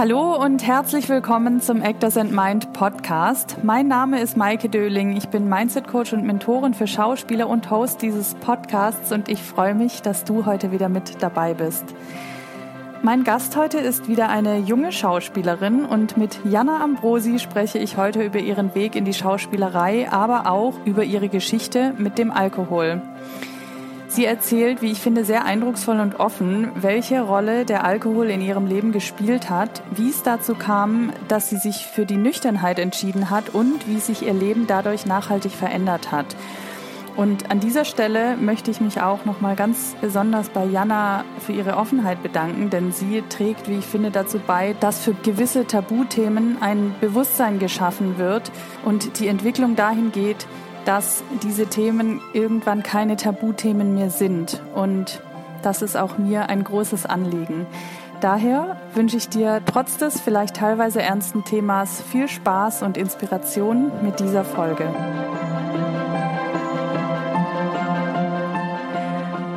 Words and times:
Hallo 0.00 0.34
und 0.34 0.66
herzlich 0.66 1.10
willkommen 1.10 1.60
zum 1.60 1.82
Actors 1.82 2.16
and 2.16 2.32
Mind 2.32 2.72
Podcast. 2.72 3.58
Mein 3.62 3.86
Name 3.86 4.22
ist 4.22 4.34
Maike 4.34 4.70
Döling. 4.70 5.14
Ich 5.14 5.28
bin 5.28 5.46
Mindset 5.46 5.88
Coach 5.88 6.14
und 6.14 6.24
Mentorin 6.24 6.72
für 6.72 6.86
Schauspieler 6.86 7.50
und 7.50 7.70
Host 7.70 8.00
dieses 8.00 8.32
Podcasts 8.36 9.12
und 9.12 9.28
ich 9.28 9.42
freue 9.42 9.74
mich, 9.74 10.00
dass 10.00 10.24
du 10.24 10.46
heute 10.46 10.72
wieder 10.72 10.88
mit 10.88 11.22
dabei 11.22 11.52
bist. 11.52 11.84
Mein 13.02 13.24
Gast 13.24 13.58
heute 13.58 13.76
ist 13.76 14.08
wieder 14.08 14.30
eine 14.30 14.56
junge 14.60 14.90
Schauspielerin 14.90 15.84
und 15.84 16.16
mit 16.16 16.46
Jana 16.46 16.82
Ambrosi 16.82 17.38
spreche 17.38 17.76
ich 17.78 17.98
heute 17.98 18.22
über 18.22 18.38
ihren 18.38 18.74
Weg 18.74 18.96
in 18.96 19.04
die 19.04 19.12
Schauspielerei, 19.12 20.10
aber 20.10 20.50
auch 20.50 20.72
über 20.86 21.04
ihre 21.04 21.28
Geschichte 21.28 21.92
mit 21.98 22.16
dem 22.16 22.30
Alkohol. 22.30 23.02
Sie 24.10 24.24
erzählt, 24.24 24.82
wie 24.82 24.90
ich 24.90 24.98
finde, 24.98 25.24
sehr 25.24 25.44
eindrucksvoll 25.44 26.00
und 26.00 26.18
offen, 26.18 26.72
welche 26.74 27.20
Rolle 27.20 27.64
der 27.64 27.84
Alkohol 27.84 28.28
in 28.28 28.40
ihrem 28.40 28.66
Leben 28.66 28.90
gespielt 28.90 29.48
hat, 29.48 29.84
wie 29.92 30.10
es 30.10 30.24
dazu 30.24 30.56
kam, 30.56 31.12
dass 31.28 31.48
sie 31.48 31.58
sich 31.58 31.86
für 31.86 32.06
die 32.06 32.16
Nüchternheit 32.16 32.80
entschieden 32.80 33.30
hat 33.30 33.50
und 33.50 33.86
wie 33.86 34.00
sich 34.00 34.22
ihr 34.22 34.34
Leben 34.34 34.66
dadurch 34.66 35.06
nachhaltig 35.06 35.52
verändert 35.52 36.10
hat. 36.10 36.26
Und 37.14 37.52
an 37.52 37.60
dieser 37.60 37.84
Stelle 37.84 38.36
möchte 38.36 38.72
ich 38.72 38.80
mich 38.80 39.00
auch 39.00 39.24
nochmal 39.26 39.54
ganz 39.54 39.94
besonders 40.00 40.48
bei 40.48 40.64
Jana 40.64 41.24
für 41.38 41.52
ihre 41.52 41.76
Offenheit 41.76 42.20
bedanken, 42.20 42.68
denn 42.68 42.90
sie 42.90 43.22
trägt, 43.28 43.68
wie 43.68 43.78
ich 43.78 43.86
finde, 43.86 44.10
dazu 44.10 44.40
bei, 44.44 44.74
dass 44.80 45.04
für 45.04 45.14
gewisse 45.14 45.68
Tabuthemen 45.68 46.56
ein 46.60 46.96
Bewusstsein 47.00 47.60
geschaffen 47.60 48.18
wird 48.18 48.50
und 48.84 49.20
die 49.20 49.28
Entwicklung 49.28 49.76
dahin 49.76 50.10
geht, 50.10 50.48
dass 50.84 51.22
diese 51.42 51.66
Themen 51.66 52.20
irgendwann 52.32 52.82
keine 52.82 53.16
Tabuthemen 53.16 53.94
mehr 53.94 54.10
sind. 54.10 54.62
Und 54.74 55.22
das 55.62 55.82
ist 55.82 55.96
auch 55.96 56.18
mir 56.18 56.48
ein 56.48 56.64
großes 56.64 57.06
Anliegen. 57.06 57.66
Daher 58.20 58.76
wünsche 58.94 59.16
ich 59.16 59.28
dir 59.28 59.62
trotz 59.64 59.96
des 59.96 60.20
vielleicht 60.20 60.56
teilweise 60.56 61.00
ernsten 61.00 61.42
Themas 61.44 62.02
viel 62.02 62.28
Spaß 62.28 62.82
und 62.82 62.98
Inspiration 62.98 63.90
mit 64.02 64.20
dieser 64.20 64.44
Folge. 64.44 64.86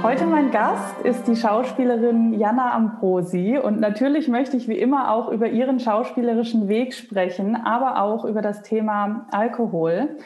Heute 0.01 0.25
mein 0.25 0.51
Gast 0.51 0.99
ist 1.03 1.27
die 1.27 1.35
Schauspielerin 1.35 2.33
Jana 2.39 2.73
Ambrosi 2.73 3.57
und 3.57 3.79
natürlich 3.79 4.27
möchte 4.27 4.55
ich 4.55 4.67
wie 4.67 4.77
immer 4.77 5.11
auch 5.11 5.29
über 5.29 5.47
ihren 5.47 5.79
schauspielerischen 5.79 6.67
Weg 6.67 6.93
sprechen, 6.93 7.55
aber 7.55 8.01
auch 8.01 8.23
über 8.23 8.41
das 8.41 8.61
Thema 8.61 9.25
Alkohol. 9.31 10.17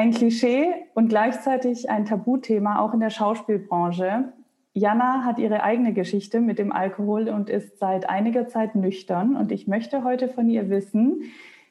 Ein 0.00 0.12
Klischee 0.12 0.72
und 0.94 1.10
gleichzeitig 1.10 1.90
ein 1.90 2.06
Tabuthema 2.06 2.80
auch 2.80 2.94
in 2.94 3.00
der 3.00 3.10
Schauspielbranche. 3.10 4.32
Jana 4.72 5.26
hat 5.26 5.38
ihre 5.38 5.62
eigene 5.62 5.92
Geschichte 5.92 6.40
mit 6.40 6.58
dem 6.58 6.72
Alkohol 6.72 7.28
und 7.28 7.50
ist 7.50 7.78
seit 7.78 8.08
einiger 8.08 8.48
Zeit 8.48 8.74
nüchtern 8.74 9.36
und 9.36 9.52
ich 9.52 9.68
möchte 9.68 10.02
heute 10.02 10.30
von 10.30 10.48
ihr 10.48 10.70
wissen, 10.70 11.24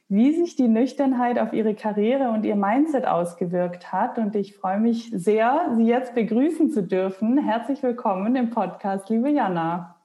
wie 0.09 0.31
sich 0.31 0.55
die 0.55 0.67
Nüchternheit 0.67 1.39
auf 1.39 1.53
ihre 1.53 1.73
Karriere 1.73 2.29
und 2.29 2.45
ihr 2.45 2.55
Mindset 2.55 3.07
ausgewirkt 3.07 3.91
hat. 3.91 4.19
Und 4.19 4.35
ich 4.35 4.55
freue 4.55 4.79
mich 4.79 5.09
sehr, 5.11 5.71
Sie 5.75 5.87
jetzt 5.87 6.13
begrüßen 6.13 6.69
zu 6.69 6.83
dürfen. 6.83 7.39
Herzlich 7.39 7.81
willkommen 7.81 8.35
im 8.35 8.51
Podcast, 8.51 9.09
liebe 9.09 9.31
Jana. 9.31 9.95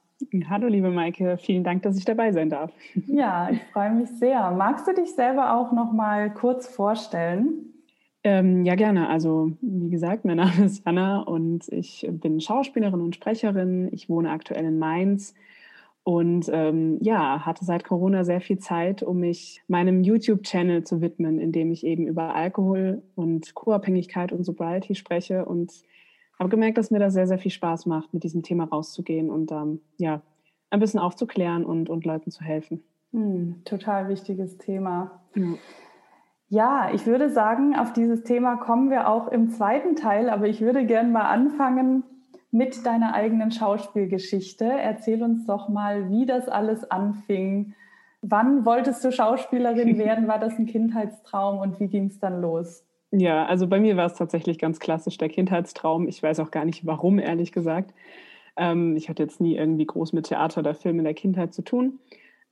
Hallo, 0.49 0.65
liebe 0.65 0.89
Maike. 0.89 1.37
Vielen 1.37 1.63
Dank, 1.63 1.83
dass 1.83 1.95
ich 1.95 2.05
dabei 2.05 2.31
sein 2.31 2.49
darf. 2.49 2.71
Ja, 3.05 3.51
ich 3.51 3.61
freue 3.65 3.91
mich 3.91 4.09
sehr. 4.09 4.49
Magst 4.49 4.87
du 4.87 4.95
dich 4.95 5.13
selber 5.13 5.55
auch 5.55 5.71
noch 5.71 5.91
mal 5.91 6.33
kurz 6.33 6.67
vorstellen? 6.67 7.71
Ähm, 8.25 8.65
ja, 8.65 8.73
gerne. 8.73 9.07
Also, 9.07 9.51
wie 9.61 9.91
gesagt, 9.91 10.25
mein 10.25 10.37
Name 10.37 10.65
ist 10.65 10.83
Jana 10.83 11.21
und 11.21 11.71
ich 11.71 12.07
bin 12.09 12.41
Schauspielerin 12.41 12.99
und 12.99 13.13
Sprecherin. 13.13 13.87
Ich 13.91 14.09
wohne 14.09 14.31
aktuell 14.31 14.65
in 14.65 14.79
Mainz 14.79 15.35
und 16.03 16.49
ähm, 16.51 16.97
ja, 17.01 17.45
hatte 17.45 17.63
seit 17.65 17.83
Corona 17.83 18.23
sehr 18.23 18.41
viel 18.41 18.57
Zeit, 18.57 19.03
um 19.03 19.19
mich 19.19 19.61
meinem 19.67 20.03
YouTube-Channel 20.03 20.83
zu 20.83 21.01
widmen, 21.01 21.39
in 21.39 21.51
dem 21.51 21.71
ich 21.71 21.85
eben 21.85 22.07
über 22.07 22.33
Alkohol 22.33 23.03
und 23.13 23.53
Co-Abhängigkeit 23.53 24.31
und 24.31 24.43
Sobriety 24.43 24.95
spreche 24.95 25.45
und 25.45 25.71
habe 26.39 26.49
gemerkt, 26.49 26.79
dass 26.79 26.89
mir 26.89 26.99
das 26.99 27.13
sehr, 27.13 27.27
sehr 27.27 27.37
viel 27.37 27.51
Spaß 27.51 27.85
macht, 27.85 28.11
mit 28.11 28.23
diesem 28.23 28.41
Thema 28.41 28.63
rauszugehen 28.63 29.29
und 29.29 29.51
ähm, 29.51 29.81
ja, 29.97 30.23
ein 30.71 30.79
bisschen 30.79 30.99
aufzuklären 30.99 31.63
und, 31.63 31.91
und 31.91 32.05
Leuten 32.05 32.31
zu 32.31 32.43
helfen. 32.43 32.83
Hm, 33.11 33.61
total 33.65 34.09
wichtiges 34.09 34.57
Thema. 34.57 35.21
Ja. 35.35 35.43
Ja, 36.55 36.89
ich 36.93 37.05
würde 37.05 37.29
sagen, 37.29 37.75
auf 37.75 37.91
dieses 37.91 38.23
Thema 38.23 38.55
kommen 38.55 38.89
wir 38.89 39.09
auch 39.09 39.27
im 39.27 39.49
zweiten 39.49 39.97
Teil, 39.97 40.29
aber 40.29 40.47
ich 40.47 40.61
würde 40.61 40.85
gerne 40.85 41.09
mal 41.09 41.25
anfangen 41.25 42.03
mit 42.49 42.85
deiner 42.85 43.13
eigenen 43.13 43.51
Schauspielgeschichte. 43.51 44.63
Erzähl 44.63 45.21
uns 45.21 45.45
doch 45.45 45.67
mal, 45.67 46.09
wie 46.09 46.25
das 46.25 46.47
alles 46.47 46.89
anfing. 46.89 47.73
Wann 48.21 48.63
wolltest 48.63 49.03
du 49.03 49.11
Schauspielerin 49.11 49.97
werden? 49.97 50.29
War 50.29 50.39
das 50.39 50.57
ein 50.57 50.65
Kindheitstraum 50.65 51.59
und 51.59 51.81
wie 51.81 51.89
ging 51.89 52.05
es 52.05 52.19
dann 52.19 52.39
los? 52.39 52.85
Ja, 53.11 53.45
also 53.47 53.67
bei 53.67 53.81
mir 53.81 53.97
war 53.97 54.05
es 54.05 54.13
tatsächlich 54.13 54.57
ganz 54.57 54.79
klassisch 54.79 55.17
der 55.17 55.27
Kindheitstraum. 55.27 56.07
Ich 56.07 56.23
weiß 56.23 56.39
auch 56.39 56.51
gar 56.51 56.63
nicht 56.63 56.85
warum, 56.85 57.19
ehrlich 57.19 57.51
gesagt. 57.51 57.93
Ähm, 58.55 58.95
ich 58.95 59.09
hatte 59.09 59.23
jetzt 59.23 59.41
nie 59.41 59.57
irgendwie 59.57 59.87
groß 59.87 60.13
mit 60.13 60.27
Theater 60.27 60.61
oder 60.61 60.73
Film 60.73 60.99
in 60.99 61.03
der 61.03 61.15
Kindheit 61.15 61.53
zu 61.53 61.63
tun. 61.63 61.99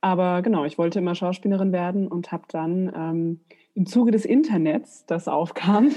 Aber 0.02 0.42
genau, 0.42 0.66
ich 0.66 0.76
wollte 0.76 0.98
immer 0.98 1.14
Schauspielerin 1.14 1.72
werden 1.72 2.06
und 2.06 2.32
habe 2.32 2.44
dann 2.50 2.92
ähm, 2.94 3.40
im 3.74 3.86
Zuge 3.86 4.12
des 4.12 4.24
Internets, 4.24 5.04
das 5.06 5.26
aufkam, 5.26 5.90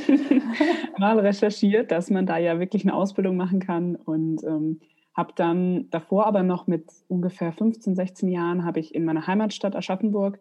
mal 0.97 1.19
recherchiert, 1.19 1.91
dass 1.91 2.09
man 2.09 2.25
da 2.25 2.38
ja 2.38 2.59
wirklich 2.59 2.83
eine 2.83 2.95
Ausbildung 2.95 3.38
machen 3.38 3.59
kann. 3.59 3.95
Und 3.95 4.43
ähm, 4.43 4.79
habe 5.13 5.33
dann 5.35 5.89
davor 5.89 6.25
aber 6.25 6.43
noch 6.43 6.67
mit 6.67 6.85
ungefähr 7.07 7.51
15, 7.51 7.95
16 7.95 8.29
Jahren 8.29 8.65
habe 8.65 8.79
ich 8.79 8.93
in 8.93 9.05
meiner 9.05 9.25
Heimatstadt 9.25 9.75
Aschaffenburg 9.75 10.39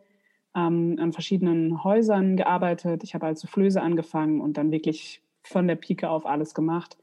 ähm, 0.55 0.97
an 0.99 1.13
verschiedenen 1.13 1.85
Häusern 1.85 2.37
gearbeitet. 2.37 3.05
Ich 3.05 3.15
habe 3.15 3.27
als 3.27 3.41
Soufflöse 3.41 3.83
angefangen 3.83 4.41
und 4.41 4.57
dann 4.57 4.71
wirklich 4.71 5.23
von 5.43 5.67
der 5.67 5.77
Pike 5.77 6.09
auf 6.09 6.27
alles 6.27 6.55
gemacht, 6.55 6.99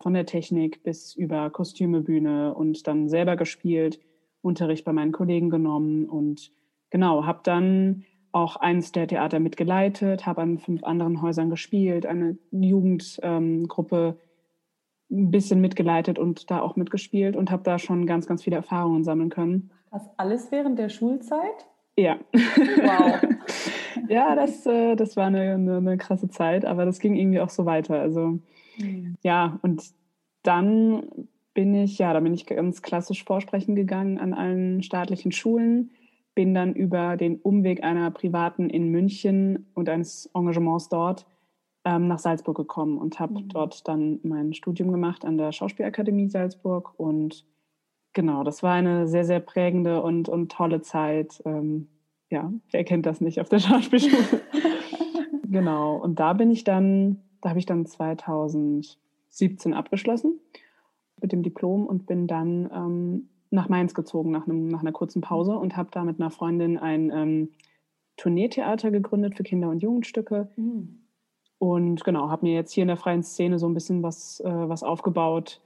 von 0.00 0.14
der 0.14 0.26
Technik 0.26 0.82
bis 0.82 1.14
über 1.14 1.50
Kostümebühne 1.50 2.54
und 2.54 2.86
dann 2.86 3.08
selber 3.08 3.36
gespielt, 3.36 4.00
Unterricht 4.40 4.84
bei 4.84 4.92
meinen 4.92 5.12
Kollegen 5.12 5.50
genommen. 5.50 6.08
Und 6.08 6.52
genau, 6.90 7.26
habe 7.26 7.40
dann 7.44 8.04
auch 8.32 8.56
eins 8.56 8.92
der 8.92 9.06
Theater 9.06 9.40
mitgeleitet, 9.40 10.26
habe 10.26 10.40
an 10.40 10.58
fünf 10.58 10.82
anderen 10.84 11.20
Häusern 11.22 11.50
gespielt, 11.50 12.06
eine 12.06 12.38
Jugendgruppe 12.50 14.16
ähm, 14.18 14.18
ein 15.10 15.30
bisschen 15.30 15.60
mitgeleitet 15.60 16.18
und 16.18 16.50
da 16.50 16.62
auch 16.62 16.74
mitgespielt 16.74 17.36
und 17.36 17.50
habe 17.50 17.62
da 17.62 17.78
schon 17.78 18.06
ganz, 18.06 18.26
ganz 18.26 18.42
viele 18.42 18.56
Erfahrungen 18.56 19.04
sammeln 19.04 19.28
können. 19.28 19.70
Das 19.90 20.08
alles 20.16 20.50
während 20.50 20.78
der 20.78 20.88
Schulzeit? 20.88 21.66
Ja. 21.98 22.16
Wow. 22.32 23.20
ja, 24.08 24.34
das, 24.34 24.64
äh, 24.64 24.96
das 24.96 25.16
war 25.16 25.26
eine, 25.26 25.54
eine, 25.54 25.76
eine, 25.76 25.98
krasse 25.98 26.30
Zeit, 26.30 26.64
aber 26.64 26.86
das 26.86 26.98
ging 26.98 27.14
irgendwie 27.14 27.40
auch 27.40 27.50
so 27.50 27.66
weiter. 27.66 28.00
Also 28.00 28.38
mhm. 28.78 29.16
ja, 29.22 29.58
und 29.60 29.82
dann 30.42 31.02
bin 31.52 31.74
ich, 31.74 31.98
ja, 31.98 32.14
da 32.14 32.20
bin 32.20 32.32
ich 32.32 32.46
ganz 32.46 32.80
klassisch 32.80 33.24
vorsprechen 33.24 33.76
gegangen 33.76 34.18
an 34.18 34.32
allen 34.32 34.82
staatlichen 34.82 35.32
Schulen 35.32 35.90
bin 36.34 36.54
dann 36.54 36.74
über 36.74 37.16
den 37.16 37.36
Umweg 37.36 37.82
einer 37.82 38.10
privaten 38.10 38.70
in 38.70 38.88
München 38.88 39.70
und 39.74 39.88
eines 39.88 40.30
Engagements 40.34 40.88
dort 40.88 41.26
ähm, 41.84 42.08
nach 42.08 42.18
Salzburg 42.18 42.56
gekommen 42.56 42.98
und 42.98 43.18
habe 43.20 43.34
mhm. 43.34 43.48
dort 43.48 43.86
dann 43.88 44.20
mein 44.22 44.54
Studium 44.54 44.92
gemacht 44.92 45.24
an 45.24 45.36
der 45.36 45.52
Schauspielakademie 45.52 46.28
Salzburg. 46.28 46.94
Und 46.98 47.44
genau, 48.12 48.44
das 48.44 48.62
war 48.62 48.74
eine 48.74 49.08
sehr, 49.08 49.24
sehr 49.24 49.40
prägende 49.40 50.02
und, 50.02 50.28
und 50.28 50.52
tolle 50.52 50.80
Zeit. 50.80 51.42
Ähm, 51.44 51.88
ja, 52.30 52.52
wer 52.70 52.84
kennt 52.84 53.06
das 53.06 53.20
nicht 53.20 53.40
auf 53.40 53.48
der 53.48 53.58
Schauspielschule? 53.60 54.40
genau, 55.50 55.96
und 55.96 56.18
da 56.18 56.32
bin 56.32 56.50
ich 56.50 56.64
dann, 56.64 57.20
da 57.40 57.50
habe 57.50 57.58
ich 57.58 57.66
dann 57.66 57.84
2017 57.84 59.74
abgeschlossen 59.74 60.40
mit 61.20 61.32
dem 61.32 61.42
Diplom 61.42 61.86
und 61.86 62.06
bin 62.06 62.26
dann 62.26 62.70
ähm, 62.72 63.28
nach 63.52 63.68
Mainz 63.68 63.94
gezogen 63.94 64.30
nach, 64.30 64.46
einem, 64.46 64.68
nach 64.68 64.80
einer 64.80 64.92
kurzen 64.92 65.20
Pause 65.20 65.52
und 65.52 65.76
habe 65.76 65.90
da 65.92 66.04
mit 66.04 66.20
einer 66.20 66.30
Freundin 66.30 66.78
ein 66.78 67.10
ähm, 67.10 67.50
Tourneetheater 68.16 68.90
gegründet 68.90 69.36
für 69.36 69.42
Kinder- 69.42 69.70
und 69.70 69.82
Jugendstücke. 69.82 70.48
Mhm. 70.56 71.02
Und 71.58 72.04
genau, 72.04 72.28
habe 72.28 72.46
mir 72.46 72.54
jetzt 72.54 72.72
hier 72.72 72.82
in 72.82 72.88
der 72.88 72.96
freien 72.96 73.22
Szene 73.22 73.58
so 73.58 73.68
ein 73.68 73.74
bisschen 73.74 74.02
was, 74.02 74.40
äh, 74.40 74.50
was 74.50 74.82
aufgebaut, 74.82 75.60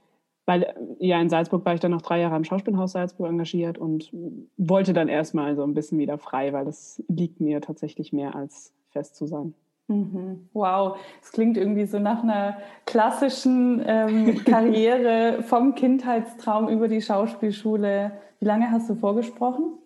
weil 0.45 0.75
ja 0.99 1.19
in 1.19 1.29
Salzburg 1.29 1.65
war 1.65 1.73
ich 1.73 1.79
dann 1.79 1.91
noch 1.91 2.01
drei 2.01 2.19
Jahre 2.19 2.35
im 2.35 2.43
Schauspielhaus 2.43 2.91
Salzburg 2.91 3.27
engagiert 3.27 3.77
und 3.77 4.11
wollte 4.57 4.93
dann 4.93 5.07
erstmal 5.07 5.55
so 5.55 5.63
ein 5.63 5.73
bisschen 5.73 5.97
wieder 5.97 6.17
frei, 6.17 6.53
weil 6.53 6.65
das 6.65 7.03
liegt 7.07 7.41
mir 7.41 7.61
tatsächlich 7.61 8.13
mehr 8.13 8.35
als 8.35 8.73
fest 8.89 9.15
zu 9.15 9.25
sein. 9.25 9.55
Mhm. 9.87 10.49
Wow, 10.53 10.97
es 11.21 11.31
klingt 11.31 11.57
irgendwie 11.57 11.85
so 11.85 11.99
nach 11.99 12.21
einer 12.21 12.57
klassischen 12.85 13.81
ähm, 13.85 14.43
Karriere 14.45 15.43
vom 15.43 15.75
Kindheitstraum 15.75 16.67
über 16.67 16.87
die 16.87 17.01
Schauspielschule. 17.01 18.11
Wie 18.39 18.45
lange 18.45 18.69
hast 18.69 18.89
du 18.89 18.95
vorgesprochen? 18.95 19.77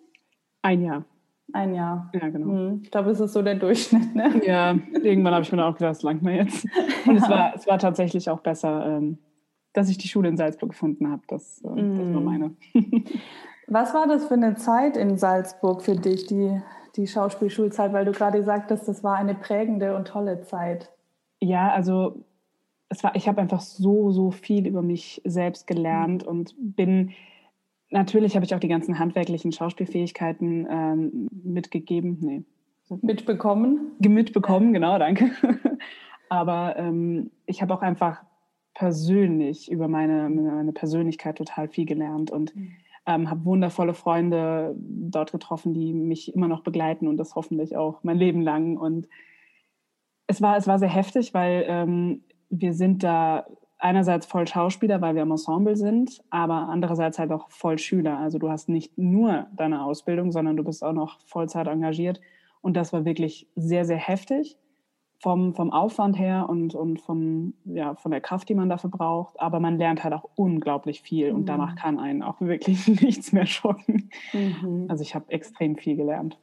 Ein 0.62 0.82
Jahr. 0.82 1.04
Ein 1.52 1.74
Jahr. 1.74 2.10
Ja, 2.14 2.28
genau. 2.28 2.46
Mhm. 2.46 2.80
Ich 2.82 2.90
glaube, 2.90 3.10
es 3.10 3.20
ist 3.20 3.32
so 3.32 3.42
der 3.42 3.56
Durchschnitt, 3.56 4.14
ne? 4.14 4.40
Ja, 4.44 4.74
irgendwann 5.02 5.34
habe 5.34 5.42
ich 5.42 5.52
mir 5.52 5.64
auch 5.64 5.74
gedacht, 5.74 5.96
das 5.96 6.02
langt 6.02 6.22
mir 6.22 6.36
jetzt. 6.36 6.66
Und 7.06 7.16
ja. 7.16 7.22
es, 7.22 7.28
war, 7.28 7.54
es 7.54 7.66
war 7.66 7.78
tatsächlich 7.78 8.30
auch 8.30 8.40
besser, 8.40 8.86
ähm, 8.86 9.18
dass 9.72 9.88
ich 9.88 9.98
die 9.98 10.08
Schule 10.08 10.28
in 10.28 10.36
Salzburg 10.36 10.70
gefunden 10.70 11.10
habe. 11.10 11.22
Das, 11.28 11.60
äh, 11.62 11.68
das 11.68 11.76
war 11.76 11.84
mhm. 11.84 12.24
meine. 12.24 12.56
Was 13.68 13.94
war 13.94 14.06
das 14.06 14.26
für 14.26 14.34
eine 14.34 14.54
Zeit 14.56 14.96
in 14.96 15.18
Salzburg 15.18 15.82
für 15.82 15.94
dich, 15.94 16.26
die, 16.26 16.60
die 16.96 17.06
Schauspielschulzeit, 17.06 17.92
weil 17.92 18.04
du 18.04 18.12
gerade 18.12 18.38
gesagt 18.38 18.70
hast, 18.70 18.86
das 18.86 19.02
war 19.02 19.16
eine 19.16 19.34
prägende 19.34 19.96
und 19.96 20.08
tolle 20.08 20.42
Zeit? 20.42 20.90
Ja, 21.40 21.70
also 21.70 22.24
es 22.88 23.02
war, 23.02 23.16
ich 23.16 23.26
habe 23.26 23.40
einfach 23.40 23.60
so, 23.60 24.10
so 24.10 24.30
viel 24.30 24.66
über 24.66 24.82
mich 24.82 25.22
selbst 25.24 25.66
gelernt 25.66 26.24
und 26.24 26.54
bin, 26.58 27.12
natürlich 27.90 28.34
habe 28.34 28.44
ich 28.44 28.54
auch 28.54 28.60
die 28.60 28.68
ganzen 28.68 28.98
handwerklichen 28.98 29.52
Schauspielfähigkeiten 29.52 30.66
ähm, 30.70 31.28
mitgegeben. 31.32 32.18
Nee. 32.20 32.42
Mitbekommen? 33.00 33.92
Mitbekommen, 33.98 34.74
genau, 34.74 34.98
danke. 34.98 35.30
Aber 36.28 36.76
ähm, 36.76 37.30
ich 37.46 37.62
habe 37.62 37.72
auch 37.72 37.82
einfach 37.82 38.22
persönlich 38.74 39.70
über 39.70 39.88
meine, 39.88 40.28
meine 40.28 40.72
Persönlichkeit 40.72 41.36
total 41.36 41.68
viel 41.68 41.86
gelernt 41.86 42.30
und 42.30 42.54
mhm. 42.54 42.72
Ähm, 43.06 43.30
habe 43.30 43.44
wundervolle 43.44 43.94
Freunde 43.94 44.74
dort 44.76 45.32
getroffen, 45.32 45.74
die 45.74 45.92
mich 45.92 46.34
immer 46.34 46.48
noch 46.48 46.62
begleiten 46.62 47.08
und 47.08 47.16
das 47.16 47.34
hoffentlich 47.34 47.76
auch 47.76 48.02
mein 48.02 48.18
Leben 48.18 48.42
lang. 48.42 48.76
Und 48.76 49.08
es 50.26 50.40
war, 50.40 50.56
es 50.56 50.66
war 50.66 50.78
sehr 50.78 50.88
heftig, 50.88 51.34
weil 51.34 51.64
ähm, 51.66 52.24
wir 52.48 52.72
sind 52.74 53.02
da 53.02 53.46
einerseits 53.78 54.26
voll 54.26 54.46
Schauspieler, 54.46 55.00
weil 55.00 55.16
wir 55.16 55.22
im 55.22 55.32
Ensemble 55.32 55.74
sind, 55.74 56.22
aber 56.30 56.68
andererseits 56.68 57.18
halt 57.18 57.32
auch 57.32 57.50
voll 57.50 57.78
Schüler. 57.78 58.18
Also 58.18 58.38
du 58.38 58.48
hast 58.48 58.68
nicht 58.68 58.96
nur 58.96 59.48
deine 59.54 59.84
Ausbildung, 59.84 60.30
sondern 60.30 60.56
du 60.56 60.62
bist 60.62 60.84
auch 60.84 60.92
noch 60.92 61.18
Vollzeit 61.26 61.66
engagiert. 61.66 62.20
Und 62.60 62.76
das 62.76 62.92
war 62.92 63.04
wirklich 63.04 63.48
sehr, 63.56 63.84
sehr 63.84 63.96
heftig 63.96 64.56
vom, 65.22 65.54
vom 65.54 65.72
Aufwand 65.72 66.18
her 66.18 66.48
und, 66.48 66.74
und 66.74 67.00
vom, 67.00 67.54
ja, 67.64 67.94
von 67.94 68.10
der 68.10 68.20
Kraft, 68.20 68.48
die 68.48 68.56
man 68.56 68.68
dafür 68.68 68.90
braucht. 68.90 69.40
Aber 69.40 69.60
man 69.60 69.78
lernt 69.78 70.02
halt 70.02 70.12
auch 70.14 70.24
unglaublich 70.34 71.00
viel 71.00 71.30
und 71.30 71.42
mhm. 71.42 71.46
danach 71.46 71.76
kann 71.76 72.00
einen 72.00 72.24
auch 72.24 72.40
wirklich 72.40 72.88
nichts 73.00 73.32
mehr 73.32 73.46
schocken. 73.46 74.10
Mhm. 74.32 74.86
Also 74.88 75.02
ich 75.02 75.14
habe 75.14 75.30
extrem 75.30 75.76
viel 75.76 75.96
gelernt. 75.96 76.38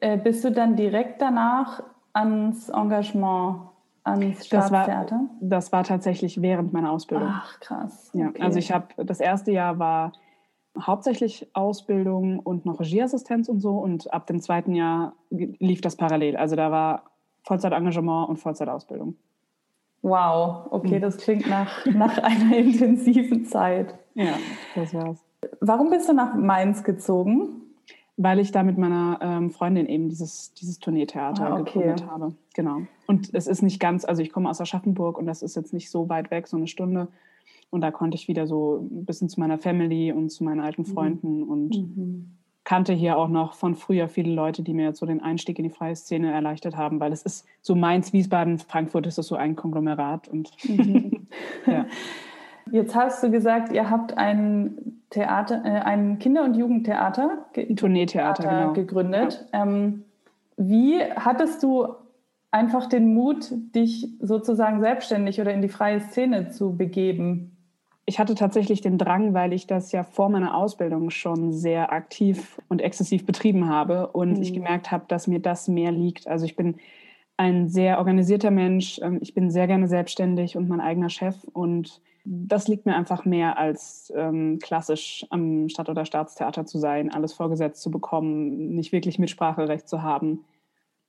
Äh, 0.00 0.18
bist 0.18 0.44
du 0.44 0.50
dann 0.50 0.74
direkt 0.74 1.22
danach 1.22 1.84
ans 2.12 2.70
Engagement, 2.70 3.68
ans 4.02 4.46
Staatstheater? 4.46 5.04
Das 5.04 5.10
war, 5.12 5.28
das 5.40 5.72
war 5.72 5.84
tatsächlich 5.84 6.42
während 6.42 6.72
meiner 6.72 6.90
Ausbildung. 6.90 7.28
Ach, 7.30 7.60
krass. 7.60 8.10
Okay. 8.12 8.32
Ja, 8.36 8.44
also 8.44 8.58
ich 8.58 8.72
habe, 8.72 8.88
das 8.96 9.20
erste 9.20 9.52
Jahr 9.52 9.78
war 9.78 10.12
hauptsächlich 10.80 11.48
Ausbildung 11.52 12.40
und 12.40 12.66
noch 12.66 12.80
Regieassistenz 12.80 13.48
und 13.48 13.60
so. 13.60 13.78
Und 13.78 14.12
ab 14.12 14.26
dem 14.26 14.40
zweiten 14.40 14.74
Jahr 14.74 15.14
lief 15.30 15.80
das 15.80 15.94
parallel. 15.94 16.36
Also 16.36 16.56
da 16.56 16.72
war 16.72 17.13
Vollzeitengagement 17.44 18.28
und 18.28 18.38
Vollzeitausbildung. 18.38 19.16
Wow, 20.02 20.66
okay, 20.70 20.96
mhm. 20.96 21.02
das 21.02 21.16
klingt 21.16 21.48
nach, 21.48 21.86
nach 21.94 22.18
einer 22.18 22.56
intensiven 22.56 23.44
Zeit. 23.46 23.94
Ja, 24.14 24.34
das 24.74 24.92
war's. 24.92 25.24
Warum 25.60 25.90
bist 25.90 26.08
du 26.08 26.12
nach 26.12 26.34
Mainz 26.34 26.84
gezogen? 26.84 27.60
Weil 28.16 28.38
ich 28.38 28.52
da 28.52 28.62
mit 28.62 28.78
meiner 28.78 29.18
ähm, 29.22 29.50
Freundin 29.50 29.86
eben 29.86 30.08
dieses, 30.08 30.54
dieses 30.54 30.78
Tourneetheater 30.78 31.48
ah, 31.48 31.60
okay. 31.60 31.72
gegründet 31.72 32.06
habe. 32.06 32.34
Genau. 32.54 32.82
Und 33.06 33.34
es 33.34 33.48
ist 33.48 33.60
nicht 33.62 33.80
ganz, 33.80 34.04
also 34.04 34.22
ich 34.22 34.30
komme 34.30 34.48
aus 34.48 34.60
Aschaffenburg 34.60 35.18
und 35.18 35.26
das 35.26 35.42
ist 35.42 35.56
jetzt 35.56 35.72
nicht 35.72 35.90
so 35.90 36.08
weit 36.08 36.30
weg, 36.30 36.46
so 36.46 36.56
eine 36.56 36.68
Stunde. 36.68 37.08
Und 37.70 37.80
da 37.80 37.90
konnte 37.90 38.14
ich 38.14 38.28
wieder 38.28 38.46
so 38.46 38.76
ein 38.76 39.04
bisschen 39.04 39.28
zu 39.28 39.40
meiner 39.40 39.58
Family 39.58 40.12
und 40.12 40.30
zu 40.30 40.44
meinen 40.44 40.60
alten 40.60 40.82
mhm. 40.82 40.86
Freunden 40.86 41.40
mhm. 41.40 41.48
und 41.48 41.76
mhm 41.76 42.36
kannte 42.64 42.92
hier 42.92 43.16
auch 43.18 43.28
noch 43.28 43.52
von 43.52 43.74
früher 43.74 44.08
viele 44.08 44.32
Leute, 44.32 44.62
die 44.62 44.72
mir 44.72 44.94
so 44.94 45.06
den 45.06 45.22
Einstieg 45.22 45.58
in 45.58 45.64
die 45.64 45.70
freie 45.70 45.94
Szene 45.94 46.32
erleichtert 46.32 46.76
haben, 46.76 46.98
weil 46.98 47.12
es 47.12 47.22
ist 47.22 47.46
so 47.60 47.74
Mainz, 47.74 48.12
Wiesbaden, 48.12 48.58
Frankfurt 48.58 49.06
ist 49.06 49.18
das 49.18 49.26
so 49.26 49.36
ein 49.36 49.54
Konglomerat 49.54 50.28
und 50.28 50.50
mhm. 50.64 51.26
ja. 51.66 51.86
Jetzt 52.70 52.94
hast 52.94 53.22
du 53.22 53.30
gesagt, 53.30 53.72
ihr 53.72 53.90
habt 53.90 54.16
ein 54.16 55.02
Theater, 55.10 55.62
äh, 55.64 55.80
ein 55.80 56.18
Kinder- 56.18 56.44
und 56.44 56.56
Jugendtheater, 56.56 57.46
ge 57.52 57.74
Tourneetheater 57.74 58.42
genau. 58.42 58.72
gegründet. 58.72 59.46
Ja. 59.52 59.62
Ähm, 59.62 60.04
wie 60.56 61.00
hattest 61.00 61.62
du 61.62 61.88
einfach 62.50 62.86
den 62.86 63.12
Mut, 63.12 63.52
dich 63.74 64.08
sozusagen 64.20 64.80
selbstständig 64.80 65.40
oder 65.40 65.52
in 65.52 65.60
die 65.60 65.68
freie 65.68 66.00
Szene 66.00 66.48
zu 66.50 66.76
begeben? 66.76 67.53
Ich 68.06 68.18
hatte 68.18 68.34
tatsächlich 68.34 68.80
den 68.80 68.98
Drang, 68.98 69.32
weil 69.32 69.52
ich 69.52 69.66
das 69.66 69.92
ja 69.92 70.02
vor 70.02 70.28
meiner 70.28 70.56
Ausbildung 70.56 71.10
schon 71.10 71.52
sehr 71.52 71.92
aktiv 71.92 72.60
und 72.68 72.82
exzessiv 72.82 73.24
betrieben 73.24 73.68
habe 73.68 74.08
und 74.08 74.36
mhm. 74.36 74.42
ich 74.42 74.52
gemerkt 74.52 74.90
habe, 74.90 75.04
dass 75.08 75.26
mir 75.26 75.40
das 75.40 75.68
mehr 75.68 75.90
liegt. 75.90 76.28
Also 76.28 76.44
ich 76.44 76.56
bin 76.56 76.76
ein 77.36 77.68
sehr 77.68 77.98
organisierter 77.98 78.50
Mensch, 78.50 79.00
ähm, 79.02 79.18
ich 79.22 79.34
bin 79.34 79.50
sehr 79.50 79.66
gerne 79.66 79.88
selbstständig 79.88 80.56
und 80.56 80.68
mein 80.68 80.80
eigener 80.80 81.08
Chef 81.08 81.44
und 81.52 82.00
das 82.26 82.68
liegt 82.68 82.86
mir 82.86 82.96
einfach 82.96 83.24
mehr 83.24 83.58
als 83.58 84.12
ähm, 84.16 84.58
klassisch 84.62 85.26
am 85.28 85.68
Stadt- 85.68 85.90
oder 85.90 86.06
Staatstheater 86.06 86.64
zu 86.64 86.78
sein, 86.78 87.12
alles 87.12 87.34
vorgesetzt 87.34 87.82
zu 87.82 87.90
bekommen, 87.90 88.74
nicht 88.74 88.92
wirklich 88.92 89.18
Mitspracherecht 89.18 89.88
zu 89.88 90.02
haben. 90.02 90.44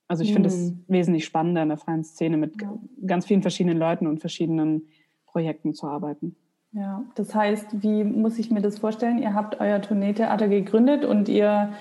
Also 0.07 0.23
ich 0.23 0.29
mhm. 0.31 0.33
finde 0.35 0.49
es 0.49 0.73
wesentlich 0.87 1.25
spannender 1.25 1.63
in 1.63 1.69
der 1.69 1.77
freien 1.77 2.03
Szene 2.03 2.37
mit 2.37 2.61
ja. 2.61 2.77
ganz 3.05 3.25
vielen 3.25 3.41
verschiedenen 3.41 3.77
Leuten 3.77 4.07
und 4.07 4.19
verschiedenen 4.19 4.87
Projekten 5.25 5.73
zu 5.73 5.87
arbeiten. 5.87 6.35
Ja, 6.75 7.05
das 7.15 7.33
heißt, 7.33 7.81
wie 7.83 8.03
muss 8.03 8.37
ich 8.37 8.51
mir 8.51 8.61
das 8.61 8.79
vorstellen? 8.79 9.17
Ihr 9.17 9.33
habt 9.33 9.61
euer 9.61 9.81
Tourneetheater 9.81 10.49
gegründet 10.49 11.05
und 11.05 11.29
ihr, 11.29 11.71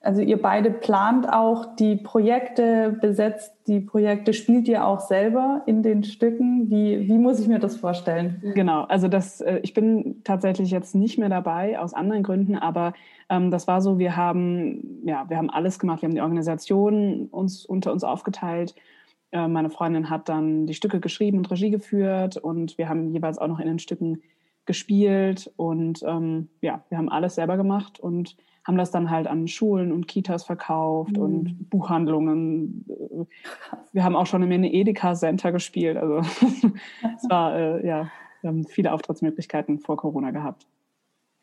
also 0.00 0.22
ihr 0.22 0.40
beide 0.40 0.70
plant 0.70 1.30
auch 1.30 1.76
die 1.76 1.96
Projekte, 1.96 2.96
besetzt 2.98 3.52
die 3.66 3.80
Projekte, 3.80 4.32
spielt 4.32 4.66
ihr 4.66 4.86
auch 4.86 5.00
selber 5.00 5.64
in 5.66 5.82
den 5.82 6.02
Stücken? 6.02 6.70
Wie, 6.70 7.06
wie 7.06 7.18
muss 7.18 7.40
ich 7.40 7.46
mir 7.46 7.58
das 7.58 7.76
vorstellen? 7.76 8.42
Genau, 8.54 8.84
also 8.84 9.06
das, 9.06 9.42
äh, 9.42 9.60
ich 9.62 9.74
bin 9.74 10.22
tatsächlich 10.24 10.70
jetzt 10.70 10.94
nicht 10.94 11.18
mehr 11.18 11.28
dabei 11.28 11.78
aus 11.78 11.92
anderen 11.92 12.22
Gründen, 12.22 12.56
aber 12.56 12.94
ähm, 13.28 13.50
das 13.50 13.68
war 13.68 13.82
so, 13.82 13.98
wir 13.98 14.16
haben, 14.16 15.02
ja, 15.04 15.26
wir 15.28 15.36
haben 15.36 15.50
alles 15.50 15.78
gemacht. 15.78 16.00
Wir 16.00 16.06
haben 16.06 16.14
die 16.14 16.22
Organisation 16.22 17.28
uns 17.30 17.66
unter 17.66 17.92
uns 17.92 18.02
aufgeteilt 18.02 18.74
äh, 19.30 19.46
meine 19.46 19.68
Freundin 19.68 20.08
hat 20.08 20.30
dann 20.30 20.66
die 20.66 20.72
Stücke 20.72 21.00
geschrieben 21.00 21.36
und 21.36 21.50
Regie 21.50 21.68
geführt 21.68 22.38
und 22.38 22.78
wir 22.78 22.88
haben 22.88 23.12
jeweils 23.12 23.36
auch 23.36 23.46
noch 23.46 23.60
in 23.60 23.66
den 23.66 23.78
Stücken 23.78 24.22
gespielt 24.68 25.50
und 25.56 26.04
ähm, 26.06 26.48
ja, 26.60 26.84
wir 26.88 26.98
haben 26.98 27.08
alles 27.08 27.34
selber 27.34 27.56
gemacht 27.56 27.98
und 27.98 28.36
haben 28.64 28.76
das 28.76 28.92
dann 28.92 29.10
halt 29.10 29.26
an 29.26 29.48
Schulen 29.48 29.90
und 29.90 30.06
Kitas 30.06 30.44
verkauft 30.44 31.16
mhm. 31.16 31.22
und 31.22 31.70
Buchhandlungen. 31.70 32.84
Wir 33.92 34.04
haben 34.04 34.14
auch 34.14 34.26
schon 34.26 34.42
in 34.42 34.52
eine 34.52 34.72
Edeka 34.72 35.14
Center 35.14 35.50
gespielt. 35.50 35.96
Also 35.96 36.18
es 37.16 37.28
war 37.30 37.56
äh, 37.56 37.86
ja, 37.86 38.10
wir 38.42 38.48
haben 38.48 38.64
viele 38.64 38.92
Auftrittsmöglichkeiten 38.92 39.80
vor 39.80 39.96
Corona 39.96 40.30
gehabt. 40.30 40.66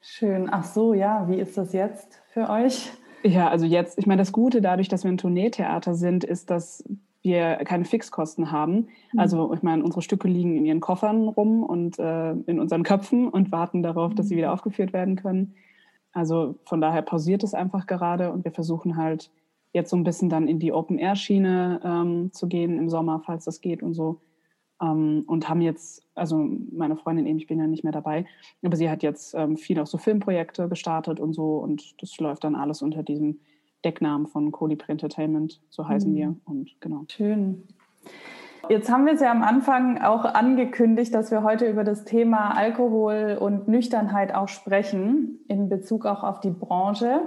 Schön. 0.02 0.48
Ach 0.52 0.64
so, 0.64 0.94
ja. 0.94 1.28
Wie 1.28 1.40
ist 1.40 1.58
das 1.58 1.74
jetzt 1.74 2.22
für 2.28 2.48
euch? 2.48 2.92
Ja, 3.24 3.50
also 3.50 3.66
jetzt, 3.66 3.98
ich 3.98 4.06
meine, 4.06 4.22
das 4.22 4.32
Gute 4.32 4.62
dadurch, 4.62 4.88
dass 4.88 5.04
wir 5.04 5.12
ein 5.12 5.18
Tourneetheater 5.18 5.96
sind, 5.96 6.24
ist, 6.24 6.52
dass 6.52 6.84
wir 7.26 7.58
keine 7.66 7.84
Fixkosten 7.84 8.52
haben. 8.52 8.88
Mhm. 9.12 9.20
Also 9.20 9.54
ich 9.54 9.64
meine, 9.64 9.84
unsere 9.84 10.02
Stücke 10.02 10.28
liegen 10.28 10.56
in 10.56 10.66
ihren 10.66 10.80
Koffern 10.80 11.28
rum 11.28 11.64
und 11.64 12.00
äh, 12.00 12.32
in 12.32 12.60
unseren 12.60 12.84
Köpfen 12.84 13.28
und 13.28 13.52
warten 13.52 13.84
darauf, 13.84 14.16
dass 14.16 14.30
sie 14.30 14.38
wieder 14.38 14.48
mhm. 14.48 14.54
aufgeführt 14.54 14.94
werden 14.94 15.18
können. 15.18 15.56
Also 16.14 16.56
von 16.64 16.80
daher 16.80 17.02
pausiert 17.02 17.44
es 17.44 17.54
einfach 17.54 17.88
gerade 17.88 18.32
und 18.32 18.46
wir 18.46 18.52
versuchen 18.52 18.96
halt 18.96 19.32
jetzt 19.74 19.90
so 19.90 19.98
ein 19.98 20.06
bisschen 20.06 20.30
dann 20.30 20.48
in 20.48 20.60
die 20.60 20.72
Open-Air-Schiene 20.72 21.82
ähm, 21.84 22.32
zu 22.32 22.48
gehen 22.48 22.80
im 22.80 22.90
Sommer, 22.90 23.22
falls 23.26 23.44
das 23.44 23.60
geht 23.60 23.84
und 23.84 23.94
so. 23.94 24.22
Ähm, 24.82 25.24
und 25.28 25.50
haben 25.50 25.60
jetzt, 25.60 26.08
also 26.16 26.48
meine 26.72 26.96
Freundin 26.96 27.26
eben, 27.26 27.38
ich 27.38 27.48
bin 27.48 27.60
ja 27.60 27.68
nicht 27.68 27.84
mehr 27.84 27.92
dabei, 27.92 28.26
aber 28.64 28.78
sie 28.78 28.90
hat 28.90 29.04
jetzt 29.04 29.36
ähm, 29.36 29.58
viel 29.58 29.80
auch 29.80 29.88
so 29.88 29.98
Filmprojekte 29.98 30.70
gestartet 30.70 31.20
und 31.20 31.34
so 31.34 31.58
und 31.58 32.02
das 32.02 32.18
läuft 32.20 32.46
dann 32.46 32.56
alles 32.56 32.82
unter 32.82 33.04
diesem 33.04 33.40
Decknamen 33.86 34.28
von 34.28 34.52
Colibri 34.52 34.92
Entertainment, 34.92 35.62
so 35.70 35.88
heißen 35.88 36.12
mhm. 36.12 36.16
wir. 36.16 36.36
Und 36.46 36.76
genau. 36.82 37.06
Schön. 37.08 37.64
Jetzt 38.68 38.92
haben 38.92 39.06
wir 39.06 39.14
es 39.14 39.22
ja 39.22 39.32
am 39.32 39.44
Anfang 39.44 40.02
auch 40.02 40.26
angekündigt, 40.26 41.14
dass 41.14 41.30
wir 41.30 41.44
heute 41.44 41.70
über 41.70 41.84
das 41.84 42.04
Thema 42.04 42.58
Alkohol 42.58 43.38
und 43.40 43.68
Nüchternheit 43.68 44.34
auch 44.34 44.48
sprechen, 44.48 45.40
in 45.48 45.70
Bezug 45.70 46.06
auch 46.06 46.24
auf 46.24 46.40
die 46.40 46.50
Branche. 46.50 47.22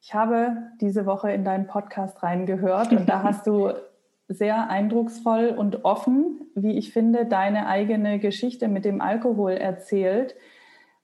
Ich 0.00 0.14
habe 0.14 0.56
diese 0.80 1.06
Woche 1.06 1.30
in 1.30 1.44
deinen 1.44 1.68
Podcast 1.68 2.22
reingehört 2.24 2.92
und 2.92 3.08
da 3.08 3.22
hast 3.22 3.46
du 3.46 3.72
sehr 4.28 4.68
eindrucksvoll 4.68 5.54
und 5.56 5.84
offen, 5.84 6.40
wie 6.56 6.76
ich 6.76 6.92
finde, 6.92 7.24
deine 7.24 7.68
eigene 7.68 8.18
Geschichte 8.18 8.66
mit 8.66 8.84
dem 8.84 9.00
Alkohol 9.00 9.52
erzählt. 9.52 10.34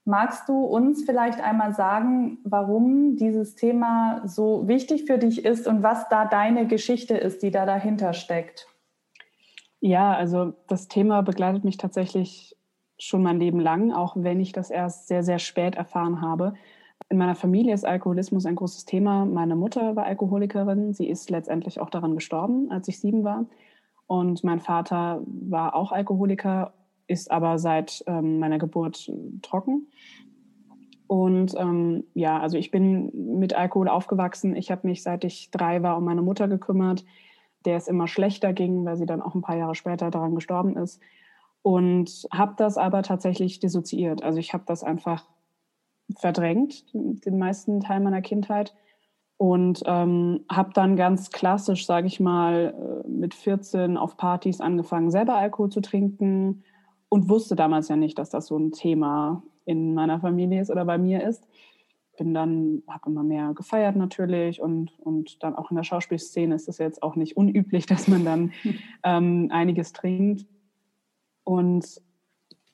Magst 0.04 0.49
du 0.49 0.64
uns 0.64 1.04
vielleicht 1.04 1.40
einmal 1.40 1.75
sagen, 1.75 2.38
warum 2.45 3.16
dieses 3.16 3.54
Thema 3.54 4.23
so 4.25 4.66
wichtig 4.66 5.04
für 5.04 5.19
dich 5.19 5.45
ist 5.45 5.66
und 5.66 5.83
was 5.83 6.09
da 6.09 6.25
deine 6.25 6.66
Geschichte 6.66 7.16
ist, 7.16 7.42
die 7.42 7.50
da 7.50 7.66
dahinter 7.66 8.12
steckt? 8.12 8.66
Ja, 9.80 10.12
also 10.14 10.54
das 10.69 10.88
Thema 10.88 11.23
begleitet 11.23 11.64
mich 11.64 11.76
tatsächlich 11.76 12.57
schon 12.99 13.23
mein 13.23 13.38
Leben 13.38 13.61
lang, 13.61 13.92
auch 13.92 14.14
wenn 14.16 14.40
ich 14.40 14.52
das 14.52 14.71
erst 14.71 15.09
sehr, 15.09 15.23
sehr 15.23 15.38
spät 15.38 15.75
erfahren 15.75 16.21
habe. 16.21 16.54
In 17.09 17.19
meiner 17.19 17.35
Familie 17.35 17.75
ist 17.75 17.87
Alkoholismus 17.87 18.47
ein 18.47 18.57
großes 18.57 18.85
Thema. 18.85 19.25
Meine 19.25 19.57
Mutter 19.57 19.97
war 19.97 20.04
Alkoholikerin. 20.04 20.92
Sie 20.92 21.09
ist 21.09 21.30
letztendlich 21.30 21.80
auch 21.80 21.90
daran 21.90 22.14
gestorben, 22.14 22.71
als 22.71 22.88
ich 22.88 23.00
sieben 23.00 23.25
war. 23.25 23.47
Und 24.07 24.45
mein 24.45 24.61
Vater 24.61 25.23
war 25.26 25.75
auch 25.75 25.92
Alkoholiker 25.92 26.73
ist 27.11 27.31
aber 27.31 27.59
seit 27.59 28.05
ähm, 28.07 28.38
meiner 28.38 28.59
Geburt 28.59 29.12
trocken. 29.43 29.88
Und 31.09 31.57
ähm, 31.59 32.05
ja, 32.14 32.38
also 32.38 32.57
ich 32.57 32.71
bin 32.71 33.11
mit 33.38 33.52
Alkohol 33.52 33.88
aufgewachsen. 33.88 34.55
Ich 34.55 34.71
habe 34.71 34.87
mich, 34.87 35.02
seit 35.02 35.25
ich 35.25 35.50
drei 35.50 35.83
war, 35.83 35.97
um 35.97 36.05
meine 36.05 36.23
Mutter 36.23 36.47
gekümmert, 36.47 37.05
der 37.64 37.76
es 37.76 37.88
immer 37.88 38.07
schlechter 38.07 38.52
ging, 38.52 38.85
weil 38.85 38.97
sie 38.97 39.07
dann 39.07 39.21
auch 39.21 39.35
ein 39.35 39.43
paar 39.43 39.57
Jahre 39.57 39.75
später 39.75 40.12
daran 40.12 40.37
gestorben 40.37 40.76
ist. 40.76 41.00
Und 41.62 42.29
habe 42.33 42.55
das 42.57 42.79
aber 42.79 43.02
tatsächlich 43.02 43.59
dissoziiert. 43.59 44.23
Also 44.23 44.38
ich 44.38 44.55
habe 44.55 44.62
das 44.67 44.85
einfach 44.85 45.26
verdrängt, 46.17 46.85
den 46.93 47.38
meisten 47.38 47.81
Teil 47.81 47.99
meiner 47.99 48.23
Kindheit. 48.23 48.73
Und 49.37 49.83
ähm, 49.87 50.45
habe 50.49 50.71
dann 50.75 50.95
ganz 50.95 51.31
klassisch, 51.31 51.87
sage 51.87 52.07
ich 52.07 52.21
mal, 52.21 53.02
äh, 53.05 53.09
mit 53.09 53.35
14 53.35 53.97
auf 53.97 54.17
Partys 54.17 54.61
angefangen, 54.61 55.11
selber 55.11 55.35
Alkohol 55.35 55.71
zu 55.71 55.81
trinken 55.81 56.62
und 57.11 57.29
wusste 57.29 57.57
damals 57.57 57.88
ja 57.88 57.97
nicht, 57.97 58.19
dass 58.19 58.31
das 58.31 58.47
so 58.47 58.57
ein 58.57 58.73
Thema 58.73 59.43
in 59.67 59.93
meiner 59.93 60.21
Familie 60.21 60.62
ist 60.62 60.71
oder 60.71 60.87
bei 60.87 60.97
mir 60.97 61.23
ist. 61.23 61.47
Bin 62.17 62.33
dann, 62.33 62.83
habe 62.88 63.11
immer 63.11 63.23
mehr 63.23 63.52
gefeiert 63.55 63.97
natürlich 63.97 64.62
und, 64.62 64.99
und 65.00 65.43
dann 65.43 65.57
auch 65.57 65.71
in 65.71 65.76
der 65.76 65.85
Schauspielszene 65.85 66.55
ist 66.55 66.69
es 66.69 66.79
jetzt 66.79 67.02
auch 67.02 67.17
nicht 67.17 67.37
unüblich, 67.37 67.85
dass 67.87 68.09
man 68.09 68.25
dann 68.25 68.52
ähm, 69.02 69.49
einiges 69.50 69.93
trinkt. 69.93 70.47
Und 71.45 72.00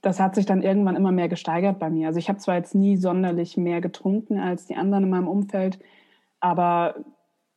das 0.03 0.21
hat 0.21 0.35
sich 0.35 0.47
dann 0.47 0.63
irgendwann 0.63 0.97
immer 0.97 1.13
mehr 1.13 1.29
gesteigert 1.29 1.79
bei 1.79 1.91
mir. 1.91 2.09
Also 2.09 2.19
ich 2.19 2.29
habe 2.29 2.39
zwar 2.39 2.57
jetzt 2.57 2.75
nie 2.75 2.97
sonderlich 2.97 3.57
mehr 3.57 3.81
getrunken 3.81 4.39
als 4.39 4.67
die 4.67 4.77
anderen 4.77 5.05
in 5.05 5.11
meinem 5.11 5.29
Umfeld, 5.29 5.79
aber 6.41 6.97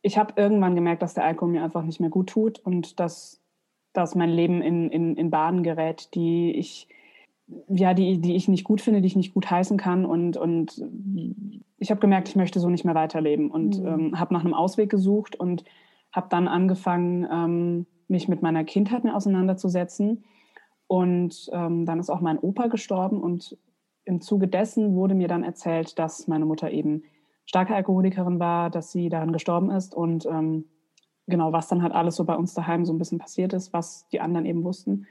ich 0.01 0.17
habe 0.17 0.33
irgendwann 0.37 0.75
gemerkt, 0.75 1.01
dass 1.01 1.13
der 1.13 1.25
Alkohol 1.25 1.51
mir 1.51 1.63
einfach 1.63 1.83
nicht 1.83 1.99
mehr 1.99 2.09
gut 2.09 2.29
tut 2.29 2.59
und 2.59 2.99
dass, 2.99 3.38
dass 3.99 4.15
mein 4.15 4.29
Leben 4.29 4.61
in, 4.61 4.89
in, 4.89 5.15
in 5.15 5.29
Bahnen 5.29 5.63
gerät, 5.63 6.13
die 6.15 6.51
ich 6.51 6.87
ja, 7.67 7.93
die, 7.93 8.19
die 8.19 8.35
ich 8.35 8.47
nicht 8.47 8.63
gut 8.63 8.81
finde, 8.81 9.01
die 9.01 9.07
ich 9.07 9.15
nicht 9.15 9.33
gut 9.33 9.49
heißen 9.49 9.77
kann. 9.77 10.05
Und, 10.05 10.37
und 10.37 10.83
ich 11.77 11.89
habe 11.89 11.99
gemerkt, 11.99 12.29
ich 12.29 12.35
möchte 12.35 12.59
so 12.59 12.69
nicht 12.69 12.85
mehr 12.85 12.95
weiterleben 12.95 13.49
und 13.49 13.79
mhm. 13.79 13.87
ähm, 13.87 14.19
habe 14.19 14.33
nach 14.33 14.43
einem 14.43 14.53
Ausweg 14.53 14.89
gesucht 14.89 15.35
und 15.35 15.63
habe 16.11 16.27
dann 16.29 16.47
angefangen, 16.47 17.27
ähm, 17.31 17.85
mich 18.07 18.27
mit 18.27 18.41
meiner 18.41 18.63
Kindheit 18.63 19.03
mehr 19.03 19.15
auseinanderzusetzen. 19.15 20.23
Und 20.87 21.49
ähm, 21.53 21.85
dann 21.85 21.99
ist 21.99 22.09
auch 22.09 22.21
mein 22.21 22.39
Opa 22.39 22.67
gestorben 22.67 23.21
und 23.21 23.57
im 24.05 24.21
Zuge 24.21 24.47
dessen 24.47 24.95
wurde 24.95 25.13
mir 25.13 25.27
dann 25.27 25.43
erzählt, 25.43 25.99
dass 25.99 26.27
meine 26.27 26.45
Mutter 26.45 26.71
eben 26.71 27.03
starke 27.45 27.75
Alkoholikerin 27.75 28.39
war, 28.39 28.71
dass 28.71 28.91
sie 28.91 29.09
daran 29.09 29.31
gestorben 29.31 29.69
ist 29.69 29.93
und 29.93 30.25
ähm, 30.25 30.65
genau, 31.29 31.53
was 31.53 31.67
dann 31.67 31.81
halt 31.83 31.93
alles 31.93 32.15
so 32.15 32.25
bei 32.25 32.35
uns 32.35 32.53
daheim 32.53 32.85
so 32.85 32.93
ein 32.93 32.97
bisschen 32.97 33.19
passiert 33.19 33.53
ist, 33.53 33.73
was 33.73 34.07
die 34.09 34.21
anderen 34.21 34.45
eben 34.45 34.63
wussten. 34.63 35.07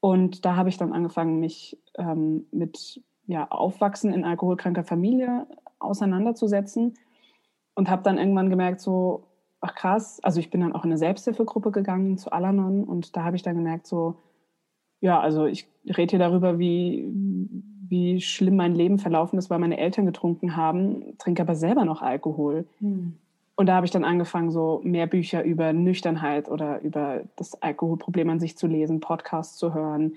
Und 0.00 0.44
da 0.44 0.56
habe 0.56 0.68
ich 0.68 0.76
dann 0.76 0.92
angefangen, 0.92 1.40
mich 1.40 1.78
ähm, 1.96 2.46
mit 2.50 3.02
ja, 3.26 3.50
Aufwachsen 3.50 4.12
in 4.12 4.24
alkoholkranker 4.24 4.84
Familie 4.84 5.46
auseinanderzusetzen 5.78 6.94
und 7.74 7.88
habe 7.88 8.02
dann 8.02 8.18
irgendwann 8.18 8.50
gemerkt, 8.50 8.80
so, 8.80 9.28
ach 9.60 9.74
krass, 9.74 10.20
also 10.22 10.40
ich 10.40 10.50
bin 10.50 10.60
dann 10.60 10.74
auch 10.74 10.84
in 10.84 10.90
eine 10.90 10.98
Selbsthilfegruppe 10.98 11.70
gegangen 11.70 12.18
zu 12.18 12.32
Alanon 12.32 12.84
und 12.84 13.16
da 13.16 13.24
habe 13.24 13.36
ich 13.36 13.42
dann 13.42 13.56
gemerkt, 13.56 13.86
so, 13.86 14.16
ja, 15.00 15.20
also 15.20 15.46
ich 15.46 15.68
rede 15.86 16.10
hier 16.10 16.18
darüber, 16.18 16.58
wie, 16.58 17.06
wie 17.88 18.20
schlimm 18.20 18.56
mein 18.56 18.74
Leben 18.74 18.98
verlaufen 18.98 19.38
ist, 19.38 19.50
weil 19.50 19.58
meine 19.58 19.78
Eltern 19.78 20.06
getrunken 20.06 20.56
haben, 20.56 21.16
trinke 21.18 21.42
aber 21.42 21.54
selber 21.54 21.84
noch 21.84 22.02
Alkohol. 22.02 22.66
Hm. 22.78 23.18
Und 23.56 23.66
da 23.66 23.74
habe 23.74 23.86
ich 23.86 23.92
dann 23.92 24.04
angefangen, 24.04 24.50
so 24.50 24.80
mehr 24.82 25.06
Bücher 25.06 25.44
über 25.44 25.72
Nüchternheit 25.72 26.48
oder 26.48 26.80
über 26.80 27.22
das 27.36 27.60
Alkoholproblem 27.62 28.28
an 28.30 28.40
sich 28.40 28.58
zu 28.58 28.66
lesen, 28.66 29.00
Podcasts 29.00 29.56
zu 29.56 29.74
hören. 29.74 30.14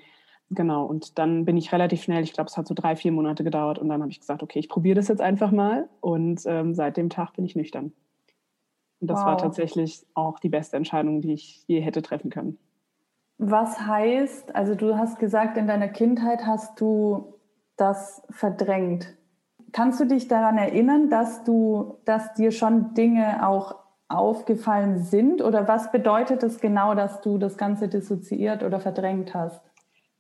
Genau, 0.49 0.85
und 0.85 1.19
dann 1.19 1.45
bin 1.45 1.57
ich 1.57 1.71
relativ 1.71 2.01
schnell, 2.01 2.23
ich 2.23 2.33
glaube, 2.33 2.49
es 2.49 2.57
hat 2.57 2.67
so 2.67 2.73
drei, 2.73 2.95
vier 2.95 3.11
Monate 3.11 3.43
gedauert 3.43 3.79
und 3.79 3.89
dann 3.89 4.01
habe 4.01 4.11
ich 4.11 4.19
gesagt, 4.19 4.41
okay, 4.41 4.59
ich 4.59 4.69
probiere 4.69 4.95
das 4.95 5.09
jetzt 5.09 5.21
einfach 5.21 5.51
mal 5.51 5.89
und 5.99 6.41
ähm, 6.45 6.73
seit 6.73 6.97
dem 6.97 7.09
Tag 7.09 7.33
bin 7.33 7.45
ich 7.45 7.55
nüchtern. 7.55 7.91
Und 8.99 9.09
das 9.09 9.19
wow. 9.19 9.25
war 9.27 9.37
tatsächlich 9.37 10.05
auch 10.13 10.39
die 10.39 10.49
beste 10.49 10.77
Entscheidung, 10.77 11.21
die 11.21 11.33
ich 11.33 11.63
je 11.67 11.81
hätte 11.81 12.01
treffen 12.01 12.29
können. 12.29 12.57
Was 13.37 13.79
heißt, 13.79 14.55
also 14.55 14.73
du 14.73 14.97
hast 14.97 15.19
gesagt, 15.19 15.57
in 15.57 15.67
deiner 15.67 15.89
Kindheit 15.89 16.45
hast 16.45 16.79
du 16.81 17.35
das 17.75 18.23
verdrängt. 18.31 19.15
Kannst 19.73 19.99
du 19.99 20.05
dich 20.05 20.27
daran 20.27 20.57
erinnern, 20.57 21.09
dass 21.09 21.43
du, 21.43 21.97
dass 22.05 22.33
dir 22.33 22.51
schon 22.51 22.93
Dinge 22.93 23.47
auch 23.47 23.75
aufgefallen 24.07 24.99
sind? 24.99 25.41
Oder 25.41 25.67
was 25.67 25.91
bedeutet 25.91 26.43
es 26.43 26.59
genau, 26.59 26.95
dass 26.95 27.21
du 27.21 27.37
das 27.37 27.57
Ganze 27.57 27.87
dissoziiert 27.87 28.63
oder 28.63 28.79
verdrängt 28.79 29.33
hast? 29.33 29.61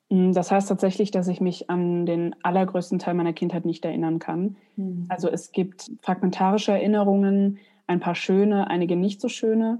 Mm, 0.09 0.33
das 0.33 0.51
heißt 0.51 0.67
tatsächlich, 0.67 1.11
dass 1.11 1.27
ich 1.27 1.39
mich 1.39 1.69
an 1.69 2.05
den 2.05 2.35
allergrößten 2.43 2.99
Teil 2.99 3.13
meiner 3.13 3.33
Kindheit 3.33 3.65
nicht 3.65 3.85
erinnern 3.85 4.19
kann. 4.19 4.57
Mhm. 4.75 5.05
Also 5.09 5.29
es 5.29 5.51
gibt 5.51 5.91
fragmentarische 6.01 6.73
Erinnerungen, 6.73 7.59
ein 7.87 7.99
paar 8.01 8.15
schöne, 8.15 8.69
einige 8.69 8.97
nicht 8.97 9.21
so 9.21 9.29
schöne. 9.29 9.79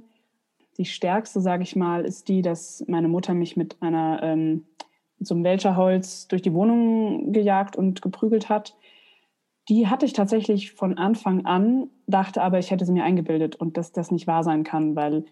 Die 0.77 0.86
stärkste, 0.86 1.41
sage 1.41 1.63
ich 1.63 1.75
mal, 1.75 2.05
ist 2.05 2.29
die, 2.29 2.41
dass 2.41 2.86
meine 2.88 3.07
Mutter 3.07 3.33
mich 3.33 3.57
mit 3.57 3.81
einer 3.81 4.21
ähm, 4.24 4.65
mit 5.19 5.27
so 5.27 5.33
einem 5.33 5.43
Welcherholz 5.43 6.27
durch 6.27 6.43
die 6.43 6.53
Wohnung 6.53 7.33
gejagt 7.33 7.75
und 7.75 8.01
geprügelt 8.03 8.50
hat 8.50 8.75
die 9.69 9.88
hatte 9.88 10.05
ich 10.05 10.13
tatsächlich 10.13 10.71
von 10.71 10.97
Anfang 10.97 11.45
an, 11.45 11.89
dachte 12.07 12.41
aber, 12.41 12.59
ich 12.59 12.71
hätte 12.71 12.86
sie 12.86 12.93
mir 12.93 13.03
eingebildet 13.03 13.55
und 13.55 13.77
dass 13.77 13.91
das 13.91 14.12
nicht 14.12 14.27
wahr 14.27 14.43
sein 14.43 14.63
kann, 14.63 14.95
weil 14.95 15.25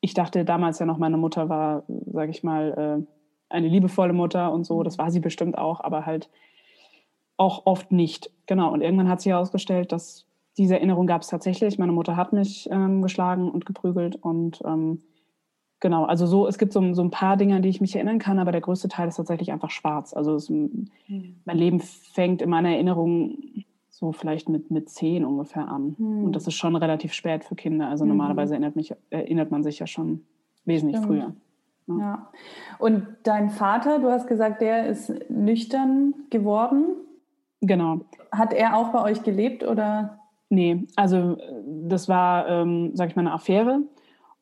ich 0.00 0.14
dachte 0.14 0.44
damals 0.44 0.78
ja 0.78 0.86
noch, 0.86 0.98
meine 0.98 1.16
Mutter 1.16 1.48
war, 1.48 1.84
sage 2.06 2.30
ich 2.30 2.42
mal, 2.42 3.06
äh, 3.06 3.06
eine 3.48 3.68
liebevolle 3.68 4.12
Mutter 4.12 4.52
und 4.52 4.64
so. 4.64 4.82
Das 4.82 4.98
war 4.98 5.10
sie 5.10 5.20
bestimmt 5.20 5.58
auch, 5.58 5.80
aber 5.80 6.06
halt 6.06 6.28
auch 7.36 7.66
oft 7.66 7.92
nicht. 7.92 8.30
Genau. 8.46 8.72
Und 8.72 8.80
irgendwann 8.80 9.08
hat 9.08 9.20
sich 9.20 9.32
herausgestellt, 9.32 9.92
dass 9.92 10.26
diese 10.56 10.76
Erinnerung 10.76 11.06
gab 11.06 11.22
es 11.22 11.28
tatsächlich. 11.28 11.78
Meine 11.78 11.92
Mutter 11.92 12.16
hat 12.16 12.32
mich 12.32 12.68
ähm, 12.70 13.02
geschlagen 13.02 13.50
und 13.50 13.66
geprügelt 13.66 14.16
und 14.16 14.62
ähm, 14.64 15.02
genau. 15.80 16.04
Also 16.04 16.26
so, 16.26 16.46
es 16.46 16.58
gibt 16.58 16.72
so, 16.72 16.94
so, 16.94 17.02
ein 17.02 17.10
paar 17.10 17.36
Dinge, 17.36 17.56
an 17.56 17.62
die 17.62 17.68
ich 17.68 17.80
mich 17.80 17.94
erinnern 17.94 18.18
kann, 18.18 18.38
aber 18.38 18.52
der 18.52 18.62
größte 18.62 18.88
Teil 18.88 19.08
ist 19.08 19.16
tatsächlich 19.16 19.52
einfach 19.52 19.70
schwarz. 19.70 20.14
Also 20.14 20.34
es, 20.34 20.48
mhm. 20.48 20.88
mein 21.44 21.58
Leben 21.58 21.80
fängt 21.80 22.40
in 22.40 22.48
meiner 22.48 22.70
Erinnerung 22.70 23.36
so 23.98 24.12
vielleicht 24.12 24.50
mit, 24.50 24.70
mit 24.70 24.90
zehn 24.90 25.24
ungefähr 25.24 25.68
an. 25.68 25.96
Mhm. 25.96 26.24
Und 26.24 26.36
das 26.36 26.46
ist 26.46 26.54
schon 26.54 26.76
relativ 26.76 27.14
spät 27.14 27.44
für 27.44 27.54
Kinder. 27.54 27.88
Also 27.88 28.04
mhm. 28.04 28.10
normalerweise 28.10 28.52
erinnert, 28.52 28.76
mich, 28.76 28.94
erinnert 29.08 29.50
man 29.50 29.62
sich 29.62 29.78
ja 29.78 29.86
schon 29.86 30.22
wesentlich 30.66 30.98
Stimmt. 30.98 31.06
früher. 31.06 31.32
Ja. 31.86 31.98
ja. 31.98 32.30
Und 32.78 33.06
dein 33.22 33.48
Vater, 33.48 33.98
du 33.98 34.10
hast 34.10 34.26
gesagt, 34.26 34.60
der 34.60 34.86
ist 34.86 35.14
nüchtern 35.30 36.12
geworden. 36.28 36.88
Genau. 37.62 38.00
Hat 38.30 38.52
er 38.52 38.76
auch 38.76 38.88
bei 38.92 39.02
euch 39.02 39.22
gelebt 39.22 39.64
oder? 39.66 40.18
Nee, 40.50 40.86
also 40.94 41.38
das 41.64 42.06
war, 42.06 42.46
ähm, 42.48 42.90
sag 42.92 43.08
ich 43.08 43.16
mal, 43.16 43.22
eine 43.22 43.32
Affäre. 43.32 43.80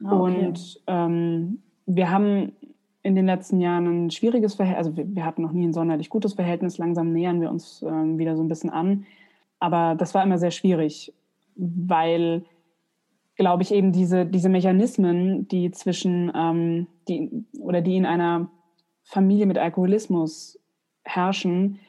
Ah, 0.02 0.20
okay. 0.20 0.46
Und 0.46 0.82
ähm, 0.88 1.62
wir 1.86 2.10
haben 2.10 2.52
in 3.04 3.14
den 3.14 3.26
letzten 3.26 3.60
Jahren 3.60 4.06
ein 4.06 4.10
schwieriges 4.10 4.54
Verhältnis, 4.56 4.86
also 4.86 4.96
wir, 4.96 5.14
wir, 5.14 5.24
hatten 5.24 5.42
noch 5.42 5.52
nie 5.52 5.64
ein 5.64 5.72
sonderlich 5.72 6.08
gutes 6.08 6.34
Verhältnis. 6.34 6.76
Langsam 6.78 7.12
nähern 7.12 7.40
wir 7.40 7.50
uns 7.50 7.82
ähm, 7.82 8.18
wieder 8.18 8.36
so 8.36 8.42
ein 8.42 8.48
bisschen 8.48 8.70
an. 8.70 9.06
Aber 9.64 9.94
das 9.94 10.12
war 10.12 10.22
immer 10.22 10.36
sehr 10.36 10.50
schwierig, 10.50 11.14
weil, 11.56 12.44
glaube 13.36 13.62
ich, 13.62 13.72
eben 13.72 13.92
diese, 13.92 14.26
diese 14.26 14.50
Mechanismen, 14.50 15.48
die 15.48 15.70
zwischen, 15.70 16.30
ähm, 16.36 16.86
die, 17.08 17.46
oder 17.58 17.80
die 17.80 17.96
in 17.96 18.04
einer 18.04 18.50
Familie 19.04 19.46
mit 19.46 19.56
Alkoholismus 19.56 20.60
herrschen, 21.02 21.80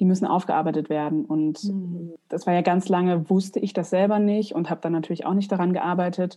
die 0.00 0.06
müssen 0.06 0.26
aufgearbeitet 0.26 0.90
werden. 0.90 1.24
Und 1.24 1.62
mhm. 1.62 2.14
das 2.28 2.48
war 2.48 2.54
ja 2.54 2.62
ganz 2.62 2.88
lange, 2.88 3.30
wusste 3.30 3.60
ich 3.60 3.74
das 3.74 3.90
selber 3.90 4.18
nicht 4.18 4.56
und 4.56 4.68
habe 4.68 4.80
dann 4.80 4.92
natürlich 4.92 5.24
auch 5.24 5.34
nicht 5.34 5.52
daran 5.52 5.72
gearbeitet. 5.72 6.36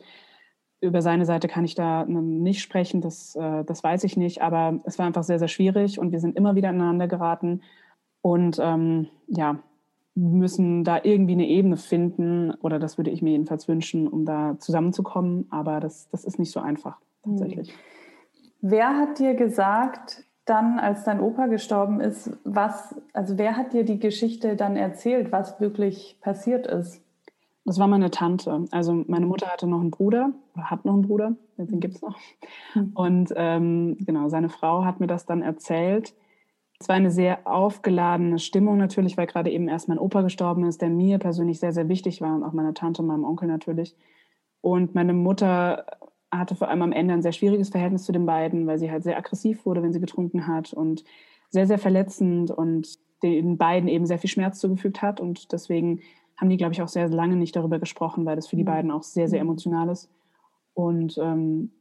Über 0.80 1.02
seine 1.02 1.26
Seite 1.26 1.48
kann 1.48 1.66
ich 1.66 1.74
da 1.74 2.06
nicht 2.06 2.62
sprechen, 2.62 3.02
das, 3.02 3.36
äh, 3.36 3.64
das 3.64 3.84
weiß 3.84 4.04
ich 4.04 4.16
nicht, 4.16 4.44
aber 4.44 4.80
es 4.84 5.00
war 5.00 5.08
einfach 5.08 5.24
sehr, 5.24 5.40
sehr 5.40 5.48
schwierig 5.48 5.98
und 5.98 6.12
wir 6.12 6.20
sind 6.20 6.38
immer 6.38 6.54
wieder 6.54 6.70
aneinander 6.70 7.08
geraten. 7.08 7.64
Und 8.22 8.60
ähm, 8.62 9.08
ja, 9.26 9.58
müssen 10.16 10.84
da 10.84 11.00
irgendwie 11.04 11.34
eine 11.34 11.48
Ebene 11.48 11.78
finden, 11.78 12.52
oder 12.62 12.80
das 12.80 12.98
würde 12.98 13.12
ich 13.12 13.22
mir 13.22 13.32
jedenfalls 13.32 13.68
wünschen, 13.68 14.08
um 14.08 14.26
da 14.26 14.58
zusammenzukommen. 14.60 15.48
Aber 15.50 15.80
das, 15.80 16.10
das 16.10 16.24
ist 16.24 16.40
nicht 16.40 16.52
so 16.52 16.60
einfach 16.60 16.98
tatsächlich. 17.24 17.70
Hm. 17.70 17.78
Wer 18.62 18.98
hat 18.98 19.20
dir 19.20 19.34
gesagt, 19.34 20.24
dann, 20.46 20.80
als 20.80 21.04
dein 21.04 21.20
Opa 21.20 21.48
gestorben 21.48 22.00
ist, 22.00 22.32
was, 22.44 22.96
also 23.14 23.38
wer 23.38 23.56
hat 23.56 23.74
dir 23.74 23.86
die 23.86 24.00
Geschichte 24.00 24.56
dann 24.56 24.76
erzählt, 24.76 25.32
was 25.32 25.60
wirklich 25.60 26.18
passiert 26.22 26.68
ist? 26.68 27.02
Das 27.66 27.80
war 27.80 27.88
meine 27.88 28.12
Tante. 28.12 28.66
Also 28.72 29.06
meine 29.08 29.26
Mutter 29.26 29.48
hatte 29.48 29.68
noch 29.68 29.80
einen 29.80 29.92
Bruder 29.92 30.32
oder 30.54 30.70
hat 30.70 30.84
noch 30.84 30.94
einen 30.94 31.04
Bruder, 31.04 31.36
den 31.58 31.80
gibt 31.80 31.96
es 31.96 32.02
noch. 32.02 32.18
Hm. 32.74 32.92
Und 32.94 33.34
ähm, 33.36 33.98
genau, 34.00 34.28
seine 34.30 34.50
Frau 34.50 34.84
hat 34.84 35.00
mir 35.00 35.08
das 35.08 35.26
dann 35.26 35.42
erzählt. 35.42 36.14
Es 36.84 36.90
war 36.90 36.98
eine 36.98 37.12
sehr 37.12 37.48
aufgeladene 37.48 38.40
Stimmung 38.40 38.76
natürlich, 38.76 39.16
weil 39.16 39.26
gerade 39.26 39.50
eben 39.50 39.70
erst 39.70 39.88
mein 39.88 39.98
Opa 39.98 40.22
gestorben 40.22 40.66
ist, 40.66 40.82
der 40.82 40.90
mir 40.90 41.18
persönlich 41.18 41.62
sehr, 41.62 41.72
sehr 41.72 41.88
wichtig 41.88 42.20
war 42.20 42.36
und 42.36 42.44
auch 42.44 42.52
meiner 42.52 42.74
Tante 42.74 43.02
und 43.02 43.08
meinem 43.08 43.24
Onkel 43.24 43.48
natürlich. 43.48 43.96
Und 44.60 44.94
meine 44.94 45.14
Mutter 45.14 45.86
hatte 46.30 46.56
vor 46.56 46.68
allem 46.68 46.82
am 46.82 46.92
Ende 46.92 47.14
ein 47.14 47.22
sehr 47.22 47.32
schwieriges 47.32 47.70
Verhältnis 47.70 48.04
zu 48.04 48.12
den 48.12 48.26
beiden, 48.26 48.68
weil 48.68 48.80
sie 48.80 48.92
halt 48.92 49.04
sehr 49.04 49.18
aggressiv 49.18 49.66
wurde, 49.66 49.82
wenn 49.82 49.94
sie 49.94 50.02
getrunken 50.02 50.46
hat 50.46 50.74
und 50.74 51.06
sehr, 51.48 51.68
sehr 51.68 51.80
verletzend. 51.80 52.52
Und 52.52 53.00
den 53.24 53.58
beiden 53.58 53.88
eben 53.88 54.06
sehr 54.06 54.20
viel 54.20 54.30
Schmerz 54.30 54.60
zugefügt 54.60 55.02
hat. 55.02 55.22
Und 55.22 55.54
deswegen 55.54 56.02
haben 56.36 56.50
die, 56.50 56.58
glaube 56.58 56.74
ich, 56.74 56.82
auch 56.82 56.90
sehr 56.90 57.08
lange 57.08 57.38
nicht 57.38 57.56
darüber 57.56 57.80
gesprochen, 57.80 58.26
weil 58.26 58.36
das 58.36 58.48
für 58.48 58.58
die 58.58 58.64
mhm. 58.64 58.68
beiden 58.68 58.92
auch 58.92 59.04
sehr, 59.04 59.30
sehr 59.30 59.42
mhm. 59.42 59.52
emotional 59.52 59.88
ist. 59.88 60.10
Und 60.74 61.18
ähm, 61.18 61.72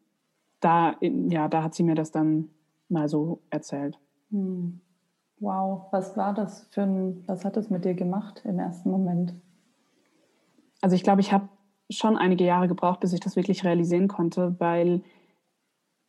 da, 0.61 0.95
ja, 1.01 1.49
da 1.49 1.65
hat 1.65 1.75
sie 1.75 1.83
mir 1.83 1.97
das 1.97 2.13
dann 2.13 2.51
mal 2.89 3.09
so 3.09 3.41
erzählt. 3.51 3.99
Mhm. 4.31 4.81
Wow, 5.43 5.89
was 5.91 6.17
war 6.17 6.35
das 6.35 6.69
für 6.71 6.83
ein, 6.83 7.25
was 7.27 7.45
hat 7.45 7.57
das 7.57 7.69
mit 7.69 7.85
dir 7.85 7.95
gemacht 7.95 8.43
im 8.45 8.61
ersten 8.61 8.93
Moment? 8.93 9.35
Also 10.81 10.95
ich 10.95 11.03
glaube, 11.03 11.21
ich 11.21 11.33
habe 11.33 11.49
schon 11.91 12.17
einige 12.17 12.45
Jahre 12.45 12.69
gebraucht, 12.69 13.01
bis 13.01 13.13
ich 13.13 13.19
das 13.19 13.35
wirklich 13.35 13.65
realisieren 13.65 14.07
konnte, 14.07 14.55
weil 14.61 15.03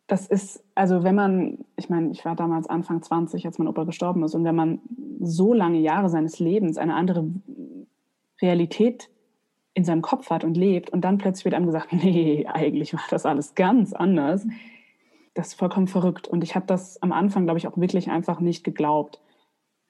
das 0.06 0.28
ist, 0.28 0.62
also 0.76 1.02
wenn 1.02 1.16
man, 1.16 1.64
ich 1.74 1.90
meine, 1.90 2.12
ich 2.12 2.24
war 2.24 2.36
damals 2.36 2.68
Anfang 2.68 3.02
20, 3.02 3.44
als 3.44 3.58
mein 3.58 3.66
Opa 3.66 3.82
gestorben 3.82 4.22
ist, 4.22 4.36
und 4.36 4.44
wenn 4.44 4.54
man 4.54 4.80
so 5.18 5.52
lange 5.52 5.80
Jahre 5.80 6.08
seines 6.08 6.38
Lebens 6.38 6.78
eine 6.78 6.94
andere 6.94 7.28
Realität 8.40 9.10
in 9.72 9.82
seinem 9.82 10.02
Kopf 10.02 10.30
hat 10.30 10.44
und 10.44 10.56
lebt 10.56 10.90
und 10.90 11.00
dann 11.00 11.18
plötzlich 11.18 11.44
wird 11.44 11.54
einem 11.54 11.66
gesagt, 11.66 11.92
nee, 11.92 12.46
eigentlich 12.46 12.94
war 12.94 13.02
das 13.10 13.26
alles 13.26 13.56
ganz 13.56 13.94
anders, 13.94 14.46
das 15.34 15.48
ist 15.48 15.54
vollkommen 15.54 15.88
verrückt. 15.88 16.28
Und 16.28 16.44
ich 16.44 16.54
habe 16.54 16.66
das 16.66 17.02
am 17.02 17.10
Anfang, 17.10 17.46
glaube 17.46 17.58
ich, 17.58 17.66
auch 17.66 17.76
wirklich 17.76 18.12
einfach 18.12 18.38
nicht 18.38 18.62
geglaubt. 18.62 19.20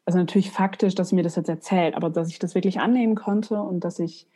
Also 0.07 0.19
natürlich 0.19 0.51
faktisch, 0.51 0.95
dass 0.95 1.09
sie 1.11 1.15
mir 1.15 1.23
das 1.23 1.37
jetzt 1.37 1.49
erzählt, 1.49 1.95
aber 1.95 2.11
dass 2.11 2.29
ich 2.29 2.39
das 2.39 2.55
wirklich 2.55 2.81
annehmen 2.81 3.15
konnte 3.15 3.61
und 3.61 3.85
dass 3.85 3.99
ich 3.99 4.27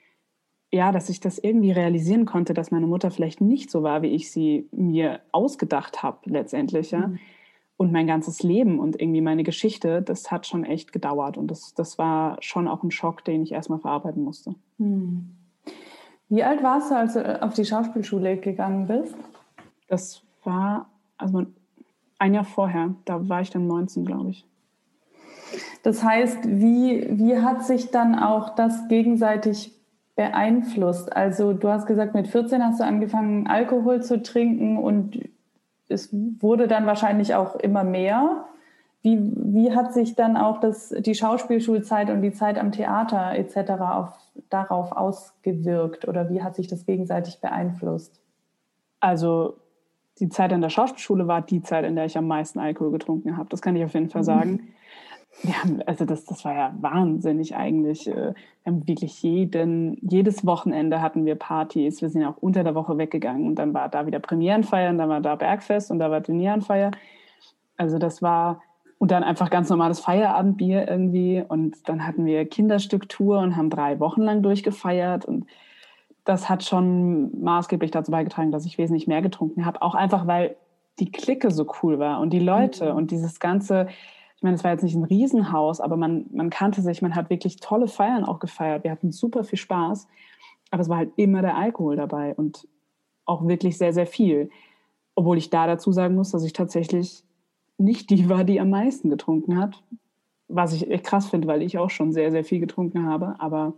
ja, 0.71 0.93
dass 0.93 1.09
ich 1.09 1.21
das 1.21 1.39
irgendwie 1.39 1.73
realisieren 1.73 2.27
konnte, 2.27 2.53
dass 2.53 2.71
meine 2.71 2.87
Mutter 2.87 3.11
vielleicht 3.11 3.41
nicht 3.41 3.71
so 3.71 3.83
war, 3.83 4.03
wie 4.03 4.09
ich 4.09 4.31
sie 4.31 4.69
mir 4.71 5.21
ausgedacht 5.33 6.03
habe 6.03 6.19
letztendlich, 6.25 6.91
ja. 6.91 7.09
Mhm. 7.09 7.19
Und 7.79 7.93
mein 7.93 8.09
ganzes 8.09 8.43
Leben 8.43 8.81
und 8.81 9.01
irgendwie 9.01 9.21
meine 9.21 9.45
Geschichte, 9.45 10.03
das 10.03 10.33
hat 10.33 10.49
schon 10.49 10.65
echt 10.65 10.93
gedauert. 10.93 11.39
Und 11.39 11.49
das, 11.49 11.75
das 11.75 11.97
war 11.97 12.37
schon 12.41 12.67
auch 12.67 12.83
ein 12.83 12.91
Schock, 12.91 13.25
den 13.25 13.45
ich 13.45 13.53
erstmal 13.53 13.79
verarbeiten 13.79 14.25
musste. 14.25 14.57
Mhm. 14.79 15.37
Wie 16.29 16.43
alt 16.43 16.61
warst 16.65 16.91
du, 16.91 16.97
als 16.97 17.13
du 17.15 17.41
auf 17.41 17.55
die 17.55 17.65
Schauspielschule 17.65 18.37
gegangen 18.37 18.89
bist? 18.89 19.15
Das 19.87 20.23
war 20.43 20.91
also 21.19 21.47
ein 22.19 22.35
Jahr 22.35 22.45
vorher. 22.45 22.97
Da 23.05 23.29
war 23.29 23.43
ich 23.43 23.51
dann 23.51 23.69
19, 23.69 24.05
glaube 24.05 24.31
ich. 24.31 24.45
Das 25.83 26.02
heißt, 26.02 26.38
wie, 26.45 27.07
wie 27.11 27.38
hat 27.38 27.64
sich 27.64 27.90
dann 27.90 28.19
auch 28.19 28.55
das 28.55 28.88
gegenseitig 28.88 29.73
beeinflusst? 30.17 31.14
Also 31.14 31.52
du 31.52 31.69
hast 31.69 31.87
gesagt, 31.87 32.14
mit 32.14 32.28
14 32.28 32.62
hast 32.62 32.81
du 32.81 32.85
angefangen, 32.85 33.47
Alkohol 33.47 34.02
zu 34.02 34.23
trinken 34.23 34.76
und 34.76 35.28
es 35.88 36.11
wurde 36.12 36.69
dann 36.69 36.87
wahrscheinlich 36.87 37.35
auch 37.35 37.57
immer 37.57 37.85
mehr. 37.85 38.45
Wie, 39.00 39.19
wie 39.37 39.75
hat 39.75 39.95
sich 39.95 40.17
dann 40.17 40.37
auch 40.37 40.61
das, 40.61 40.88
die 40.90 41.14
Schauspielschulzeit 41.14 42.11
und 42.11 42.21
die 42.21 42.33
Zeit 42.33 42.59
am 42.59 42.73
Theater 42.73 43.33
etc. 43.35 43.71
Auf, 43.81 44.09
darauf 44.50 44.93
ausgewirkt 44.93 46.07
oder 46.07 46.28
wie 46.31 46.43
hat 46.43 46.57
sich 46.57 46.67
das 46.67 46.85
gegenseitig 46.85 47.40
beeinflusst? 47.40 48.21
Also 49.00 49.55
die 50.19 50.28
Zeit 50.28 50.52
an 50.52 50.61
der 50.61 50.71
Schauspielschule 50.71 51.28
war 51.28 51.43
die 51.43 51.62
Zeit, 51.62 51.85
in 51.85 51.95
der 51.95 52.07
ich 52.07 52.19
am 52.19 52.26
meisten 52.26 52.59
Alkohol 52.59 52.90
getrunken 52.90 53.37
habe. 53.37 53.49
Das 53.50 53.62
kann 53.62 53.76
ich 53.76 53.85
auf 53.85 53.95
jeden 53.95 54.11
Fall 54.11 54.25
sagen. 54.25 54.69
Ja, 55.45 55.54
also 55.87 56.04
das, 56.04 56.25
das 56.25 56.45
war 56.45 56.54
ja 56.54 56.75
wahnsinnig 56.80 57.54
eigentlich. 57.54 58.09
Äh, 58.09 58.14
wir 58.14 58.35
haben 58.66 58.88
wirklich 58.88 59.23
jeden, 59.23 59.97
jedes 60.02 60.45
Wochenende 60.45 61.00
hatten 61.00 61.25
wir 61.25 61.37
Partys. 61.37 62.02
Wir 62.02 62.09
sind 62.09 62.23
ja 62.23 62.30
auch 62.30 62.38
unter 62.38 62.64
der 62.64 62.75
Woche 62.75 62.99
weggegangen 62.99 63.47
und 63.47 63.54
dann 63.57 63.73
war 63.73 63.88
da 63.88 64.07
wieder 64.07 64.18
Premierenfeier 64.18 64.90
und 64.90 64.99
dann 64.99 65.09
war 65.09 65.21
da 65.21 65.37
Bergfest 65.37 65.90
und 65.90 66.00
da 66.00 66.11
war 66.11 66.23
Turnierenfeier. 66.23 66.90
Also 67.76 67.99
das 67.99 68.21
war, 68.21 68.62
und 68.99 69.12
dann 69.12 69.23
einfach 69.23 69.49
ganz 69.50 69.71
normales 69.71 70.00
Feierabendbier 70.00 70.88
irgendwie 70.88 71.45
und 71.47 71.88
dann 71.88 72.04
hatten 72.04 72.26
wir 72.26 72.45
Kinderstücktour 72.45 73.38
und 73.38 73.57
haben 73.57 73.71
drei 73.71 74.00
Wochen 74.00 74.23
lang 74.23 74.42
durchgefeiert 74.42 75.25
und 75.25 75.47
das 76.25 76.49
hat 76.49 76.65
schon 76.65 77.41
maßgeblich 77.41 77.91
dazu 77.91 78.10
beigetragen, 78.10 78.50
dass 78.50 78.67
ich 78.67 78.76
wesentlich 78.76 79.06
mehr 79.06 79.23
getrunken 79.23 79.65
habe. 79.65 79.80
Auch 79.80 79.95
einfach, 79.95 80.26
weil 80.26 80.56
die 80.99 81.10
Clique 81.10 81.50
so 81.50 81.67
cool 81.82 81.99
war 81.99 82.21
und 82.21 82.30
die 82.30 82.39
Leute 82.39 82.91
mhm. 82.91 82.99
und 82.99 83.10
dieses 83.13 83.41
ganze, 83.41 83.86
ich 84.39 84.43
meine, 84.45 84.55
es 84.55 84.63
war 84.63 84.71
jetzt 84.71 84.85
nicht 84.85 84.95
ein 84.95 85.03
Riesenhaus, 85.03 85.81
aber 85.81 85.97
man, 85.97 86.27
man 86.31 86.49
kannte 86.49 86.81
sich, 86.81 87.03
man 87.03 87.17
hat 87.17 87.29
wirklich 87.29 87.57
tolle 87.57 87.89
Feiern 87.89 88.25
auch 88.25 88.39
gefeiert. 88.39 88.85
Wir 88.85 88.93
hatten 88.93 89.11
super 89.11 89.43
viel 89.43 89.59
Spaß, 89.59 90.07
aber 90.71 90.81
es 90.81 90.89
war 90.89 90.99
halt 90.99 91.11
immer 91.17 91.43
der 91.43 91.57
Alkohol 91.57 91.97
dabei 91.97 92.37
und 92.37 92.69
auch 93.25 93.49
wirklich 93.49 93.77
sehr, 93.77 93.93
sehr 93.93 94.07
viel. 94.07 94.51
Obwohl 95.17 95.39
ich 95.39 95.51
da 95.51 95.67
dazu 95.67 95.91
sagen 95.91 96.15
muss, 96.15 96.31
dass 96.31 96.45
ich 96.45 96.53
tatsächlich 96.53 97.25
nicht 97.79 98.11
die 98.11 98.29
war, 98.29 98.45
die 98.45 98.61
am 98.61 98.71
meisten 98.71 99.11
getrunken 99.11 99.59
hat. 99.59 99.83
Was 100.47 100.73
ich 100.73 100.89
echt 100.89 101.03
krass 101.03 101.29
finde, 101.29 101.49
weil 101.49 101.61
ich 101.61 101.77
auch 101.77 101.91
schon 101.91 102.13
sehr, 102.13 102.31
sehr 102.31 102.45
viel 102.45 102.61
getrunken 102.61 103.09
habe. 103.09 103.35
Aber 103.41 103.73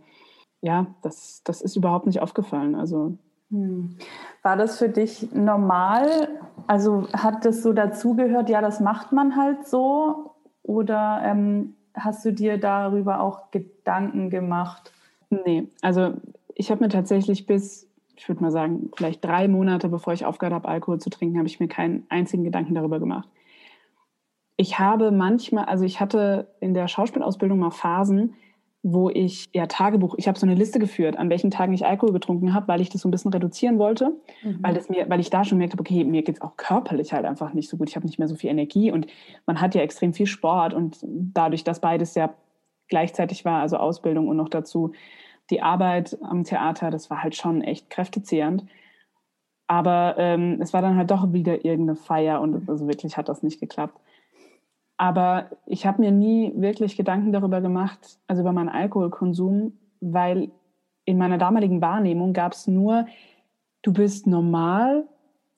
ja, 0.61 0.93
das, 1.01 1.41
das 1.43 1.63
ist 1.63 1.75
überhaupt 1.75 2.05
nicht 2.05 2.21
aufgefallen. 2.21 2.75
Also 2.75 3.17
hm. 3.49 3.97
war 4.43 4.57
das 4.57 4.77
für 4.77 4.89
dich 4.89 5.31
normal? 5.33 6.39
Also 6.67 7.07
hat 7.13 7.45
das 7.45 7.63
so 7.63 7.73
dazugehört, 7.73 8.47
ja, 8.47 8.61
das 8.61 8.79
macht 8.79 9.11
man 9.11 9.35
halt 9.35 9.67
so? 9.67 10.30
Oder 10.63 11.21
ähm, 11.25 11.75
hast 11.93 12.23
du 12.25 12.31
dir 12.31 12.57
darüber 12.57 13.21
auch 13.21 13.51
Gedanken 13.51 14.29
gemacht? 14.29 14.91
Nee, 15.29 15.67
also 15.81 16.13
ich 16.55 16.71
habe 16.71 16.83
mir 16.83 16.89
tatsächlich 16.89 17.45
bis, 17.45 17.87
ich 18.15 18.27
würde 18.27 18.41
mal 18.41 18.51
sagen, 18.51 18.91
vielleicht 18.95 19.23
drei 19.23 19.47
Monate 19.47 19.89
bevor 19.89 20.13
ich 20.13 20.25
aufgehört 20.25 20.53
habe, 20.53 20.67
Alkohol 20.67 20.99
zu 20.99 21.09
trinken, 21.09 21.37
habe 21.37 21.47
ich 21.47 21.59
mir 21.59 21.67
keinen 21.67 22.05
einzigen 22.09 22.43
Gedanken 22.43 22.75
darüber 22.75 22.99
gemacht. 22.99 23.29
Ich 24.57 24.77
habe 24.77 25.11
manchmal, 25.11 25.65
also 25.65 25.85
ich 25.85 25.99
hatte 25.99 26.47
in 26.59 26.73
der 26.73 26.87
Schauspielausbildung 26.87 27.57
mal 27.57 27.71
Phasen, 27.71 28.35
wo 28.83 29.09
ich 29.11 29.49
ja 29.53 29.67
Tagebuch, 29.67 30.15
ich 30.17 30.27
habe 30.27 30.39
so 30.39 30.45
eine 30.45 30.55
Liste 30.55 30.79
geführt, 30.79 31.15
an 31.17 31.29
welchen 31.29 31.51
Tagen 31.51 31.73
ich 31.73 31.85
Alkohol 31.85 32.13
getrunken 32.13 32.53
habe, 32.53 32.67
weil 32.67 32.81
ich 32.81 32.89
das 32.89 33.01
so 33.01 33.07
ein 33.07 33.11
bisschen 33.11 33.31
reduzieren 33.31 33.77
wollte, 33.77 34.13
mhm. 34.43 34.57
weil, 34.61 34.73
das 34.73 34.89
mir, 34.89 35.07
weil 35.07 35.19
ich 35.19 35.29
da 35.29 35.43
schon 35.43 35.59
merkte, 35.59 35.79
okay, 35.79 36.03
mir 36.03 36.23
geht 36.23 36.35
es 36.35 36.41
auch 36.41 36.57
körperlich 36.57 37.13
halt 37.13 37.25
einfach 37.25 37.53
nicht 37.53 37.69
so 37.69 37.77
gut. 37.77 37.89
Ich 37.89 37.95
habe 37.95 38.07
nicht 38.07 38.17
mehr 38.17 38.27
so 38.27 38.35
viel 38.35 38.49
Energie 38.49 38.91
und 38.91 39.05
man 39.45 39.61
hat 39.61 39.75
ja 39.75 39.81
extrem 39.81 40.13
viel 40.13 40.25
Sport 40.25 40.73
und 40.73 40.97
dadurch, 41.03 41.63
dass 41.63 41.79
beides 41.79 42.15
ja 42.15 42.33
gleichzeitig 42.87 43.45
war, 43.45 43.61
also 43.61 43.77
Ausbildung 43.77 44.27
und 44.27 44.37
noch 44.37 44.49
dazu 44.49 44.93
die 45.51 45.61
Arbeit 45.61 46.17
am 46.23 46.43
Theater, 46.43 46.89
das 46.89 47.09
war 47.09 47.21
halt 47.21 47.35
schon 47.35 47.61
echt 47.61 47.89
kräftezehrend. 47.89 48.65
Aber 49.67 50.15
ähm, 50.17 50.57
es 50.59 50.73
war 50.73 50.81
dann 50.81 50.97
halt 50.97 51.11
doch 51.11 51.31
wieder 51.33 51.63
irgendeine 51.65 51.95
Feier 51.95 52.41
und 52.41 52.67
also 52.67 52.87
wirklich 52.87 53.15
hat 53.15 53.29
das 53.29 53.43
nicht 53.43 53.59
geklappt. 53.59 53.97
Aber 55.01 55.49
ich 55.65 55.87
habe 55.87 55.99
mir 55.99 56.11
nie 56.11 56.53
wirklich 56.55 56.95
Gedanken 56.95 57.31
darüber 57.31 57.59
gemacht, 57.59 58.19
also 58.27 58.43
über 58.43 58.51
meinen 58.51 58.69
Alkoholkonsum, 58.69 59.73
weil 59.99 60.51
in 61.05 61.17
meiner 61.17 61.39
damaligen 61.39 61.81
Wahrnehmung 61.81 62.33
gab 62.33 62.53
es 62.53 62.67
nur, 62.67 63.07
du 63.81 63.93
bist 63.93 64.27
normal 64.27 65.07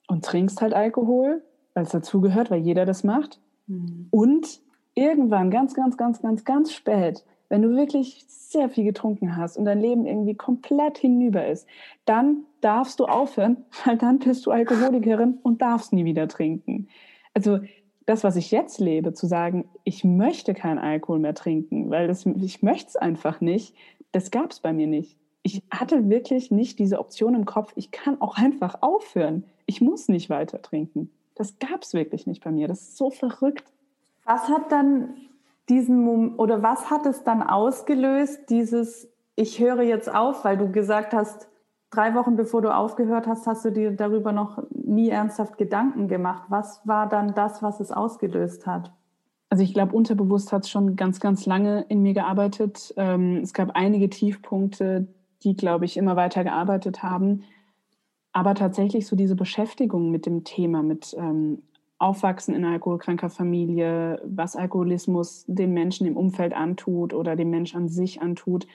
und 0.08 0.24
trinkst 0.24 0.62
halt 0.62 0.72
Alkohol, 0.72 1.42
weil 1.74 1.82
es 1.82 1.90
dazugehört, 1.90 2.50
weil 2.50 2.62
jeder 2.62 2.86
das 2.86 3.04
macht. 3.04 3.38
Mhm. 3.66 4.08
Und 4.10 4.62
irgendwann, 4.94 5.50
ganz, 5.50 5.74
ganz, 5.74 5.98
ganz, 5.98 6.22
ganz, 6.22 6.46
ganz 6.46 6.72
spät, 6.72 7.22
wenn 7.50 7.60
du 7.60 7.76
wirklich 7.76 8.24
sehr 8.26 8.70
viel 8.70 8.84
getrunken 8.84 9.36
hast 9.36 9.58
und 9.58 9.66
dein 9.66 9.82
Leben 9.82 10.06
irgendwie 10.06 10.36
komplett 10.36 10.96
hinüber 10.96 11.46
ist, 11.46 11.68
dann 12.06 12.44
darfst 12.62 12.98
du 12.98 13.04
aufhören, 13.04 13.58
weil 13.84 13.98
dann 13.98 14.20
bist 14.20 14.46
du 14.46 14.52
Alkoholikerin 14.52 15.36
und 15.42 15.60
darfst 15.60 15.92
nie 15.92 16.06
wieder 16.06 16.28
trinken. 16.28 16.88
Also 17.34 17.58
das, 18.06 18.24
was 18.24 18.36
ich 18.36 18.50
jetzt 18.50 18.80
lebe, 18.80 19.12
zu 19.12 19.26
sagen, 19.26 19.68
ich 19.84 20.04
möchte 20.04 20.54
keinen 20.54 20.78
Alkohol 20.78 21.18
mehr 21.18 21.34
trinken, 21.34 21.90
weil 21.90 22.06
das, 22.06 22.26
ich 22.26 22.62
möchte 22.62 22.88
es 22.88 22.96
einfach 22.96 23.40
nicht, 23.40 23.74
das 24.12 24.30
gab 24.30 24.52
es 24.52 24.60
bei 24.60 24.72
mir 24.72 24.86
nicht. 24.86 25.16
Ich 25.42 25.62
hatte 25.70 26.08
wirklich 26.08 26.50
nicht 26.50 26.78
diese 26.78 26.98
Option 26.98 27.34
im 27.34 27.44
Kopf, 27.44 27.72
ich 27.74 27.90
kann 27.90 28.20
auch 28.20 28.36
einfach 28.36 28.82
aufhören. 28.82 29.44
Ich 29.66 29.80
muss 29.80 30.08
nicht 30.08 30.30
weiter 30.30 30.62
trinken. 30.62 31.10
Das 31.34 31.58
gab 31.58 31.82
es 31.82 31.94
wirklich 31.94 32.26
nicht 32.26 32.44
bei 32.44 32.50
mir. 32.50 32.68
Das 32.68 32.80
ist 32.80 32.96
so 32.96 33.10
verrückt. 33.10 33.64
Was 34.24 34.48
hat 34.48 34.70
dann 34.70 35.14
diesen 35.68 36.36
oder 36.36 36.62
was 36.62 36.90
hat 36.90 37.06
es 37.06 37.24
dann 37.24 37.42
ausgelöst, 37.42 38.48
dieses 38.50 39.08
ich 39.36 39.58
höre 39.58 39.82
jetzt 39.82 40.12
auf, 40.12 40.44
weil 40.44 40.56
du 40.56 40.70
gesagt 40.70 41.12
hast, 41.12 41.48
drei 41.94 42.14
Wochen 42.14 42.36
bevor 42.36 42.62
du 42.62 42.74
aufgehört 42.74 43.26
hast, 43.26 43.46
hast 43.46 43.64
du 43.64 43.70
dir 43.70 43.92
darüber 43.92 44.32
noch 44.32 44.62
nie 44.70 45.08
ernsthaft 45.08 45.58
Gedanken 45.58 46.08
gemacht. 46.08 46.44
Was 46.48 46.86
war 46.86 47.08
dann 47.08 47.34
das, 47.34 47.62
was 47.62 47.80
es 47.80 47.90
ausgelöst 47.90 48.66
hat? 48.66 48.92
Also 49.50 49.62
ich 49.62 49.72
glaube, 49.72 49.94
unterbewusst 49.94 50.52
hat 50.52 50.64
es 50.64 50.70
schon 50.70 50.96
ganz, 50.96 51.20
ganz 51.20 51.46
lange 51.46 51.82
in 51.88 52.02
mir 52.02 52.14
gearbeitet. 52.14 52.92
Ähm, 52.96 53.36
es 53.42 53.52
gab 53.52 53.70
einige 53.74 54.10
Tiefpunkte, 54.10 55.06
die, 55.42 55.54
glaube 55.54 55.84
ich, 55.84 55.96
immer 55.96 56.16
weiter 56.16 56.42
gearbeitet 56.42 57.02
haben. 57.02 57.44
Aber 58.32 58.54
tatsächlich 58.54 59.06
so 59.06 59.14
diese 59.14 59.36
Beschäftigung 59.36 60.10
mit 60.10 60.26
dem 60.26 60.42
Thema, 60.42 60.82
mit 60.82 61.14
ähm, 61.16 61.62
Aufwachsen 61.98 62.54
in 62.54 62.64
alkoholkranker 62.64 63.30
Familie, 63.30 64.20
was 64.26 64.56
Alkoholismus 64.56 65.44
dem 65.46 65.72
Menschen 65.72 66.06
im 66.06 66.16
Umfeld 66.16 66.52
antut 66.52 67.14
oder 67.14 67.36
dem 67.36 67.50
Mensch 67.50 67.76
an 67.76 67.88
sich 67.88 68.20
antut 68.20 68.66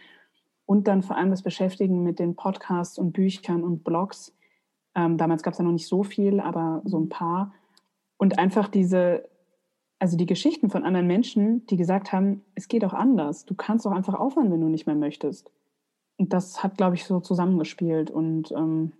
und 0.69 0.87
dann 0.87 1.01
vor 1.01 1.17
allem 1.17 1.31
das 1.31 1.41
Beschäftigen 1.41 2.03
mit 2.03 2.19
den 2.19 2.35
Podcasts 2.35 2.99
und 2.99 3.11
Büchern 3.11 3.63
und 3.63 3.83
Blogs. 3.83 4.37
Ähm, 4.93 5.17
damals 5.17 5.41
gab 5.41 5.53
es 5.53 5.57
ja 5.57 5.65
noch 5.65 5.71
nicht 5.71 5.87
so 5.87 6.03
viel, 6.03 6.39
aber 6.39 6.83
so 6.85 6.99
ein 6.99 7.09
paar. 7.09 7.55
Und 8.17 8.37
einfach 8.37 8.67
diese, 8.67 9.27
also 9.97 10.15
die 10.15 10.27
Geschichten 10.27 10.69
von 10.69 10.83
anderen 10.83 11.07
Menschen, 11.07 11.65
die 11.65 11.75
gesagt 11.75 12.13
haben, 12.13 12.45
es 12.53 12.67
geht 12.67 12.85
auch 12.85 12.93
anders. 12.93 13.45
Du 13.45 13.55
kannst 13.55 13.87
auch 13.87 13.91
einfach 13.91 14.13
aufhören, 14.13 14.51
wenn 14.51 14.61
du 14.61 14.67
nicht 14.67 14.85
mehr 14.85 14.95
möchtest. 14.95 15.51
Und 16.17 16.33
das 16.33 16.61
hat, 16.61 16.77
glaube 16.77 16.93
ich, 16.93 17.03
so 17.03 17.19
zusammengespielt 17.19 18.11
und 18.11 18.51
ähm, 18.51 18.91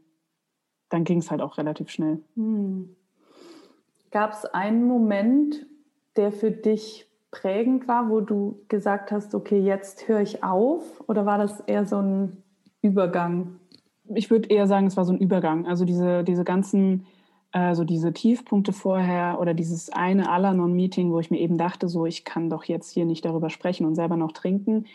dann 0.89 1.03
ging 1.03 1.19
es 1.19 1.29
halt 1.29 1.41
auch 1.41 1.60
relativ 1.60 1.91
schnell. 1.91 2.23
Hm. 2.34 2.95
Gab 4.10 4.32
es 4.32 4.43
einen 4.43 4.88
Moment, 4.88 5.67
der 6.15 6.32
für 6.32 6.49
dich 6.49 7.09
prägend 7.32 7.88
war, 7.88 8.10
wo 8.10 8.22
du 8.22 8.60
gesagt 8.68 9.12
hast, 9.12 9.36
okay, 9.36 9.60
jetzt 9.60 10.08
höre 10.08 10.22
ich 10.22 10.44
auf? 10.44 10.84
Oder 11.08 11.26
war 11.26 11.38
das 11.38 11.60
eher 11.62 11.86
so 11.86 11.98
ein 11.98 12.44
Übergang? 12.82 13.60
Ich 14.13 14.32
würde 14.32 14.50
eher 14.50 14.68
sagen, 14.68 14.88
es 14.88 14.98
war 14.98 15.06
so 15.06 15.13
ein 15.13 15.20
Übergang. 15.20 15.68
Also 15.68 15.86
diese, 15.86 16.24
diese 16.24 16.44
ganzen, 16.44 17.06
äh, 17.52 17.76
so 17.76 17.84
diese 17.84 18.13
Tiefpunkte 18.13 18.74
vorher 18.74 19.39
oder 19.39 19.54
dieses 19.54 19.92
eine 19.92 20.30
Alanon-Meeting, 20.30 21.12
wo 21.12 21.20
ich 21.20 21.30
mir 21.30 21.39
eben 21.39 21.58
dachte, 21.58 21.88
so 21.88 22.06
ich 22.06 22.26
kann 22.26 22.50
doch 22.50 22.63
jetzt 22.63 22.92
hier 22.92 23.06
nicht 23.06 23.26
darüber 23.26 23.50
sprechen 23.50 23.86
und 23.86 23.96
selber 23.96 24.18
noch 24.18 24.32
trinken. 24.32 24.86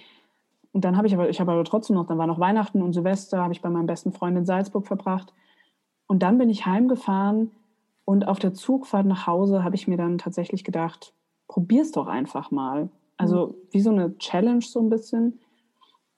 Und 0.73 0.85
dann 0.85 0.97
habe 0.97 1.07
ich 1.07 1.15
aber, 1.15 1.29
ich 1.29 1.41
habe 1.41 1.53
aber 1.53 1.65
trotzdem 1.65 1.95
noch, 1.95 2.07
dann 2.07 2.19
war 2.19 2.27
noch 2.27 2.41
Weihnachten 2.41 2.83
und 2.83 2.93
Silvester, 2.95 3.41
habe 3.41 3.53
ich 3.53 3.63
bei 3.63 3.71
meinem 3.71 3.87
besten 3.87 4.13
Freund 4.13 4.37
in 4.37 4.45
Salzburg 4.45 4.89
verbracht. 4.89 5.33
Und 6.09 6.25
dann 6.25 6.37
bin 6.37 6.51
ich 6.51 6.67
heimgefahren 6.67 7.53
und 8.05 8.27
auf 8.27 8.41
der 8.41 8.55
Zugfahrt 8.55 9.07
nach 9.07 9.29
Hause 9.29 9.63
habe 9.63 9.77
ich 9.77 9.87
mir 9.87 9.97
dann 9.97 10.19
tatsächlich 10.19 10.65
gedacht, 10.65 11.13
probier's 11.49 11.93
doch 11.93 12.07
einfach 12.07 12.51
mal. 12.51 12.89
Also 13.17 13.49
mhm. 13.49 13.55
wie 13.71 13.81
so 13.81 13.91
eine 13.91 14.17
Challenge 14.19 14.63
so 14.63 14.81
ein 14.81 14.91
bisschen. 14.91 15.41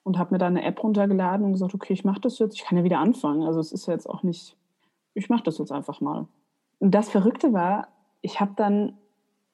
Und 0.03 0.19
habe 0.19 0.35
mir 0.35 0.39
dann 0.39 0.57
eine 0.57 0.65
App 0.65 0.83
runtergeladen 0.83 1.45
und 1.45 1.53
gesagt, 1.53 1.75
okay, 1.75 1.93
ich 1.93 2.05
mache 2.05 2.21
das 2.21 2.39
jetzt. 2.39 2.55
Ich 2.55 2.65
kann 2.65 2.79
ja 2.79 2.85
wieder 2.85 3.01
anfangen. 3.01 3.43
Also 3.43 3.59
es 3.59 3.73
ist 3.73 3.87
jetzt 3.87 4.09
auch 4.09 4.23
nicht, 4.23 4.57
ich 5.15 5.29
mache 5.29 5.43
das 5.43 5.59
jetzt 5.59 5.73
einfach 5.73 6.01
mal. 6.01 6.29
Und 6.79 6.93
das 6.93 7.09
Verrückte 7.09 7.53
war, 7.53 7.89
ich 8.21 8.39
habe 8.39 8.53
dann 8.55 8.97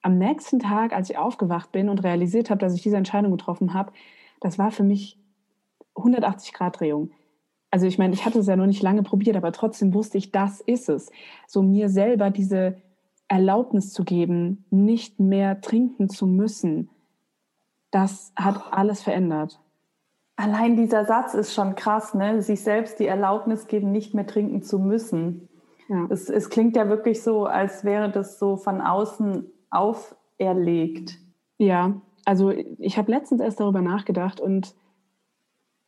am 0.03 0.19
nächsten 0.19 0.59
Tag, 0.59 0.93
als 0.93 1.09
ich 1.09 1.17
aufgewacht 1.17 1.73
bin 1.73 1.89
und 1.89 2.05
realisiert 2.05 2.51
habe, 2.51 2.59
dass 2.59 2.75
ich 2.75 2.83
diese 2.83 2.97
Entscheidung 2.97 3.31
getroffen 3.31 3.73
habe, 3.73 3.93
das 4.41 4.59
war 4.59 4.71
für 4.71 4.83
mich 4.83 5.19
180 5.95 6.53
Grad 6.53 6.81
Drehung. 6.81 7.13
Also 7.71 7.87
ich 7.87 7.97
meine, 7.97 8.13
ich 8.13 8.27
hatte 8.27 8.41
es 8.41 8.47
ja 8.47 8.57
noch 8.57 8.67
nicht 8.67 8.83
lange 8.83 9.03
probiert, 9.03 9.37
aber 9.37 9.53
trotzdem 9.53 9.95
wusste 9.95 10.19
ich, 10.19 10.33
das 10.33 10.61
ist 10.61 10.89
es. 10.89 11.11
So 11.47 11.63
mir 11.63 11.89
selber 11.89 12.31
diese 12.31 12.77
Erlaubnis 13.33 13.95
zu 13.95 14.05
geben, 14.05 14.67
nicht 14.69 15.19
mehr 15.19 15.63
trinken 15.63 16.11
zu 16.11 16.27
müssen, 16.27 16.91
das 17.91 18.31
hat 18.37 18.63
alles 18.73 19.03
verändert. 19.03 19.59
Allein 20.37 20.77
dieser 20.77 21.07
Satz 21.07 21.33
ist 21.33 21.55
schon 21.55 21.75
krass, 21.75 22.13
ne? 22.13 22.43
Sich 22.43 22.63
selbst 22.63 23.01
die 23.01 23.07
Erlaubnis 23.07 23.69
geben, 23.69 23.91
nicht 23.91 24.13
mehr 24.13 24.27
trinken 24.27 24.63
zu 24.63 24.79
müssen. 24.79 25.49
Ja. 25.89 26.07
Es, 26.11 26.29
es 26.29 26.51
klingt 26.51 26.77
ja 26.77 26.91
wirklich 26.91 27.23
so, 27.23 27.47
als 27.47 27.85
wäre 27.85 28.11
das 28.11 28.39
so 28.39 28.59
von 28.59 28.83
außen 28.83 29.47
auferlegt. 29.71 31.19
Ja, 31.57 32.03
also 32.27 32.51
ich 32.51 32.99
habe 32.99 33.11
letztens 33.11 33.41
erst 33.41 33.61
darüber 33.61 33.81
nachgedacht 33.81 34.43
und 34.43 34.75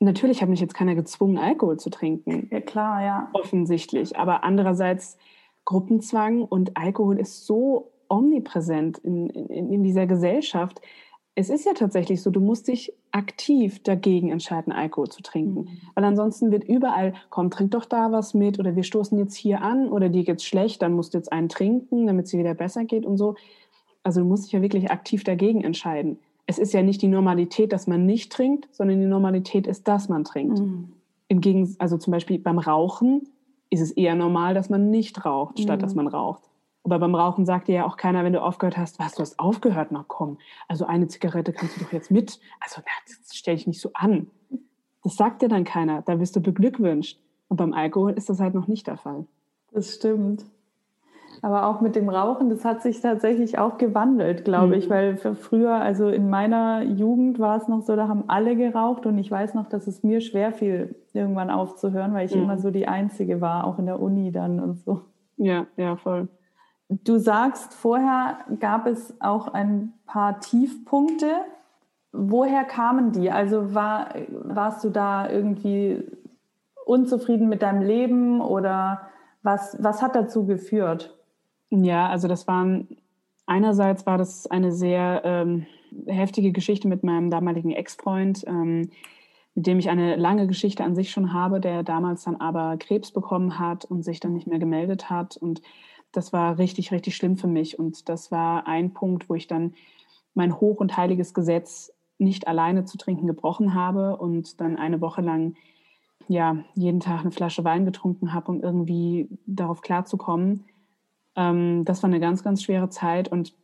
natürlich 0.00 0.40
hat 0.40 0.48
mich 0.48 0.60
jetzt 0.60 0.74
keiner 0.74 0.94
gezwungen, 0.94 1.36
Alkohol 1.36 1.78
zu 1.78 1.90
trinken. 1.90 2.48
Ja, 2.50 2.62
klar, 2.62 3.04
ja. 3.04 3.28
Offensichtlich. 3.34 4.16
Aber 4.16 4.44
andererseits 4.44 5.18
Gruppenzwang 5.64 6.42
und 6.42 6.76
Alkohol 6.76 7.18
ist 7.18 7.46
so 7.46 7.90
omnipräsent 8.08 8.98
in, 8.98 9.28
in, 9.30 9.70
in 9.70 9.82
dieser 9.82 10.06
Gesellschaft. 10.06 10.80
Es 11.34 11.50
ist 11.50 11.66
ja 11.66 11.72
tatsächlich 11.72 12.22
so, 12.22 12.30
du 12.30 12.40
musst 12.40 12.68
dich 12.68 12.92
aktiv 13.10 13.82
dagegen 13.82 14.30
entscheiden, 14.30 14.72
Alkohol 14.72 15.08
zu 15.08 15.22
trinken. 15.22 15.60
Mhm. 15.62 15.68
Weil 15.94 16.04
ansonsten 16.04 16.52
wird 16.52 16.64
überall, 16.64 17.14
komm, 17.30 17.50
trink 17.50 17.72
doch 17.72 17.86
da 17.86 18.12
was 18.12 18.34
mit 18.34 18.58
oder 18.58 18.76
wir 18.76 18.84
stoßen 18.84 19.18
jetzt 19.18 19.34
hier 19.34 19.62
an 19.62 19.88
oder 19.88 20.08
dir 20.08 20.24
geht's 20.24 20.44
schlecht, 20.44 20.82
dann 20.82 20.92
musst 20.92 21.14
du 21.14 21.18
jetzt 21.18 21.32
einen 21.32 21.48
trinken, 21.48 22.06
damit 22.06 22.26
es 22.26 22.30
dir 22.30 22.38
wieder 22.38 22.54
besser 22.54 22.84
geht 22.84 23.04
und 23.04 23.16
so. 23.16 23.34
Also 24.04 24.20
du 24.20 24.26
musst 24.26 24.44
dich 24.44 24.52
ja 24.52 24.62
wirklich 24.62 24.90
aktiv 24.90 25.24
dagegen 25.24 25.64
entscheiden. 25.64 26.18
Es 26.46 26.58
ist 26.58 26.72
ja 26.74 26.82
nicht 26.82 27.02
die 27.02 27.08
Normalität, 27.08 27.72
dass 27.72 27.86
man 27.86 28.04
nicht 28.04 28.30
trinkt, 28.30 28.68
sondern 28.70 29.00
die 29.00 29.06
Normalität 29.06 29.66
ist, 29.66 29.88
dass 29.88 30.08
man 30.08 30.24
trinkt. 30.24 30.58
Mhm. 30.58 30.92
Im 31.28 31.40
Gegensatz, 31.40 31.76
also 31.80 31.96
zum 31.96 32.12
Beispiel 32.12 32.38
beim 32.38 32.58
Rauchen 32.58 33.22
ist 33.70 33.80
es 33.80 33.90
eher 33.92 34.14
normal, 34.14 34.54
dass 34.54 34.70
man 34.70 34.90
nicht 34.90 35.24
raucht, 35.24 35.58
statt 35.58 35.78
mhm. 35.78 35.82
dass 35.82 35.94
man 35.94 36.06
raucht. 36.06 36.42
Aber 36.84 36.98
beim 36.98 37.14
Rauchen 37.14 37.46
sagt 37.46 37.68
dir 37.68 37.76
ja 37.76 37.86
auch 37.86 37.96
keiner, 37.96 38.24
wenn 38.24 38.34
du 38.34 38.42
aufgehört 38.42 38.76
hast, 38.76 38.98
was, 38.98 39.14
du 39.14 39.22
hast 39.22 39.38
aufgehört, 39.38 39.88
na 39.90 40.04
komm. 40.06 40.38
Also 40.68 40.84
eine 40.84 41.08
Zigarette 41.08 41.52
kannst 41.52 41.76
du 41.76 41.84
doch 41.84 41.92
jetzt 41.92 42.10
mit. 42.10 42.38
Also 42.60 42.82
das 43.06 43.34
stell 43.34 43.56
dich 43.56 43.66
nicht 43.66 43.80
so 43.80 43.90
an. 43.94 44.30
Das 45.02 45.16
sagt 45.16 45.40
dir 45.40 45.48
dann 45.48 45.64
keiner. 45.64 46.02
Da 46.02 46.20
wirst 46.20 46.36
du 46.36 46.40
beglückwünscht. 46.40 47.18
Und 47.48 47.56
beim 47.56 47.72
Alkohol 47.72 48.12
ist 48.12 48.28
das 48.28 48.38
halt 48.38 48.54
noch 48.54 48.66
nicht 48.68 48.86
der 48.86 48.98
Fall. 48.98 49.26
Das 49.72 49.94
stimmt. 49.94 50.44
Aber 51.44 51.66
auch 51.66 51.82
mit 51.82 51.94
dem 51.94 52.08
Rauchen, 52.08 52.48
das 52.48 52.64
hat 52.64 52.80
sich 52.80 53.02
tatsächlich 53.02 53.58
auch 53.58 53.76
gewandelt, 53.76 54.46
glaube 54.46 54.68
mhm. 54.68 54.72
ich, 54.72 54.88
weil 54.88 55.18
früher, 55.18 55.74
also 55.74 56.08
in 56.08 56.30
meiner 56.30 56.82
Jugend 56.84 57.38
war 57.38 57.58
es 57.58 57.68
noch 57.68 57.82
so, 57.82 57.96
da 57.96 58.08
haben 58.08 58.24
alle 58.28 58.56
geraucht 58.56 59.04
und 59.04 59.18
ich 59.18 59.30
weiß 59.30 59.52
noch, 59.52 59.68
dass 59.68 59.86
es 59.86 60.02
mir 60.02 60.22
schwer 60.22 60.52
fiel, 60.52 60.94
irgendwann 61.12 61.50
aufzuhören, 61.50 62.14
weil 62.14 62.24
ich 62.24 62.34
mhm. 62.34 62.44
immer 62.44 62.56
so 62.56 62.70
die 62.70 62.88
Einzige 62.88 63.42
war, 63.42 63.66
auch 63.66 63.78
in 63.78 63.84
der 63.84 64.00
Uni 64.00 64.32
dann 64.32 64.58
und 64.58 64.78
so. 64.78 65.02
Ja, 65.36 65.66
ja, 65.76 65.96
voll. 65.96 66.28
Du 66.88 67.18
sagst, 67.18 67.74
vorher 67.74 68.38
gab 68.58 68.86
es 68.86 69.14
auch 69.20 69.48
ein 69.48 69.92
paar 70.06 70.40
Tiefpunkte. 70.40 71.30
Woher 72.10 72.64
kamen 72.64 73.12
die? 73.12 73.30
Also 73.30 73.74
war, 73.74 74.14
warst 74.30 74.82
du 74.82 74.88
da 74.88 75.28
irgendwie 75.28 76.04
unzufrieden 76.86 77.50
mit 77.50 77.60
deinem 77.60 77.82
Leben 77.82 78.40
oder 78.40 79.02
was, 79.42 79.76
was 79.78 80.00
hat 80.00 80.16
dazu 80.16 80.46
geführt? 80.46 81.14
Ja, 81.70 82.08
also 82.08 82.28
das 82.28 82.46
waren, 82.46 82.96
einerseits 83.46 84.06
war 84.06 84.18
das 84.18 84.46
eine 84.46 84.72
sehr 84.72 85.22
ähm, 85.24 85.66
heftige 86.06 86.52
Geschichte 86.52 86.88
mit 86.88 87.02
meinem 87.02 87.30
damaligen 87.30 87.72
Ex-Freund, 87.72 88.44
ähm, 88.46 88.90
mit 89.54 89.66
dem 89.66 89.78
ich 89.78 89.88
eine 89.88 90.16
lange 90.16 90.46
Geschichte 90.46 90.84
an 90.84 90.94
sich 90.94 91.10
schon 91.10 91.32
habe, 91.32 91.60
der 91.60 91.82
damals 91.82 92.24
dann 92.24 92.36
aber 92.36 92.76
Krebs 92.78 93.12
bekommen 93.12 93.58
hat 93.58 93.84
und 93.84 94.02
sich 94.02 94.20
dann 94.20 94.32
nicht 94.34 94.46
mehr 94.46 94.58
gemeldet 94.58 95.10
hat. 95.10 95.36
Und 95.36 95.62
das 96.12 96.32
war 96.32 96.58
richtig, 96.58 96.92
richtig 96.92 97.16
schlimm 97.16 97.36
für 97.36 97.46
mich. 97.46 97.78
Und 97.78 98.08
das 98.08 98.30
war 98.30 98.66
ein 98.66 98.92
Punkt, 98.92 99.28
wo 99.28 99.34
ich 99.34 99.46
dann 99.46 99.74
mein 100.34 100.60
hoch 100.60 100.80
und 100.80 100.96
heiliges 100.96 101.34
Gesetz 101.34 101.92
nicht 102.18 102.46
alleine 102.48 102.84
zu 102.84 102.98
trinken 102.98 103.26
gebrochen 103.26 103.74
habe 103.74 104.16
und 104.16 104.60
dann 104.60 104.76
eine 104.76 105.00
Woche 105.00 105.20
lang 105.20 105.56
ja 106.28 106.56
jeden 106.74 107.00
Tag 107.00 107.20
eine 107.20 107.32
Flasche 107.32 107.64
Wein 107.64 107.84
getrunken 107.84 108.32
habe, 108.32 108.50
um 108.50 108.60
irgendwie 108.60 109.28
darauf 109.46 109.82
klarzukommen. 109.82 110.64
Ähm, 111.36 111.84
das 111.84 112.02
war 112.02 112.08
eine 112.08 112.20
ganz, 112.20 112.42
ganz 112.42 112.62
schwere 112.62 112.88
Zeit 112.88 113.28
und 113.28 113.54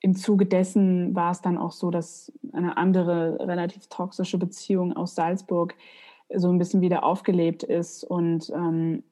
im 0.00 0.14
Zuge 0.14 0.46
dessen 0.46 1.14
war 1.14 1.32
es 1.32 1.40
dann 1.40 1.58
auch 1.58 1.72
so, 1.72 1.90
dass 1.90 2.32
eine 2.52 2.76
andere 2.76 3.38
relativ 3.40 3.88
toxische 3.88 4.38
Beziehung 4.38 4.92
aus 4.92 5.14
Salzburg 5.14 5.74
so 6.34 6.48
ein 6.50 6.58
bisschen 6.58 6.80
wieder 6.80 7.04
aufgelebt 7.04 7.62
ist 7.62 8.04
und 8.04 8.50
ähm, 8.50 9.02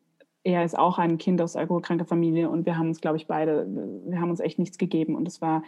er 0.42 0.64
ist 0.64 0.78
auch 0.78 0.98
ein 0.98 1.16
Kind 1.16 1.40
aus 1.40 1.56
alkoholkranker 1.56 2.04
Familie 2.04 2.50
und 2.50 2.66
wir 2.66 2.76
haben 2.76 2.88
uns, 2.88 3.00
glaube 3.00 3.16
ich, 3.16 3.26
beide, 3.26 3.66
wir 4.06 4.20
haben 4.20 4.30
uns 4.30 4.40
echt 4.40 4.58
nichts 4.58 4.76
gegeben 4.76 5.16
und 5.16 5.26
es 5.26 5.40
war 5.40 5.62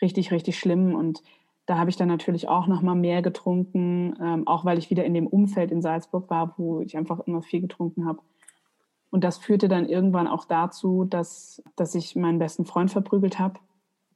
richtig, 0.00 0.32
richtig 0.32 0.58
schlimm 0.58 0.94
und 0.94 1.22
da 1.66 1.78
habe 1.78 1.90
ich 1.90 1.96
dann 1.96 2.08
natürlich 2.08 2.48
auch 2.48 2.66
noch 2.66 2.82
mal 2.82 2.94
mehr 2.94 3.22
getrunken, 3.22 4.14
ähm, 4.20 4.48
auch 4.48 4.64
weil 4.64 4.78
ich 4.78 4.90
wieder 4.90 5.04
in 5.04 5.14
dem 5.14 5.26
Umfeld 5.26 5.70
in 5.70 5.82
Salzburg 5.82 6.28
war, 6.28 6.54
wo 6.56 6.80
ich 6.80 6.96
einfach 6.96 7.20
immer 7.20 7.42
viel 7.42 7.60
getrunken 7.60 8.04
habe. 8.06 8.20
Und 9.12 9.24
das 9.24 9.36
führte 9.36 9.68
dann 9.68 9.86
irgendwann 9.86 10.26
auch 10.26 10.46
dazu, 10.46 11.04
dass, 11.04 11.62
dass 11.76 11.94
ich 11.94 12.16
meinen 12.16 12.38
besten 12.38 12.64
Freund 12.64 12.90
verprügelt 12.90 13.38
habe. 13.38 13.60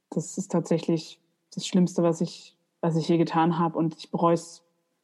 Das 0.09 0.39
ist 0.39 0.51
tatsächlich 0.51 1.21
das 1.53 1.67
Schlimmste, 1.67 2.01
was 2.01 2.19
ich, 2.19 2.57
was 2.81 2.95
ich 2.95 3.07
je 3.07 3.19
getan 3.19 3.59
habe. 3.59 3.77
Und 3.77 3.95
ich 3.95 4.09
bereue 4.09 4.33
es 4.33 4.63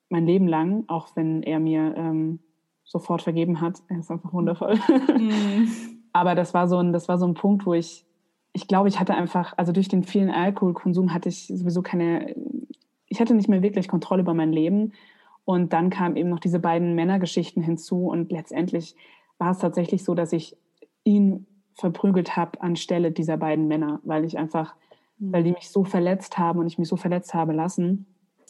mein 0.10 0.26
Leben 0.26 0.48
lang, 0.48 0.86
auch 0.88 1.10
wenn 1.16 1.44
er 1.44 1.60
mir 1.60 1.94
ähm, 1.96 2.40
sofort 2.84 3.22
vergeben 3.22 3.62
hat. 3.62 3.84
Er 3.88 4.00
ist 4.00 4.10
einfach 4.10 4.34
wundervoll. 4.34 4.80
Mhm. 5.16 5.70
Aber 6.12 6.34
das 6.34 6.56
war 6.56 6.68
so 6.68 6.80
ein, 6.80 6.92
das 6.92 7.08
war 7.08 7.20
so 7.20 7.28
ein 7.28 7.36
Punkt, 7.36 7.68
wo 7.68 7.76
ich, 7.76 8.04
ich 8.52 8.68
glaube, 8.68 8.90
ich 8.90 9.00
hatte 9.00 9.14
einfach, 9.14 9.54
also 9.58 9.72
durch 9.72 9.90
den 9.90 10.04
vielen 10.04 10.32
Alkoholkonsum 10.32 11.14
hatte 11.14 11.30
ich 11.30 11.46
sowieso 11.46 11.84
keine, 11.84 12.36
ich 13.06 13.22
hatte 13.22 13.36
nicht 13.36 13.48
mehr 13.48 13.62
wirklich 13.62 13.88
Kontrolle 13.88 14.24
über 14.24 14.34
mein 14.34 14.54
Leben. 14.54 14.94
Und 15.46 15.72
dann 15.72 15.92
kamen 15.92 16.16
eben 16.16 16.30
noch 16.30 16.40
diese 16.40 16.60
beiden 16.60 16.96
Männergeschichten 16.96 17.62
hinzu 17.62 18.08
und 18.08 18.32
letztendlich 18.32 18.96
war 19.44 19.52
es 19.52 19.58
tatsächlich 19.58 20.06
so, 20.06 20.16
dass 20.16 20.32
ich 20.32 20.56
ihn 21.04 21.46
verprügelt 21.74 22.38
habe 22.38 22.62
anstelle 22.62 23.12
dieser 23.12 23.36
beiden 23.36 23.68
Männer, 23.68 24.00
weil 24.04 24.24
ich 24.24 24.38
einfach, 24.38 24.74
mhm. 25.18 25.34
weil 25.34 25.44
die 25.44 25.52
mich 25.52 25.70
so 25.70 25.84
verletzt 25.84 26.38
haben 26.38 26.60
und 26.60 26.68
ich 26.68 26.78
mich 26.78 26.88
so 26.88 26.96
verletzt 26.96 27.34
habe 27.34 27.52
lassen. 27.52 28.06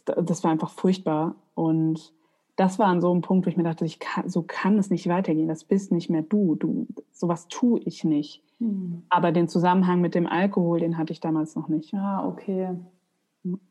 Das 0.06 0.43
war 0.43 0.51
einfach 0.51 0.69
furchtbar. 0.69 1.34
Und 1.56 2.13
das 2.58 2.77
war 2.77 2.88
an 2.88 3.01
so 3.01 3.12
einem 3.12 3.21
Punkt, 3.21 3.47
wo 3.47 3.49
ich 3.49 3.58
mir 3.58 3.63
dachte, 3.63 3.86
ich 3.86 3.99
kann, 3.99 4.29
so 4.29 4.43
kann 4.43 4.77
es 4.77 4.91
nicht 4.91 5.08
weitergehen. 5.10 5.47
Das 5.47 5.63
bist 5.63 5.91
nicht 5.91 6.12
mehr 6.12 6.21
du. 6.21 6.56
du 6.56 6.86
sowas 7.12 7.47
tue 7.47 7.79
ich 7.79 8.03
nicht. 8.03 8.43
Mhm. 8.60 9.01
Aber 9.10 9.32
den 9.32 9.47
Zusammenhang 9.47 9.99
mit 9.99 10.13
dem 10.13 10.27
Alkohol, 10.27 10.79
den 10.79 10.99
hatte 10.99 11.12
ich 11.12 11.19
damals 11.19 11.56
noch 11.56 11.69
nicht. 11.69 11.91
Ah, 11.95 12.27
okay. 12.27 12.69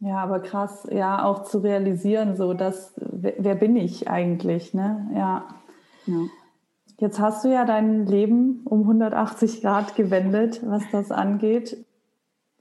Ja, 0.01 0.17
aber 0.17 0.41
krass, 0.41 0.89
ja, 0.91 1.25
auch 1.25 1.45
zu 1.45 1.59
realisieren, 1.59 2.35
so 2.35 2.53
dass, 2.53 2.95
wer, 2.97 3.35
wer 3.39 3.55
bin 3.55 3.77
ich 3.77 4.11
eigentlich, 4.11 4.75
ne? 4.75 5.09
Ja. 5.15 5.45
ja. 6.07 6.27
Jetzt 6.99 7.19
hast 7.19 7.45
du 7.45 7.49
ja 7.53 7.65
dein 7.65 8.07
Leben 8.07 8.63
um 8.65 8.83
180 8.83 9.61
Grad 9.61 9.97
gewendet, 9.97 10.61
was 10.65 10.83
das 10.91 11.11
angeht. 11.11 11.85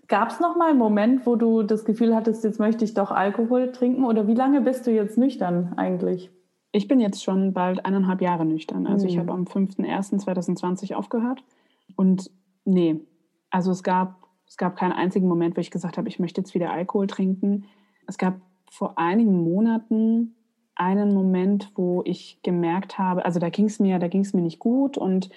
Gab 0.08 0.30
es 0.30 0.39
noch 0.39 0.58
mal 0.58 0.72
einen 0.72 0.80
Moment, 0.80 1.26
wo 1.26 1.36
du 1.36 1.63
das 1.63 1.86
Gefühl 1.86 2.15
hattest, 2.15 2.44
jetzt 2.44 2.60
möchte 2.60 2.84
ich 2.84 2.94
doch 2.94 3.12
Alkohol 3.12 3.72
trinken? 3.72 4.04
Oder 4.04 4.28
wie 4.28 4.34
lange 4.34 4.62
bist 4.62 4.86
du 4.88 4.91
jetzt 4.91 5.17
nüchtern 5.17 5.74
eigentlich? 5.78 6.32
Ich 6.74 6.88
bin 6.88 7.00
jetzt 7.00 7.24
schon 7.24 7.54
bald 7.54 7.86
eineinhalb 7.86 8.22
Jahre 8.22 8.46
nüchtern. 8.46 8.88
Also 8.88 9.06
mhm. 9.06 9.10
ich 9.10 9.17
habe 9.20 9.32
am 9.32 9.44
5.1.2020 9.44 10.96
aufgehört. 10.96 11.44
Und 11.96 12.32
nee, 12.65 13.00
also 13.50 13.72
es 13.72 13.84
gab, 13.84 14.28
es 14.48 14.58
gab 14.58 14.76
keinen 14.76 14.94
einzigen 14.94 15.28
Moment, 15.28 15.56
wo 15.56 15.62
ich 15.62 15.72
gesagt 15.72 15.98
habe, 15.98 16.08
ich 16.08 16.20
möchte 16.20 16.41
jetzt 16.41 16.54
wieder 16.54 16.72
Alkohol 16.72 17.08
trinken. 17.08 17.65
Es 18.08 18.17
gab 18.17 18.36
vor 18.70 18.98
einigen 18.98 19.44
Monaten 19.44 20.36
einen 20.76 21.14
Moment, 21.14 21.72
wo 21.76 22.02
ich 22.06 22.40
gemerkt 22.44 22.98
habe, 22.98 23.26
also 23.26 23.40
da 23.40 23.50
ging 23.50 23.66
es 23.66 23.80
mir, 23.80 24.00
da 24.00 24.08
ging 24.08 24.22
es 24.22 24.34
mir 24.34 24.42
nicht 24.42 24.60
gut 24.60 24.98
und 24.98 25.30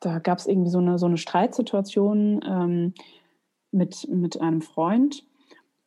da 0.00 0.18
gab 0.18 0.38
es 0.38 0.46
irgendwie 0.46 0.70
so 0.70 0.78
eine, 0.78 0.98
so 0.98 1.06
eine 1.06 1.16
Streitsituation. 1.16 2.40
Ähm, 2.46 2.94
mit, 3.76 4.08
mit 4.08 4.40
einem 4.40 4.62
Freund. 4.62 5.24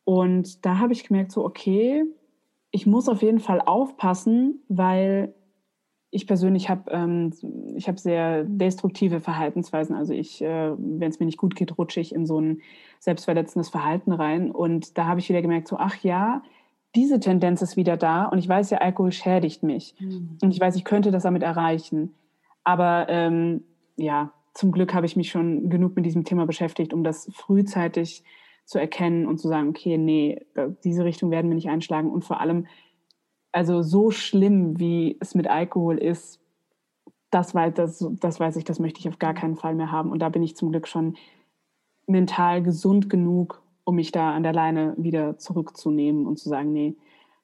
Und 0.04 0.64
da 0.64 0.78
habe 0.78 0.92
ich 0.92 1.04
gemerkt, 1.04 1.32
so, 1.32 1.44
okay, 1.44 2.04
ich 2.70 2.86
muss 2.86 3.08
auf 3.08 3.22
jeden 3.22 3.40
Fall 3.40 3.60
aufpassen, 3.60 4.62
weil 4.68 5.34
ich 6.12 6.26
persönlich 6.26 6.68
habe 6.68 6.90
ähm, 6.90 7.32
hab 7.86 7.98
sehr 8.00 8.44
destruktive 8.44 9.20
Verhaltensweisen. 9.20 9.94
Also 9.94 10.12
ich, 10.12 10.42
äh, 10.42 10.72
wenn 10.76 11.08
es 11.08 11.20
mir 11.20 11.26
nicht 11.26 11.38
gut 11.38 11.54
geht, 11.54 11.78
rutsche 11.78 12.00
ich 12.00 12.14
in 12.14 12.26
so 12.26 12.40
ein 12.40 12.62
selbstverletzendes 12.98 13.68
Verhalten 13.68 14.12
rein. 14.12 14.50
Und 14.50 14.98
da 14.98 15.06
habe 15.06 15.20
ich 15.20 15.28
wieder 15.28 15.42
gemerkt, 15.42 15.68
so, 15.68 15.76
ach 15.78 16.02
ja, 16.02 16.42
diese 16.94 17.20
Tendenz 17.20 17.62
ist 17.62 17.76
wieder 17.76 17.96
da. 17.96 18.24
Und 18.26 18.38
ich 18.38 18.48
weiß 18.48 18.70
ja, 18.70 18.78
Alkohol 18.78 19.12
schädigt 19.12 19.62
mich. 19.62 19.94
Mhm. 19.98 20.38
Und 20.42 20.50
ich 20.52 20.60
weiß, 20.60 20.76
ich 20.76 20.84
könnte 20.84 21.10
das 21.10 21.22
damit 21.22 21.42
erreichen. 21.42 22.14
Aber 22.64 23.06
ähm, 23.08 23.64
ja, 23.96 24.32
zum 24.54 24.72
Glück 24.72 24.94
habe 24.94 25.06
ich 25.06 25.16
mich 25.16 25.30
schon 25.30 25.70
genug 25.70 25.96
mit 25.96 26.04
diesem 26.04 26.24
Thema 26.24 26.46
beschäftigt, 26.46 26.92
um 26.92 27.04
das 27.04 27.30
frühzeitig 27.32 28.24
zu 28.64 28.78
erkennen 28.78 29.26
und 29.26 29.38
zu 29.38 29.48
sagen, 29.48 29.68
okay, 29.68 29.98
nee, 29.98 30.44
diese 30.84 31.04
Richtung 31.04 31.30
werden 31.30 31.48
wir 31.48 31.54
nicht 31.54 31.68
einschlagen. 31.68 32.10
Und 32.10 32.24
vor 32.24 32.40
allem, 32.40 32.66
also 33.52 33.82
so 33.82 34.10
schlimm, 34.10 34.78
wie 34.78 35.16
es 35.20 35.34
mit 35.34 35.48
Alkohol 35.48 35.98
ist, 35.98 36.40
das 37.30 37.54
weiß, 37.54 37.74
das, 37.74 38.04
das 38.20 38.40
weiß 38.40 38.56
ich, 38.56 38.64
das 38.64 38.80
möchte 38.80 39.00
ich 39.00 39.08
auf 39.08 39.18
gar 39.18 39.34
keinen 39.34 39.56
Fall 39.56 39.74
mehr 39.74 39.92
haben. 39.92 40.10
Und 40.10 40.20
da 40.20 40.28
bin 40.28 40.42
ich 40.42 40.56
zum 40.56 40.70
Glück 40.70 40.88
schon 40.88 41.16
mental 42.06 42.62
gesund 42.62 43.08
genug, 43.08 43.62
um 43.90 43.96
mich 43.96 44.12
da 44.12 44.32
an 44.32 44.42
der 44.42 44.52
Leine 44.52 44.94
wieder 44.96 45.36
zurückzunehmen 45.36 46.26
und 46.26 46.38
zu 46.38 46.48
sagen, 46.48 46.72
nee, 46.72 46.96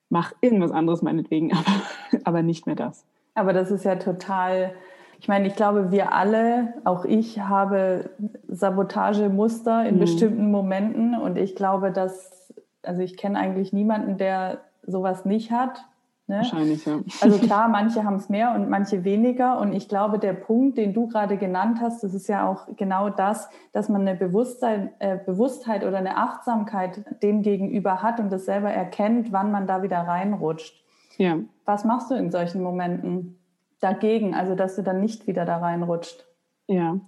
mach 0.09 0.33
irgendwas 0.41 0.71
anderes 0.71 1.01
meinetwegen, 1.01 1.51
aber, 1.53 2.21
aber 2.23 2.41
nicht 2.41 2.65
mehr 2.65 2.75
das. 2.75 3.05
Aber 3.35 3.53
das 3.53 3.69
ist 3.69 3.85
ja 3.85 3.97
total 3.97 4.73
ich 5.19 5.27
meine, 5.27 5.47
ich 5.47 5.55
glaube, 5.55 5.91
wir 5.91 6.13
alle, 6.13 6.75
auch 6.83 7.03
ich, 7.03 7.39
habe 7.39 8.11
Sabotagemuster 8.47 9.85
in 9.87 9.95
mhm. 9.95 9.99
bestimmten 9.99 10.51
Momenten 10.51 11.17
und 11.17 11.37
ich 11.37 11.55
glaube, 11.55 11.91
dass, 11.91 12.53
also 12.83 13.01
ich 13.01 13.17
kenne 13.17 13.39
eigentlich 13.39 13.73
niemanden, 13.73 14.17
der 14.17 14.59
sowas 14.83 15.25
nicht 15.25 15.51
hat. 15.51 15.83
Ne? 16.27 16.37
Wahrscheinlich, 16.37 16.85
ja. 16.85 16.99
Also 17.21 17.37
klar, 17.45 17.69
manche 17.69 18.03
haben 18.03 18.17
es 18.17 18.29
mehr 18.29 18.53
und 18.53 18.69
manche 18.69 19.03
weniger. 19.03 19.59
Und 19.59 19.73
ich 19.73 19.87
glaube, 19.87 20.19
der 20.19 20.33
Punkt, 20.33 20.77
den 20.77 20.93
du 20.93 21.07
gerade 21.07 21.37
genannt 21.37 21.79
hast, 21.81 22.03
das 22.03 22.13
ist 22.13 22.27
ja 22.27 22.47
auch 22.47 22.67
genau 22.75 23.09
das, 23.09 23.49
dass 23.71 23.89
man 23.89 24.01
eine 24.01 24.15
Bewusstsein, 24.15 24.91
äh, 24.99 25.17
Bewusstheit 25.17 25.85
oder 25.85 25.97
eine 25.97 26.17
Achtsamkeit 26.17 27.03
dem 27.23 27.41
gegenüber 27.41 28.01
hat 28.01 28.19
und 28.19 28.31
das 28.31 28.45
selber 28.45 28.69
erkennt, 28.69 29.31
wann 29.31 29.51
man 29.51 29.67
da 29.67 29.81
wieder 29.83 29.99
reinrutscht. 29.99 30.83
Ja. 31.17 31.37
Was 31.65 31.85
machst 31.85 32.11
du 32.11 32.15
in 32.15 32.29
solchen 32.29 32.61
Momenten? 32.61 33.37
dagegen, 33.79 34.33
also 34.33 34.55
dass 34.55 34.75
du 34.75 34.83
dann 34.83 34.99
nicht 34.99 35.27
wieder 35.27 35.45
da 35.45 35.57
reinrutscht? 35.57 36.25
Ja, 36.67 36.99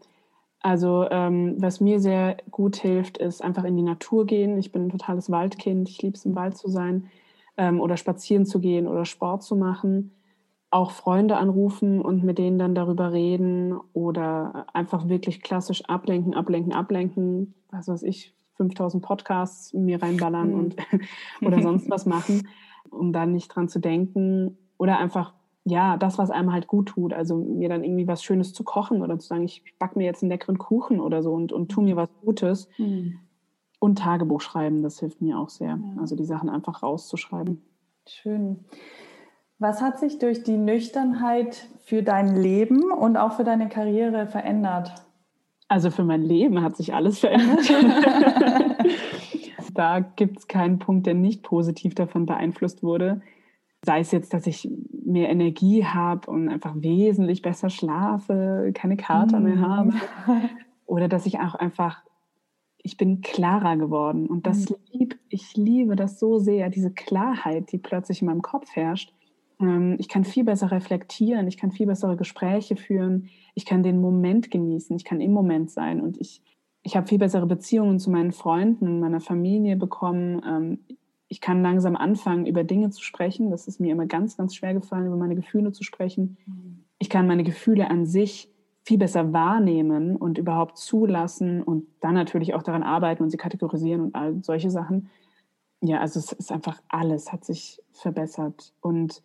also 0.61 1.07
ähm, 1.09 1.55
was 1.57 1.79
mir 1.79 1.99
sehr 1.99 2.37
gut 2.51 2.75
hilft, 2.75 3.17
ist 3.17 3.43
einfach 3.43 3.63
in 3.63 3.77
die 3.77 3.83
Natur 3.83 4.25
gehen. 4.25 4.57
Ich 4.57 4.71
bin 4.71 4.85
ein 4.85 4.89
totales 4.89 5.29
Waldkind, 5.31 5.89
ich 5.89 6.01
liebe 6.01 6.15
es 6.15 6.25
im 6.25 6.35
Wald 6.35 6.57
zu 6.57 6.69
sein 6.69 7.09
ähm, 7.59 7.81
oder 7.81 7.97
spazieren 7.97 8.45
zu 8.45 8.59
gehen 8.61 8.87
oder 8.87 9.05
Sport 9.05 9.43
zu 9.43 9.55
machen. 9.55 10.15
Auch 10.71 10.91
Freunde 10.91 11.35
anrufen 11.35 12.01
und 12.01 12.23
mit 12.23 12.37
denen 12.37 12.57
dann 12.57 12.73
darüber 12.73 13.11
reden 13.11 13.77
oder 13.91 14.67
einfach 14.73 15.09
wirklich 15.09 15.41
klassisch 15.41 15.83
ablenken, 15.85 16.33
ablenken, 16.33 16.73
ablenken. 16.73 17.53
Was 17.69 17.89
weiß 17.89 18.03
ich, 18.03 18.33
5000 18.55 19.03
Podcasts 19.03 19.73
mir 19.73 20.01
reinballern 20.01 20.51
mhm. 20.51 20.59
und 20.59 20.75
oder 21.41 21.61
sonst 21.61 21.89
was 21.89 22.05
machen, 22.05 22.47
um 22.89 23.11
dann 23.11 23.33
nicht 23.33 23.49
dran 23.49 23.67
zu 23.67 23.79
denken 23.79 24.57
oder 24.77 24.97
einfach 24.97 25.33
ja, 25.65 25.97
das, 25.97 26.17
was 26.17 26.31
einem 26.31 26.53
halt 26.53 26.67
gut 26.67 26.87
tut. 26.87 27.13
Also 27.13 27.35
mir 27.35 27.67
dann 27.67 27.83
irgendwie 27.83 28.07
was 28.07 28.23
Schönes 28.23 28.53
zu 28.53 28.63
kochen 28.63 29.01
oder 29.01 29.19
zu 29.19 29.27
sagen, 29.27 29.43
ich 29.43 29.63
backe 29.77 29.99
mir 29.99 30.05
jetzt 30.05 30.23
einen 30.23 30.31
leckeren 30.31 30.57
Kuchen 30.57 31.01
oder 31.01 31.21
so 31.21 31.33
und, 31.33 31.51
und 31.51 31.69
tu 31.69 31.81
mir 31.81 31.97
was 31.97 32.09
Gutes. 32.21 32.69
Mhm. 32.77 33.19
Und 33.79 33.99
Tagebuch 33.99 34.41
schreiben, 34.41 34.83
das 34.83 34.99
hilft 34.99 35.21
mir 35.21 35.39
auch 35.39 35.49
sehr. 35.49 35.69
Ja. 35.69 36.01
Also 36.01 36.15
die 36.15 36.25
Sachen 36.25 36.49
einfach 36.49 36.83
rauszuschreiben. 36.83 37.61
Schön. 38.07 38.65
Was 39.57 39.81
hat 39.81 39.99
sich 39.99 40.19
durch 40.19 40.43
die 40.43 40.57
Nüchternheit 40.57 41.67
für 41.83 42.03
dein 42.03 42.35
Leben 42.35 42.91
und 42.91 43.17
auch 43.17 43.33
für 43.33 43.43
deine 43.43 43.69
Karriere 43.69 44.27
verändert? 44.27 44.93
Also 45.67 45.91
für 45.91 46.03
mein 46.03 46.21
Leben 46.21 46.61
hat 46.61 46.75
sich 46.75 46.93
alles 46.93 47.19
verändert. 47.19 47.69
da 49.73 49.99
gibt 49.99 50.39
es 50.39 50.47
keinen 50.47 50.79
Punkt, 50.79 51.05
der 51.05 51.13
nicht 51.13 51.43
positiv 51.43 51.93
davon 51.93 52.25
beeinflusst 52.25 52.83
wurde. 52.83 53.21
Sei 53.85 53.99
es 53.99 54.11
jetzt, 54.11 54.33
dass 54.33 54.47
ich 54.47 54.69
mehr 55.05 55.29
Energie 55.29 55.85
habe 55.85 56.29
und 56.29 56.49
einfach 56.49 56.73
wesentlich 56.75 57.41
besser 57.41 57.69
schlafe, 57.69 58.71
keine 58.73 58.97
Kater 58.97 59.39
mm. 59.39 59.43
mehr 59.43 59.61
habe. 59.61 59.93
Oder 60.85 61.07
dass 61.07 61.25
ich 61.25 61.39
auch 61.39 61.55
einfach, 61.55 62.03
ich 62.81 62.97
bin 62.97 63.21
klarer 63.21 63.77
geworden. 63.77 64.27
Und 64.27 64.47
das 64.47 64.69
mm. 64.69 64.73
lieb, 64.91 65.19
ich 65.29 65.55
liebe 65.55 65.95
das 65.95 66.19
so 66.19 66.37
sehr, 66.37 66.69
diese 66.69 66.91
Klarheit, 66.91 67.71
die 67.71 67.77
plötzlich 67.77 68.21
in 68.21 68.27
meinem 68.27 68.41
Kopf 68.41 68.75
herrscht. 68.75 69.13
Ähm, 69.59 69.95
ich 69.99 70.07
kann 70.07 70.23
viel 70.23 70.43
besser 70.43 70.71
reflektieren, 70.71 71.47
ich 71.47 71.57
kann 71.57 71.71
viel 71.71 71.87
bessere 71.87 72.15
Gespräche 72.15 72.75
führen, 72.75 73.29
ich 73.55 73.65
kann 73.65 73.83
den 73.83 74.01
Moment 74.01 74.51
genießen, 74.51 74.95
ich 74.95 75.03
kann 75.03 75.21
im 75.21 75.33
Moment 75.33 75.69
sein 75.69 76.01
und 76.01 76.19
ich, 76.19 76.41
ich 76.83 76.95
habe 76.95 77.07
viel 77.07 77.19
bessere 77.19 77.45
Beziehungen 77.45 77.99
zu 77.99 78.09
meinen 78.09 78.31
Freunden 78.31 78.87
und 78.87 78.99
meiner 78.99 79.19
Familie 79.19 79.75
bekommen. 79.75 80.41
Ähm, 80.47 80.79
ich 81.27 81.41
kann 81.41 81.61
langsam 81.61 81.95
anfangen, 81.95 82.47
über 82.47 82.63
Dinge 82.63 82.89
zu 82.89 83.03
sprechen. 83.03 83.51
Das 83.51 83.67
ist 83.67 83.79
mir 83.79 83.91
immer 83.91 84.07
ganz, 84.07 84.37
ganz 84.37 84.55
schwer 84.55 84.73
gefallen, 84.73 85.07
über 85.07 85.17
meine 85.17 85.35
Gefühle 85.35 85.71
zu 85.71 85.83
sprechen. 85.83 86.37
Mhm. 86.45 86.85
Ich 86.97 87.09
kann 87.09 87.27
meine 87.27 87.43
Gefühle 87.43 87.89
an 87.89 88.05
sich 88.05 88.49
viel 88.89 88.97
besser 88.97 89.33
wahrnehmen 89.33 90.15
und 90.15 90.39
überhaupt 90.39 90.79
zulassen 90.79 91.61
und 91.61 91.85
dann 92.01 92.15
natürlich 92.15 92.55
auch 92.55 92.63
daran 92.63 92.81
arbeiten 92.81 93.21
und 93.21 93.29
sie 93.29 93.37
kategorisieren 93.37 94.01
und 94.01 94.15
all 94.15 94.43
solche 94.43 94.71
Sachen. 94.71 95.11
Ja, 95.79 95.99
also 95.99 96.17
es 96.17 96.31
ist 96.31 96.51
einfach 96.51 96.81
alles 96.87 97.31
hat 97.31 97.45
sich 97.45 97.83
verbessert 97.91 98.73
und 98.81 99.21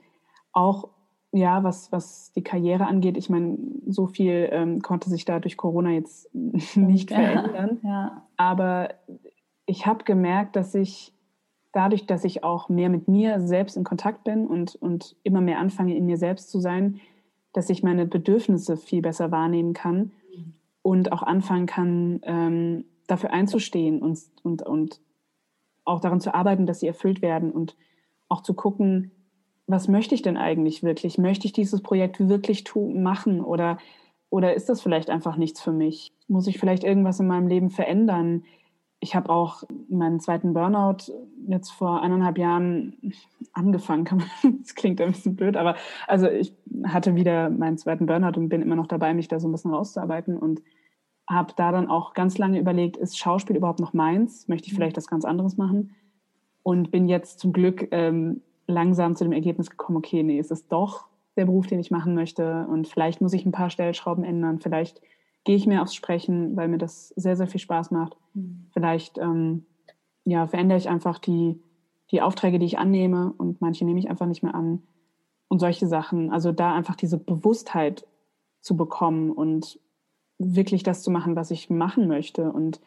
auch 0.52 0.90
ja, 1.32 1.64
was, 1.64 1.90
was 1.90 2.30
die 2.32 2.44
Karriere 2.44 2.86
angeht, 2.86 3.16
ich 3.16 3.30
meine, 3.30 3.56
so 3.86 4.06
viel 4.06 4.50
ähm, 4.52 4.82
konnte 4.82 5.08
sich 5.08 5.24
da 5.24 5.40
durch 5.40 5.56
Corona 5.56 5.92
jetzt 5.92 6.28
nicht 6.76 7.08
verändern. 7.10 7.80
Ja. 7.82 8.26
Aber 8.36 8.90
ich 9.64 9.86
habe 9.86 10.04
gemerkt, 10.04 10.56
dass 10.56 10.74
ich 10.74 11.14
dadurch, 11.72 12.04
dass 12.04 12.22
ich 12.24 12.44
auch 12.44 12.68
mehr 12.68 12.90
mit 12.90 13.08
mir 13.08 13.40
selbst 13.40 13.78
in 13.78 13.82
Kontakt 13.82 14.24
bin 14.24 14.46
und, 14.46 14.74
und 14.74 15.16
immer 15.22 15.40
mehr 15.40 15.58
anfange, 15.58 15.96
in 15.96 16.04
mir 16.04 16.18
selbst 16.18 16.50
zu 16.50 16.60
sein, 16.60 17.00
dass 17.54 17.70
ich 17.70 17.82
meine 17.82 18.04
Bedürfnisse 18.04 18.76
viel 18.76 19.00
besser 19.00 19.30
wahrnehmen 19.30 19.72
kann 19.72 20.12
und 20.82 21.12
auch 21.12 21.22
anfangen 21.22 21.66
kann, 21.66 22.20
ähm, 22.24 22.84
dafür 23.06 23.32
einzustehen 23.32 24.02
und, 24.02 24.18
und, 24.42 24.62
und 24.62 25.00
auch 25.84 26.00
daran 26.00 26.20
zu 26.20 26.34
arbeiten, 26.34 26.66
dass 26.66 26.80
sie 26.80 26.86
erfüllt 26.86 27.22
werden 27.22 27.50
und 27.50 27.76
auch 28.28 28.42
zu 28.42 28.54
gucken, 28.54 29.12
was 29.66 29.88
möchte 29.88 30.14
ich 30.14 30.22
denn 30.22 30.36
eigentlich 30.36 30.82
wirklich? 30.82 31.16
Möchte 31.16 31.46
ich 31.46 31.52
dieses 31.52 31.80
Projekt 31.80 32.28
wirklich 32.28 32.64
machen 32.74 33.40
oder, 33.40 33.78
oder 34.28 34.54
ist 34.54 34.68
das 34.68 34.82
vielleicht 34.82 35.08
einfach 35.08 35.36
nichts 35.36 35.62
für 35.62 35.72
mich? 35.72 36.12
Muss 36.28 36.46
ich 36.46 36.58
vielleicht 36.58 36.84
irgendwas 36.84 37.20
in 37.20 37.26
meinem 37.26 37.48
Leben 37.48 37.70
verändern? 37.70 38.44
Ich 39.04 39.14
habe 39.14 39.28
auch 39.28 39.64
meinen 39.90 40.18
zweiten 40.18 40.54
Burnout 40.54 41.12
jetzt 41.46 41.70
vor 41.70 42.00
eineinhalb 42.00 42.38
Jahren 42.38 42.96
angefangen. 43.52 44.24
Das 44.62 44.74
klingt 44.74 44.98
ein 45.00 45.12
bisschen 45.12 45.36
blöd, 45.36 45.58
aber 45.58 45.76
also 46.06 46.26
ich 46.26 46.54
hatte 46.84 47.14
wieder 47.14 47.50
meinen 47.50 47.76
zweiten 47.76 48.06
Burnout 48.06 48.38
und 48.40 48.48
bin 48.48 48.62
immer 48.62 48.76
noch 48.76 48.86
dabei, 48.86 49.12
mich 49.12 49.28
da 49.28 49.38
so 49.38 49.46
ein 49.46 49.52
bisschen 49.52 49.74
rauszuarbeiten 49.74 50.38
und 50.38 50.62
habe 51.28 51.52
da 51.54 51.70
dann 51.70 51.88
auch 51.88 52.14
ganz 52.14 52.38
lange 52.38 52.58
überlegt, 52.58 52.96
ist 52.96 53.18
Schauspiel 53.18 53.56
überhaupt 53.56 53.80
noch 53.80 53.92
meins? 53.92 54.48
Möchte 54.48 54.68
ich 54.68 54.72
mhm. 54.72 54.76
vielleicht 54.76 54.96
was 54.96 55.06
ganz 55.06 55.26
anderes 55.26 55.58
machen? 55.58 55.94
Und 56.62 56.90
bin 56.90 57.06
jetzt 57.06 57.40
zum 57.40 57.52
Glück 57.52 57.88
ähm, 57.90 58.40
langsam 58.66 59.16
zu 59.16 59.24
dem 59.24 59.34
Ergebnis 59.34 59.68
gekommen, 59.68 59.98
okay, 59.98 60.22
nee, 60.22 60.38
es 60.38 60.50
ist 60.50 60.72
doch 60.72 61.08
der 61.36 61.44
Beruf, 61.44 61.66
den 61.66 61.78
ich 61.78 61.90
machen 61.90 62.14
möchte 62.14 62.66
und 62.70 62.88
vielleicht 62.88 63.20
muss 63.20 63.34
ich 63.34 63.44
ein 63.44 63.52
paar 63.52 63.68
Stellschrauben 63.68 64.24
ändern, 64.24 64.60
vielleicht 64.60 65.02
gehe 65.44 65.56
ich 65.56 65.66
mehr 65.66 65.82
aufs 65.82 65.94
Sprechen, 65.94 66.56
weil 66.56 66.68
mir 66.68 66.78
das 66.78 67.08
sehr, 67.10 67.36
sehr 67.36 67.46
viel 67.46 67.60
Spaß 67.60 67.90
macht. 67.90 68.16
Mhm. 68.34 68.66
Vielleicht 68.72 69.18
ähm, 69.18 69.66
ja, 70.24 70.46
verändere 70.46 70.78
ich 70.78 70.88
einfach 70.88 71.18
die, 71.18 71.60
die 72.10 72.22
Aufträge, 72.22 72.58
die 72.58 72.66
ich 72.66 72.78
annehme 72.78 73.32
und 73.36 73.60
manche 73.60 73.84
nehme 73.84 73.98
ich 73.98 74.08
einfach 74.08 74.26
nicht 74.26 74.42
mehr 74.42 74.54
an 74.54 74.82
und 75.48 75.58
solche 75.58 75.86
Sachen. 75.86 76.30
Also 76.30 76.52
da 76.52 76.74
einfach 76.74 76.96
diese 76.96 77.18
Bewusstheit 77.18 78.06
zu 78.60 78.76
bekommen 78.76 79.30
und 79.30 79.78
wirklich 80.38 80.82
das 80.82 81.02
zu 81.02 81.10
machen, 81.10 81.36
was 81.36 81.50
ich 81.50 81.70
machen 81.70 82.08
möchte 82.08 82.50
und 82.50 82.80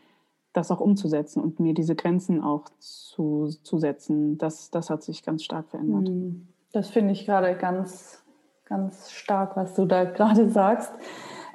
das 0.54 0.72
auch 0.72 0.80
umzusetzen 0.80 1.42
und 1.42 1.60
mir 1.60 1.74
diese 1.74 1.96
Grenzen 1.96 2.42
auch 2.42 2.66
zu, 2.80 3.48
zu 3.64 3.78
setzen, 3.78 4.38
das, 4.38 4.72
das 4.72 4.90
hat 4.90 5.04
sich 5.04 5.24
ganz 5.24 5.44
stark 5.44 5.70
verändert. 5.70 6.10
Hm. 6.10 6.48
Das 6.74 6.90
finde 6.90 7.14
ich 7.14 7.26
gerade 7.26 7.56
ganz, 7.56 8.24
ganz 8.66 9.12
stark, 9.12 9.56
was 9.56 9.76
du 9.76 9.86
da 9.86 10.04
gerade 10.06 10.50
sagst, 10.50 10.92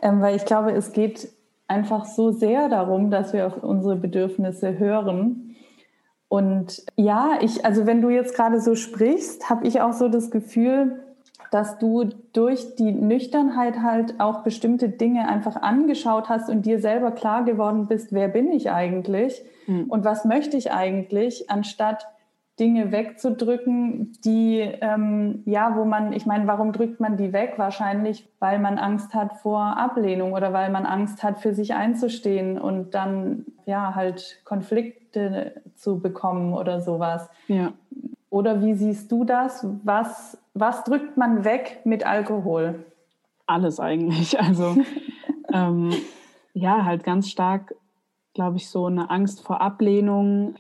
ähm, 0.03 0.21
weil 0.21 0.37
ich 0.37 0.45
glaube, 0.45 0.73
es 0.73 0.93
geht 0.93 1.29
einfach 1.69 2.05
so 2.05 2.31
sehr 2.31 2.69
darum, 2.69 3.11
dass 3.11 3.33
wir 3.33 3.47
auf 3.47 3.63
unsere 3.63 3.97
Bedürfnisse 3.97 4.79
hören. 4.79 5.57
Und 6.29 6.85
ja, 6.97 7.39
ich, 7.41 7.65
also 7.65 7.87
wenn 7.87 8.03
du 8.03 8.11
jetzt 8.11 8.35
gerade 8.35 8.61
so 8.61 8.75
sprichst, 8.75 9.49
habe 9.49 9.67
ich 9.67 9.81
auch 9.81 9.93
so 9.93 10.09
das 10.09 10.31
Gefühl, 10.31 11.03
dass 11.51 11.79
du 11.79 12.05
durch 12.33 12.77
die 12.77 12.93
Nüchternheit 12.93 13.83
halt 13.83 14.19
auch 14.21 14.43
bestimmte 14.43 14.89
Dinge 14.89 15.29
einfach 15.29 15.57
angeschaut 15.57 16.31
hast 16.31 16.49
und 16.49 16.65
dir 16.65 16.81
selber 16.81 17.11
klar 17.11 17.45
geworden 17.45 17.87
bist, 17.89 18.13
wer 18.13 18.29
bin 18.29 18.51
ich 18.51 18.71
eigentlich 18.71 19.43
mhm. 19.67 19.85
und 19.85 20.05
was 20.05 20.25
möchte 20.25 20.57
ich 20.57 20.73
eigentlich, 20.73 21.51
anstatt 21.51 22.07
Dinge 22.61 22.93
wegzudrücken, 22.93 24.13
die, 24.25 24.59
ähm, 24.61 25.43
ja, 25.47 25.75
wo 25.77 25.85
man, 25.85 26.13
ich 26.13 26.27
meine, 26.27 26.47
warum 26.47 26.73
drückt 26.73 27.01
man 27.01 27.17
die 27.17 27.33
weg? 27.33 27.55
Wahrscheinlich, 27.57 28.29
weil 28.41 28.59
man 28.59 28.79
Angst 28.79 29.15
hat 29.15 29.39
vor 29.39 29.79
Ablehnung 29.79 30.35
oder 30.35 30.53
weil 30.53 30.71
man 30.71 30.85
Angst 30.85 31.23
hat, 31.23 31.39
für 31.39 31.55
sich 31.55 31.75
einzustehen 31.75 32.59
und 32.59 32.95
dann, 32.95 33.47
ja, 33.65 33.95
halt 33.95 34.43
Konflikte 34.45 35.63
zu 35.75 36.01
bekommen 36.01 36.53
oder 36.53 36.83
sowas. 36.83 37.31
Ja. 37.49 37.73
Oder 38.29 38.63
wie 38.63 38.75
siehst 38.75 39.11
du 39.11 39.25
das? 39.25 39.67
Was, 39.83 40.39
was 40.53 40.85
drückt 40.85 41.17
man 41.17 41.45
weg 41.45 41.81
mit 41.85 42.07
Alkohol? 42.07 42.85
Alles 43.47 43.81
eigentlich. 43.81 44.39
Also 44.39 44.77
ähm, 45.53 45.93
ja, 46.53 46.85
halt 46.85 47.03
ganz 47.03 47.31
stark, 47.31 47.75
glaube 48.35 48.59
ich, 48.59 48.69
so 48.69 48.87
eine 48.87 49.11
Angst 49.11 49.43
vor 49.43 49.63
Ablehnung, 49.63 50.55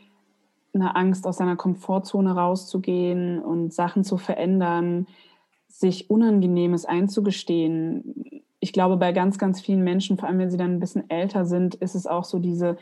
eine 0.75 0.97
Angst 0.97 1.27
aus 1.27 1.37
seiner 1.37 1.57
Komfortzone 1.57 2.35
rauszugehen 2.35 3.41
und 3.41 3.73
Sachen 3.73 4.05
zu 4.05 4.17
verändern, 4.17 5.07
sich 5.69 6.11
Unangenehmes 6.11 6.85
einzugestehen. 6.85 8.45
Ich 8.61 8.73
glaube, 8.73 8.97
bei 8.97 9.13
ganz, 9.13 9.39
ganz 9.39 9.61
vielen 9.61 9.83
Menschen, 9.83 10.19
vor 10.19 10.29
allem 10.29 10.39
wenn 10.39 10.51
sie 10.51 10.57
dann 10.57 10.75
ein 10.75 10.81
bisschen 10.81 11.09
älter 11.11 11.45
sind, 11.45 11.75
ist 11.75 11.95
es 11.95 12.07
auch 12.07 12.25
so 12.25 12.39
diese 12.39 12.77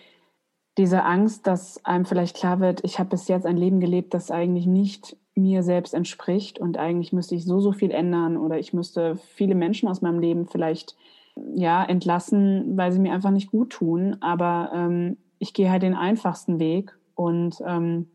diese 0.79 1.05
Angst, 1.05 1.47
dass 1.47 1.85
einem 1.85 2.05
vielleicht 2.05 2.37
klar 2.37 2.61
wird, 2.61 2.85
ich 2.85 2.99
habe 2.99 3.11
bis 3.11 3.29
jetzt 3.29 3.45
ein 3.45 3.57
Leben 3.57 3.81
gelebt, 3.81 4.15
das 4.15 4.31
eigentlich 4.31 4.67
nicht 4.67 5.17
mir 5.35 5.63
selbst 5.63 5.95
entspricht 5.95 6.59
und 6.59 6.79
eigentlich 6.79 7.13
müsste 7.13 7.35
ich 7.35 7.45
so, 7.45 7.61
so 7.61 7.73
viel 7.73 7.91
ändern 7.91 8.37
oder 8.37 8.59
ich 8.59 8.73
müsste 8.73 9.17
viele 9.17 9.55
Menschen 9.55 9.89
aus 9.89 10.01
meinem 10.01 10.21
Leben 10.21 10.47
vielleicht 10.47 10.97
ja, 11.55 11.85
entlassen, 11.85 12.77
weil 12.77 12.93
sie 12.93 12.99
mir 12.99 13.13
einfach 13.13 13.31
nicht 13.31 13.51
gut 13.51 13.71
tun. 13.71 14.17
Aber 14.21 14.71
ähm, 14.75 15.17
ich 15.39 15.55
gehe 15.55 15.71
halt 15.71 15.83
den 15.83 15.95
einfachsten 15.95 16.59
Weg 16.59 16.97
und 17.21 17.61
ähm, 17.67 18.09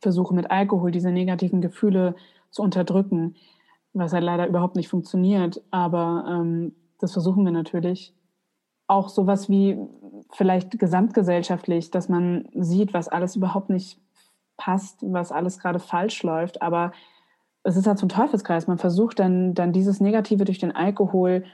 versuche 0.00 0.34
mit 0.34 0.50
Alkohol 0.50 0.90
diese 0.90 1.10
negativen 1.10 1.62
Gefühle 1.62 2.14
zu 2.50 2.62
unterdrücken, 2.62 3.36
was 3.94 4.12
halt 4.12 4.24
leider 4.24 4.46
überhaupt 4.46 4.76
nicht 4.76 4.88
funktioniert. 4.88 5.62
Aber 5.70 6.26
ähm, 6.28 6.74
das 6.98 7.12
versuchen 7.12 7.44
wir 7.46 7.52
natürlich 7.52 8.14
auch 8.88 9.08
sowas 9.08 9.48
wie 9.48 9.78
vielleicht 10.32 10.78
gesamtgesellschaftlich, 10.78 11.90
dass 11.90 12.10
man 12.10 12.46
sieht, 12.54 12.92
was 12.92 13.08
alles 13.08 13.36
überhaupt 13.36 13.70
nicht 13.70 13.98
passt, 14.58 14.98
was 15.02 15.32
alles 15.32 15.58
gerade 15.58 15.78
falsch 15.78 16.22
läuft. 16.22 16.60
Aber 16.60 16.92
es 17.62 17.76
ist 17.76 17.86
halt 17.86 17.98
so 17.98 18.04
ein 18.04 18.10
Teufelskreis. 18.10 18.66
Man 18.66 18.78
versucht 18.78 19.18
dann, 19.18 19.54
dann 19.54 19.72
dieses 19.72 19.98
Negative 19.98 20.44
durch 20.44 20.58
den 20.58 20.76
Alkohol 20.76 21.44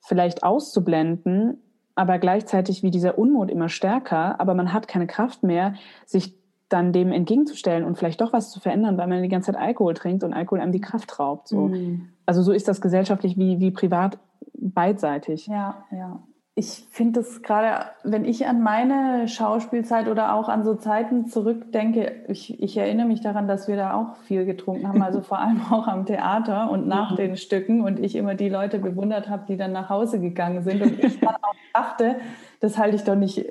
vielleicht 0.00 0.42
auszublenden, 0.42 1.62
aber 1.94 2.18
gleichzeitig 2.18 2.82
wie 2.82 2.90
dieser 2.90 3.18
Unmut 3.18 3.50
immer 3.50 3.68
stärker, 3.68 4.40
aber 4.40 4.54
man 4.54 4.72
hat 4.72 4.88
keine 4.88 5.06
Kraft 5.06 5.42
mehr, 5.42 5.74
sich 6.06 6.39
dann 6.70 6.92
dem 6.92 7.12
entgegenzustellen 7.12 7.84
und 7.84 7.98
vielleicht 7.98 8.20
doch 8.20 8.32
was 8.32 8.50
zu 8.50 8.60
verändern, 8.60 8.96
weil 8.96 9.06
man 9.06 9.22
die 9.22 9.28
ganze 9.28 9.52
Zeit 9.52 9.60
Alkohol 9.60 9.94
trinkt 9.94 10.24
und 10.24 10.32
Alkohol 10.32 10.60
einem 10.60 10.72
die 10.72 10.80
Kraft 10.80 11.18
raubt. 11.18 11.48
So. 11.48 11.68
Mhm. 11.68 12.08
Also 12.26 12.42
so 12.42 12.52
ist 12.52 12.68
das 12.68 12.80
gesellschaftlich 12.80 13.36
wie, 13.36 13.60
wie 13.60 13.70
privat 13.70 14.18
beidseitig. 14.54 15.46
Ja, 15.46 15.84
ja 15.90 16.20
ich 16.60 16.84
finde 16.90 17.20
es 17.20 17.42
gerade, 17.42 17.86
wenn 18.04 18.26
ich 18.26 18.46
an 18.46 18.60
meine 18.62 19.28
Schauspielzeit 19.28 20.08
oder 20.08 20.34
auch 20.34 20.48
an 20.48 20.62
so 20.62 20.74
Zeiten 20.74 21.26
zurückdenke, 21.26 22.24
ich, 22.28 22.60
ich, 22.62 22.76
erinnere 22.76 23.06
mich 23.06 23.22
daran, 23.22 23.48
dass 23.48 23.66
wir 23.66 23.76
da 23.76 23.94
auch 23.94 24.16
viel 24.24 24.44
getrunken 24.44 24.86
haben, 24.86 25.00
also 25.00 25.20
vor 25.22 25.38
allem 25.38 25.62
auch 25.70 25.86
am 25.86 26.04
Theater 26.04 26.70
und 26.70 26.86
nach 26.86 27.12
ja. 27.12 27.16
den 27.16 27.36
Stücken 27.36 27.80
und 27.80 27.98
ich 27.98 28.14
immer 28.14 28.34
die 28.34 28.50
Leute 28.50 28.78
bewundert 28.78 29.30
habe, 29.30 29.44
die 29.48 29.56
dann 29.56 29.72
nach 29.72 29.88
Hause 29.88 30.20
gegangen 30.20 30.62
sind 30.62 30.82
und 30.82 30.98
ich 31.02 31.18
dann 31.20 31.36
auch 31.36 31.54
dachte, 31.72 32.16
das 32.60 32.76
halte 32.76 32.96
ich 32.96 33.04
doch 33.04 33.16
nicht 33.16 33.46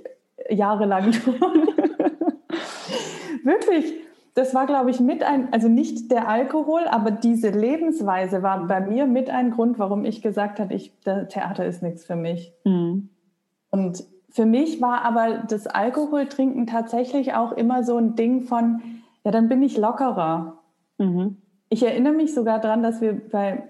jahrelang 0.50 1.12
durch. 1.26 1.40
Wirklich, 3.50 3.96
das 4.36 4.54
war, 4.54 4.68
glaube 4.68 4.92
ich, 4.92 5.00
mit 5.00 5.24
ein, 5.24 5.52
also 5.52 5.68
nicht 5.68 6.12
der 6.12 6.28
Alkohol, 6.28 6.82
aber 6.88 7.10
diese 7.10 7.50
Lebensweise 7.50 8.44
war 8.44 8.68
bei 8.68 8.80
mir 8.80 9.08
mit 9.08 9.32
ein 9.32 9.50
Grund, 9.50 9.80
warum 9.80 10.06
ich 10.06 10.22
gesagt 10.22 10.60
habe, 10.60 10.76
ich, 10.76 10.94
Theater 11.04 11.66
ist 11.66 11.82
nichts 11.82 12.06
für 12.06 12.16
mich. 12.16 12.54
Mhm. 12.64 13.10
Und 13.72 14.04
für 14.30 14.46
mich 14.46 14.82
war 14.82 15.02
aber 15.04 15.44
das 15.50 15.66
Alkoholtrinken 15.66 16.68
tatsächlich 16.68 17.34
auch 17.34 17.52
immer 17.52 17.84
so 17.84 17.98
ein 17.98 18.16
Ding 18.16 18.44
von, 18.44 18.82
ja, 19.24 19.32
dann 19.32 19.50
bin 19.50 19.64
ich 19.64 19.78
lockerer. 19.78 20.60
Mhm. 21.00 21.38
Ich 21.70 21.84
erinnere 21.84 22.14
mich 22.14 22.36
sogar 22.36 22.60
daran, 22.60 22.84
dass 22.84 23.02
wir 23.02 23.14
bei, 23.14 23.64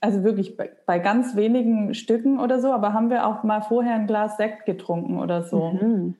also 0.00 0.24
wirklich 0.24 0.56
bei, 0.56 0.72
bei, 0.84 0.98
ganz 0.98 1.36
wenigen 1.36 1.94
Stücken 1.94 2.40
oder 2.40 2.60
so, 2.60 2.72
aber 2.72 2.92
haben 2.92 3.08
wir 3.08 3.24
auch 3.24 3.44
mal 3.44 3.60
vorher 3.60 3.94
ein 3.94 4.08
Glas 4.08 4.36
Sekt 4.36 4.66
getrunken 4.66 5.20
oder 5.20 5.44
so. 5.44 5.70
Mhm. 5.70 6.14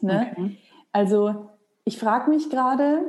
Ne? 0.00 0.28
Okay. 0.32 0.56
Also 0.92 1.50
ich 1.88 1.98
frage 1.98 2.28
mich 2.28 2.50
gerade, 2.50 3.00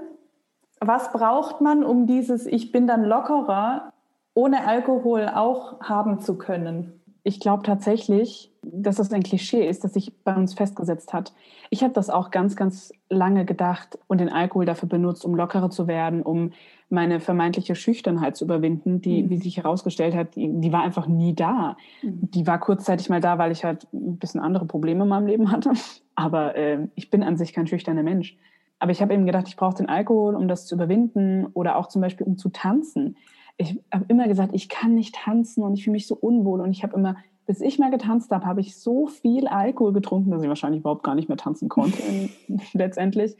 was 0.79 1.11
braucht 1.11 1.59
man, 1.59 1.83
um 1.83 2.07
dieses 2.07 2.45
Ich 2.45 2.71
bin 2.71 2.87
dann 2.87 3.03
lockerer 3.03 3.91
ohne 4.33 4.65
Alkohol 4.65 5.27
auch 5.27 5.81
haben 5.81 6.21
zu 6.21 6.37
können? 6.37 6.93
Ich 7.23 7.41
glaube 7.41 7.63
tatsächlich, 7.63 8.53
dass 8.61 8.95
das 8.95 9.11
ein 9.11 9.21
Klischee 9.21 9.67
ist, 9.67 9.83
das 9.83 9.95
sich 9.95 10.23
bei 10.23 10.33
uns 10.33 10.53
festgesetzt 10.53 11.11
hat. 11.11 11.33
Ich 11.69 11.83
habe 11.83 11.93
das 11.93 12.09
auch 12.09 12.31
ganz, 12.31 12.55
ganz 12.55 12.93
lange 13.09 13.43
gedacht 13.43 13.99
und 14.07 14.21
den 14.21 14.29
Alkohol 14.29 14.65
dafür 14.65 14.87
benutzt, 14.87 15.25
um 15.25 15.35
lockerer 15.35 15.69
zu 15.69 15.87
werden, 15.87 16.21
um 16.21 16.53
meine 16.87 17.19
vermeintliche 17.19 17.75
Schüchternheit 17.75 18.37
zu 18.37 18.45
überwinden, 18.45 19.01
die, 19.01 19.23
mhm. 19.23 19.29
wie 19.29 19.37
sich 19.37 19.57
herausgestellt 19.57 20.15
hat, 20.15 20.35
die, 20.35 20.49
die, 20.49 20.71
war 20.71 20.83
einfach 20.83 21.07
nie 21.07 21.35
da. 21.35 21.75
Mhm. 22.01 22.31
Die 22.31 22.47
war 22.47 22.59
kurzzeitig 22.59 23.09
mal 23.09 23.19
da, 23.19 23.37
weil 23.37 23.51
ich 23.51 23.65
halt 23.65 23.87
ein 23.93 24.17
bisschen 24.17 24.39
andere 24.39 24.65
Probleme 24.65 25.03
in 25.03 25.09
meinem 25.09 25.27
Leben 25.27 25.51
hatte. 25.51 25.73
Aber 26.15 26.55
äh, 26.55 26.87
ich 26.95 27.09
bin 27.09 27.23
an 27.23 27.37
sich 27.37 27.53
kein 27.53 27.67
schüchterner 27.67 28.03
Mensch. 28.03 28.37
Aber 28.79 28.91
ich 28.91 29.01
habe 29.01 29.13
eben 29.13 29.25
gedacht, 29.25 29.47
ich 29.47 29.57
brauche 29.57 29.75
den 29.75 29.89
Alkohol, 29.89 30.35
um 30.35 30.47
das 30.47 30.65
zu 30.65 30.75
überwinden 30.75 31.47
oder 31.53 31.75
auch 31.75 31.87
zum 31.87 32.01
Beispiel, 32.01 32.25
um 32.25 32.37
zu 32.37 32.49
tanzen. 32.49 33.17
Ich 33.57 33.77
habe 33.93 34.05
immer 34.07 34.27
gesagt, 34.27 34.51
ich 34.53 34.69
kann 34.69 34.95
nicht 34.95 35.15
tanzen 35.15 35.63
und 35.63 35.73
ich 35.73 35.83
fühle 35.83 35.93
mich 35.93 36.07
so 36.07 36.15
unwohl. 36.15 36.61
Und 36.61 36.71
ich 36.71 36.81
habe 36.83 36.95
immer, 36.95 37.17
bis 37.45 37.59
ich 37.59 37.77
mal 37.77 37.91
getanzt 37.91 38.31
habe, 38.31 38.45
habe 38.45 38.61
ich 38.61 38.77
so 38.77 39.07
viel 39.07 39.47
Alkohol 39.47 39.91
getrunken, 39.91 40.31
dass 40.31 40.41
ich 40.41 40.47
wahrscheinlich 40.47 40.79
überhaupt 40.79 41.03
gar 41.03 41.15
nicht 41.15 41.27
mehr 41.27 41.37
tanzen 41.37 41.67
konnte 41.67 42.01
letztendlich. 42.73 43.35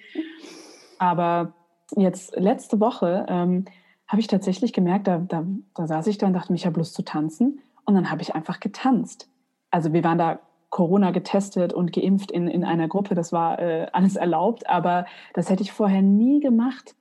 Aber 0.98 1.54
jetzt 1.96 2.36
letzte 2.36 2.82
Woche 2.82 3.26
ähm, 3.30 3.66
habe 4.08 4.20
ich 4.20 4.28
tatsächlich 4.28 4.74
gemerkt, 4.74 5.08
da, 5.08 5.20
da, 5.20 5.46
da 5.74 5.88
saß 5.88 6.08
ich 6.08 6.18
da 6.18 6.28
und 6.28 6.34
dachte, 6.34 6.54
ich 6.54 6.66
habe 6.66 6.80
Lust 6.80 6.96
zu 6.96 7.04
tanzen. 7.04 7.62
Und 7.86 7.96
dann 7.96 8.12
habe 8.12 8.22
ich 8.22 8.36
einfach 8.36 8.60
getanzt. 8.60 9.30
Also 9.72 9.94
wir 9.94 10.04
waren 10.04 10.18
da 10.18 10.40
Corona 10.70 11.12
getestet 11.12 11.74
und 11.74 11.94
geimpft 11.94 12.32
in, 12.32 12.48
in 12.48 12.64
einer 12.64 12.88
Gruppe. 12.88 13.16
Das 13.16 13.32
war 13.32 13.60
äh, 13.60 13.88
alles 13.92 14.16
erlaubt, 14.16 14.70
aber 14.70 15.06
das 15.34 15.50
hätte 15.50 15.64
ich 15.64 15.72
vorher 15.72 16.02
nie 16.02 16.40
gemacht, 16.40 16.96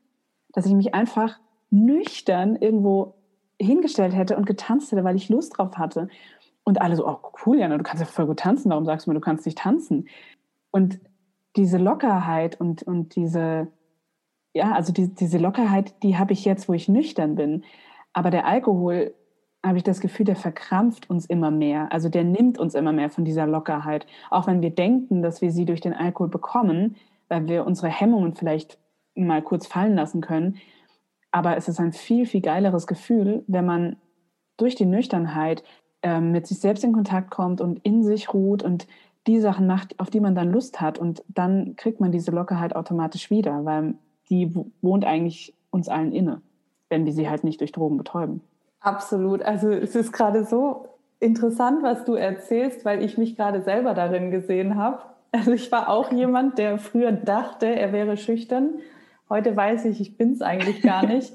dass 0.53 0.67
ich 0.67 0.73
mich 0.73 0.95
einfach 0.95 1.39
nüchtern 1.71 2.57
irgendwo 2.57 3.15
hingestellt 3.61 4.15
hätte 4.15 4.37
und 4.37 4.47
getanzt 4.47 4.93
hätte, 4.93 5.05
weil 5.05 5.17
ich 5.17 5.29
Lust 5.29 5.59
drauf 5.59 5.77
hatte. 5.77 6.09
Und 6.65 6.81
alle 6.81 6.97
so, 6.97 7.07
oh 7.07 7.19
cool, 7.45 7.59
Jana, 7.59 7.77
du 7.77 7.83
kannst 7.83 8.01
ja 8.01 8.07
voll 8.07 8.27
gut 8.27 8.41
tanzen, 8.41 8.71
warum 8.71 8.85
sagst 8.85 9.07
du 9.07 9.11
mir, 9.11 9.15
du 9.15 9.21
kannst 9.21 9.47
nicht 9.47 9.59
tanzen? 9.59 10.09
Und 10.71 11.01
diese 11.57 11.79
Lockerheit 11.79 12.61
und, 12.61 12.83
und 12.83 13.17
diese, 13.17 13.69
ja, 14.55 14.73
also 14.73 14.93
die, 14.93 15.15
diese 15.15 15.39
Lockerheit, 15.39 16.03
die 16.03 16.17
habe 16.17 16.33
ich 16.33 16.45
jetzt, 16.45 16.69
wo 16.69 16.73
ich 16.73 16.89
nüchtern 16.89 17.35
bin. 17.35 17.65
Aber 18.13 18.31
der 18.31 18.47
Alkohol 18.47 19.15
habe 19.65 19.79
ich 19.79 19.85
das 19.85 20.01
Gefühl, 20.01 20.27
der 20.27 20.37
verkrampft 20.37 21.11
uns 21.11 21.27
immer 21.27 21.51
mehr. 21.51 21.93
Also 21.93 22.09
der 22.09 22.25
nimmt 22.25 22.59
uns 22.59 22.75
immer 22.75 22.93
mehr 22.93 23.11
von 23.11 23.25
dieser 23.25 23.47
Lockerheit. 23.47 24.07
Auch 24.31 24.47
wenn 24.47 24.63
wir 24.63 24.71
denken, 24.71 25.23
dass 25.23 25.43
wir 25.43 25.51
sie 25.51 25.65
durch 25.65 25.81
den 25.81 25.95
Alkohol 25.95 26.29
bekommen, 26.29 26.97
weil 27.29 27.49
wir 27.49 27.67
unsere 27.67 27.89
Hemmungen 27.89 28.35
vielleicht 28.35 28.79
mal 29.15 29.43
kurz 29.43 29.67
fallen 29.67 29.95
lassen 29.95 30.21
können. 30.21 30.57
Aber 31.31 31.57
es 31.57 31.69
ist 31.69 31.81
ein 31.81 31.93
viel, 31.93 32.25
viel 32.25 32.41
geileres 32.41 32.87
Gefühl, 32.87 33.45
wenn 33.47 33.67
man 33.67 33.97
durch 34.57 34.75
die 34.75 34.87
Nüchternheit 34.87 35.63
äh, 36.03 36.21
mit 36.21 36.47
sich 36.47 36.61
selbst 36.61 36.85
in 36.85 36.93
Kontakt 36.93 37.31
kommt 37.31 37.61
und 37.61 37.81
in 37.81 38.03
sich 38.03 38.33
ruht 38.33 38.63
und 38.63 38.87
die 39.27 39.41
Sachen 39.41 39.67
macht, 39.67 39.99
auf 40.01 40.09
die 40.09 40.21
man 40.21 40.35
dann 40.35 40.53
Lust 40.53 40.81
hat. 40.81 40.99
Und 40.99 41.23
dann 41.29 41.77
kriegt 41.77 42.01
man 42.01 42.13
diese 42.13 42.31
Lockerheit 42.31 42.75
automatisch 42.75 43.31
wieder, 43.31 43.65
weil 43.65 43.95
die 44.31 44.55
wohnt 44.81 45.05
eigentlich 45.05 45.55
uns 45.71 45.89
allen 45.89 46.13
inne, 46.13 46.41
wenn 46.89 47.05
wir 47.05 47.13
sie 47.13 47.29
halt 47.29 47.45
nicht 47.45 47.61
durch 47.61 47.73
Drogen 47.73 47.99
betäuben. 47.99 48.41
Absolut. 48.81 49.43
Also 49.43 49.71
es 49.71 49.95
ist 49.95 50.13
gerade 50.13 50.45
so 50.45 50.89
interessant, 51.21 51.83
was 51.83 52.05
du 52.05 52.15
erzählst, 52.15 52.85
weil 52.85 53.03
ich 53.03 53.19
mich 53.19 53.37
gerade 53.37 53.63
selber 53.63 53.95
darin 53.95 54.31
gesehen 54.31 54.77
habe. 54.77 55.03
Also 55.33 55.53
ich 55.53 55.71
war 55.73 55.89
auch 55.89 56.13
jemand, 56.13 56.59
der 56.59 56.79
früher 56.79 57.13
dachte, 57.13 57.67
er 57.67 57.93
wäre 57.93 58.17
schüchtern. 58.17 58.75
Heute 59.29 59.55
weiß 59.55 59.85
ich, 59.87 60.01
ich 60.01 60.17
bin 60.17 60.33
es 60.33 60.43
eigentlich 60.43 60.81
gar 60.83 61.05
nicht. 61.07 61.33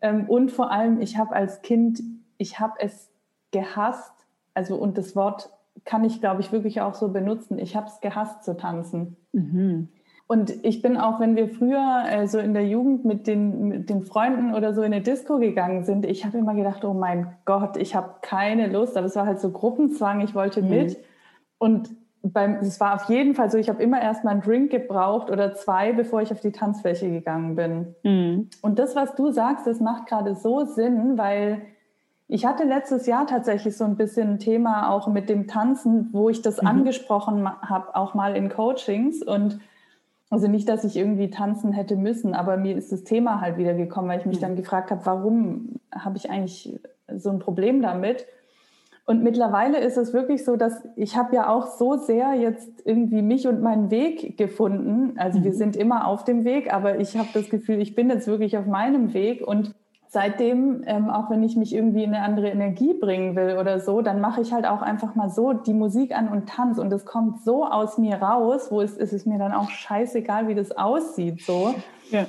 Ähm, 0.00 0.28
und 0.28 0.50
vor 0.50 0.70
allem, 0.70 1.00
ich 1.00 1.18
habe 1.18 1.34
als 1.34 1.62
Kind, 1.62 2.02
ich 2.38 2.58
habe 2.58 2.74
es 2.78 3.10
gehasst. 3.50 4.14
Also 4.54 4.76
und 4.76 4.98
das 4.98 5.14
Wort 5.14 5.50
kann 5.84 6.04
ich, 6.04 6.20
glaube 6.20 6.40
ich, 6.40 6.52
wirklich 6.52 6.80
auch 6.80 6.94
so 6.94 7.08
benutzen. 7.08 7.58
Ich 7.58 7.76
habe 7.76 7.86
es 7.86 8.00
gehasst 8.00 8.44
zu 8.44 8.56
tanzen. 8.56 9.16
Mhm. 9.32 9.88
Und 10.30 10.64
ich 10.64 10.80
bin 10.80 10.96
auch, 10.96 11.18
wenn 11.18 11.34
wir 11.34 11.48
früher 11.48 12.04
äh, 12.08 12.28
so 12.28 12.38
in 12.38 12.54
der 12.54 12.64
Jugend 12.64 13.04
mit 13.04 13.26
den, 13.26 13.66
mit 13.66 13.90
den 13.90 14.04
Freunden 14.04 14.54
oder 14.54 14.72
so 14.74 14.82
in 14.82 14.92
eine 14.92 15.02
Disco 15.02 15.38
gegangen 15.38 15.82
sind, 15.82 16.06
ich 16.06 16.24
habe 16.24 16.38
immer 16.38 16.54
gedacht, 16.54 16.84
oh 16.84 16.94
mein 16.94 17.34
Gott, 17.46 17.76
ich 17.76 17.96
habe 17.96 18.14
keine 18.22 18.68
Lust. 18.68 18.96
Aber 18.96 19.06
es 19.06 19.16
war 19.16 19.26
halt 19.26 19.40
so 19.40 19.50
Gruppenzwang, 19.50 20.20
ich 20.20 20.32
wollte 20.36 20.62
mhm. 20.62 20.68
mit. 20.68 20.98
Und 21.58 21.90
beim, 22.22 22.58
es 22.60 22.78
war 22.78 22.94
auf 22.94 23.08
jeden 23.08 23.34
Fall 23.34 23.50
so, 23.50 23.58
ich 23.58 23.68
habe 23.68 23.82
immer 23.82 24.00
erst 24.00 24.22
mal 24.22 24.30
einen 24.30 24.42
Drink 24.42 24.70
gebraucht 24.70 25.32
oder 25.32 25.54
zwei, 25.56 25.92
bevor 25.92 26.22
ich 26.22 26.30
auf 26.30 26.38
die 26.38 26.52
Tanzfläche 26.52 27.10
gegangen 27.10 27.56
bin. 27.56 27.96
Mhm. 28.04 28.50
Und 28.62 28.78
das, 28.78 28.94
was 28.94 29.16
du 29.16 29.32
sagst, 29.32 29.66
das 29.66 29.80
macht 29.80 30.06
gerade 30.06 30.36
so 30.36 30.64
Sinn, 30.64 31.18
weil 31.18 31.62
ich 32.28 32.46
hatte 32.46 32.62
letztes 32.62 33.06
Jahr 33.06 33.26
tatsächlich 33.26 33.76
so 33.76 33.82
ein 33.82 33.96
bisschen 33.96 34.34
ein 34.34 34.38
Thema 34.38 34.92
auch 34.92 35.08
mit 35.08 35.28
dem 35.28 35.48
Tanzen, 35.48 36.10
wo 36.12 36.28
ich 36.28 36.40
das 36.40 36.62
mhm. 36.62 36.68
angesprochen 36.68 37.48
habe, 37.48 37.96
auch 37.96 38.14
mal 38.14 38.36
in 38.36 38.48
Coachings. 38.48 39.24
Und 39.24 39.58
also 40.30 40.46
nicht, 40.46 40.68
dass 40.68 40.84
ich 40.84 40.96
irgendwie 40.96 41.28
tanzen 41.28 41.72
hätte 41.72 41.96
müssen, 41.96 42.34
aber 42.34 42.56
mir 42.56 42.76
ist 42.76 42.92
das 42.92 43.02
Thema 43.02 43.40
halt 43.40 43.58
wieder 43.58 43.74
gekommen, 43.74 44.08
weil 44.08 44.20
ich 44.20 44.26
mich 44.26 44.38
mhm. 44.38 44.42
dann 44.42 44.56
gefragt 44.56 44.92
habe, 44.92 45.04
warum 45.04 45.80
habe 45.92 46.16
ich 46.16 46.30
eigentlich 46.30 46.80
so 47.14 47.30
ein 47.30 47.40
Problem 47.40 47.82
damit? 47.82 48.26
Und 49.06 49.24
mittlerweile 49.24 49.80
ist 49.80 49.96
es 49.96 50.12
wirklich 50.12 50.44
so, 50.44 50.54
dass 50.54 50.86
ich 50.94 51.16
habe 51.16 51.34
ja 51.34 51.48
auch 51.48 51.66
so 51.66 51.96
sehr 51.96 52.34
jetzt 52.34 52.70
irgendwie 52.84 53.22
mich 53.22 53.48
und 53.48 53.60
meinen 53.60 53.90
Weg 53.90 54.38
gefunden. 54.38 55.18
Also 55.18 55.40
mhm. 55.40 55.44
wir 55.44 55.52
sind 55.52 55.74
immer 55.74 56.06
auf 56.06 56.22
dem 56.22 56.44
Weg, 56.44 56.72
aber 56.72 57.00
ich 57.00 57.16
habe 57.16 57.28
das 57.34 57.50
Gefühl, 57.50 57.80
ich 57.80 57.96
bin 57.96 58.08
jetzt 58.08 58.28
wirklich 58.28 58.56
auf 58.56 58.66
meinem 58.66 59.12
Weg 59.12 59.44
und 59.44 59.74
seitdem, 60.12 60.82
ähm, 60.86 61.08
auch 61.08 61.30
wenn 61.30 61.42
ich 61.42 61.56
mich 61.56 61.74
irgendwie 61.74 62.04
in 62.04 62.12
eine 62.12 62.24
andere 62.24 62.48
Energie 62.48 62.94
bringen 62.94 63.36
will 63.36 63.56
oder 63.58 63.80
so, 63.80 64.02
dann 64.02 64.20
mache 64.20 64.42
ich 64.42 64.52
halt 64.52 64.66
auch 64.66 64.82
einfach 64.82 65.14
mal 65.14 65.30
so 65.30 65.52
die 65.52 65.72
Musik 65.72 66.14
an 66.14 66.28
und 66.28 66.48
tanze 66.48 66.80
und 66.80 66.92
es 66.92 67.06
kommt 67.06 67.42
so 67.42 67.64
aus 67.64 67.96
mir 67.96 68.16
raus, 68.16 68.68
wo 68.70 68.80
es 68.82 68.96
ist 68.96 69.12
es 69.12 69.24
mir 69.24 69.38
dann 69.38 69.52
auch 69.52 69.70
scheißegal, 69.70 70.48
wie 70.48 70.54
das 70.54 70.72
aussieht, 70.72 71.42
so. 71.42 71.74
Ja 72.10 72.26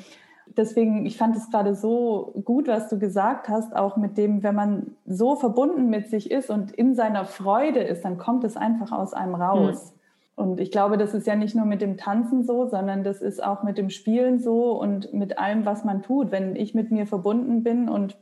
deswegen, 0.57 1.05
ich 1.05 1.17
fand 1.17 1.35
es 1.35 1.49
gerade 1.49 1.75
so 1.75 2.33
gut, 2.43 2.67
was 2.67 2.89
du 2.89 2.99
gesagt 2.99 3.49
hast, 3.49 3.75
auch 3.75 3.97
mit 3.97 4.17
dem, 4.17 4.43
wenn 4.43 4.55
man 4.55 4.95
so 5.05 5.35
verbunden 5.35 5.89
mit 5.89 6.09
sich 6.09 6.31
ist 6.31 6.49
und 6.49 6.71
in 6.71 6.95
seiner 6.95 7.25
Freude 7.25 7.79
ist, 7.79 8.03
dann 8.03 8.17
kommt 8.17 8.43
es 8.43 8.57
einfach 8.57 8.91
aus 8.91 9.13
einem 9.13 9.35
raus. 9.35 9.93
Mhm. 9.93 10.00
Und 10.35 10.59
ich 10.59 10.71
glaube, 10.71 10.97
das 10.97 11.13
ist 11.13 11.27
ja 11.27 11.35
nicht 11.35 11.55
nur 11.55 11.65
mit 11.65 11.81
dem 11.81 11.97
Tanzen 11.97 12.43
so, 12.43 12.65
sondern 12.67 13.03
das 13.03 13.21
ist 13.21 13.43
auch 13.43 13.63
mit 13.63 13.77
dem 13.77 13.89
Spielen 13.89 14.39
so 14.39 14.71
und 14.79 15.13
mit 15.13 15.37
allem, 15.37 15.65
was 15.65 15.83
man 15.83 16.01
tut. 16.01 16.31
Wenn 16.31 16.55
ich 16.55 16.73
mit 16.73 16.91
mir 16.91 17.05
verbunden 17.05 17.63
bin 17.63 17.89
und 17.89 18.17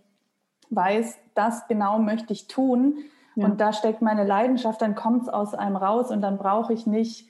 weiß, 0.70 1.18
das 1.36 1.68
genau 1.68 1.99
möchte 1.99 2.34
ich 2.34 2.47
tun 2.47 2.97
ja. 3.36 3.45
und 3.45 3.62
da 3.62 3.74
steckt 3.74 4.01
meine 4.01 4.26
Leidenschaft, 4.26 4.82
dann 4.82 4.95
kommt 4.95 5.24
es 5.24 5.30
aus 5.30 5.53
einem 5.53 5.76
raus 5.76 6.12
und 6.12 6.22
dann 6.22 6.38
brauche 6.38 6.74
ich 6.74 6.86
nicht 6.86 7.30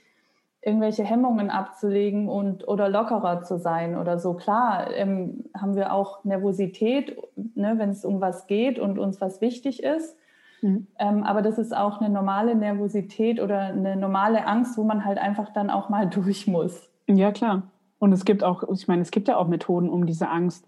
irgendwelche 0.61 1.03
Hemmungen 1.03 1.49
abzulegen 1.49 2.27
und 2.27 2.67
oder 2.67 2.89
lockerer 2.89 3.43
zu 3.43 3.57
sein 3.57 3.97
oder 3.97 4.19
so. 4.19 4.34
Klar 4.34 4.93
ähm, 4.93 5.45
haben 5.55 5.75
wir 5.75 5.93
auch 5.93 6.25
Nervosität, 6.25 7.17
ne, 7.36 7.75
wenn 7.77 7.91
es 7.91 8.03
um 8.03 8.19
was 8.19 8.45
geht 8.47 8.77
und 8.77 8.99
uns 8.99 9.21
was 9.21 9.39
wichtig 9.39 9.84
ist. 9.84 10.17
Mhm. 10.62 10.88
Ähm, 10.97 11.24
aber 11.24 11.41
das 11.41 11.57
ist 11.57 11.76
auch 11.76 12.01
eine 12.01 12.10
normale 12.10 12.55
Nervosität 12.55 13.39
oder 13.39 13.60
eine 13.60 13.95
normale 13.95 14.45
Angst, 14.45 14.78
wo 14.78 14.84
man 14.84 15.05
halt 15.05 15.18
einfach 15.18 15.53
dann 15.53 15.70
auch 15.70 15.89
mal 15.89 16.07
durch 16.10 16.47
muss. 16.47 16.89
Ja, 17.07 17.32
klar. 17.32 17.64
Und 17.99 18.14
es 18.14 18.24
gibt 18.26 18.43
auch, 18.43 18.64
ich 18.72 18.88
meine, 18.88 19.01
es 19.01 19.12
gibt 19.12 19.28
ja 19.28 19.38
auch 19.38 19.47
Methoden, 19.47 19.89
um 19.89 20.05
diese 20.05 20.30
Angst 20.30 20.66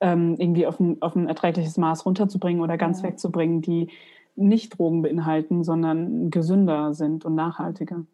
ähm, 0.00 0.36
irgendwie 0.38 0.66
auf 0.66 0.78
ein, 0.78 1.02
auf 1.02 1.16
ein 1.16 1.26
erträgliches 1.26 1.76
Maß 1.76 2.06
runterzubringen 2.06 2.62
oder 2.62 2.76
ganz 2.76 3.02
ja. 3.02 3.08
wegzubringen, 3.08 3.62
die 3.62 3.88
nicht 4.36 4.78
Drogen 4.78 5.02
beinhalten, 5.02 5.64
sondern 5.64 6.30
gesünder 6.30 6.94
sind 6.94 7.24
und 7.24 7.34
nachhaltiger. 7.34 8.04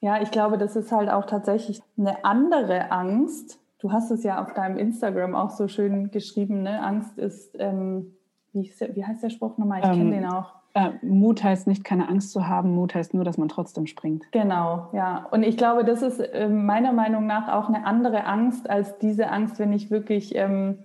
Ja, 0.00 0.20
ich 0.20 0.30
glaube, 0.30 0.58
das 0.58 0.76
ist 0.76 0.92
halt 0.92 1.08
auch 1.08 1.26
tatsächlich 1.26 1.82
eine 1.96 2.24
andere 2.24 2.90
Angst. 2.90 3.60
Du 3.78 3.92
hast 3.92 4.10
es 4.10 4.24
ja 4.24 4.42
auf 4.42 4.52
deinem 4.54 4.76
Instagram 4.76 5.34
auch 5.34 5.50
so 5.50 5.68
schön 5.68 6.10
geschrieben, 6.10 6.62
ne? 6.62 6.82
Angst 6.82 7.16
ist, 7.18 7.54
ähm, 7.58 8.14
wie, 8.52 8.72
wie, 8.94 9.04
heißt 9.04 9.22
der 9.22 9.30
Spruch 9.30 9.56
nochmal? 9.58 9.80
Ich 9.80 9.86
ähm, 9.86 9.94
kenne 9.94 10.10
den 10.10 10.26
auch. 10.26 10.54
Äh, 10.74 10.90
Mut 11.02 11.42
heißt 11.42 11.66
nicht, 11.66 11.84
keine 11.84 12.08
Angst 12.08 12.32
zu 12.32 12.46
haben. 12.46 12.74
Mut 12.74 12.94
heißt 12.94 13.14
nur, 13.14 13.24
dass 13.24 13.38
man 13.38 13.48
trotzdem 13.48 13.86
springt. 13.86 14.30
Genau, 14.32 14.88
ja. 14.92 15.26
Und 15.30 15.42
ich 15.42 15.56
glaube, 15.56 15.84
das 15.84 16.02
ist 16.02 16.20
äh, 16.20 16.48
meiner 16.48 16.92
Meinung 16.92 17.26
nach 17.26 17.48
auch 17.48 17.68
eine 17.68 17.86
andere 17.86 18.24
Angst 18.24 18.68
als 18.68 18.98
diese 18.98 19.30
Angst, 19.30 19.58
wenn 19.58 19.72
ich 19.72 19.90
wirklich 19.90 20.34
ähm, 20.34 20.78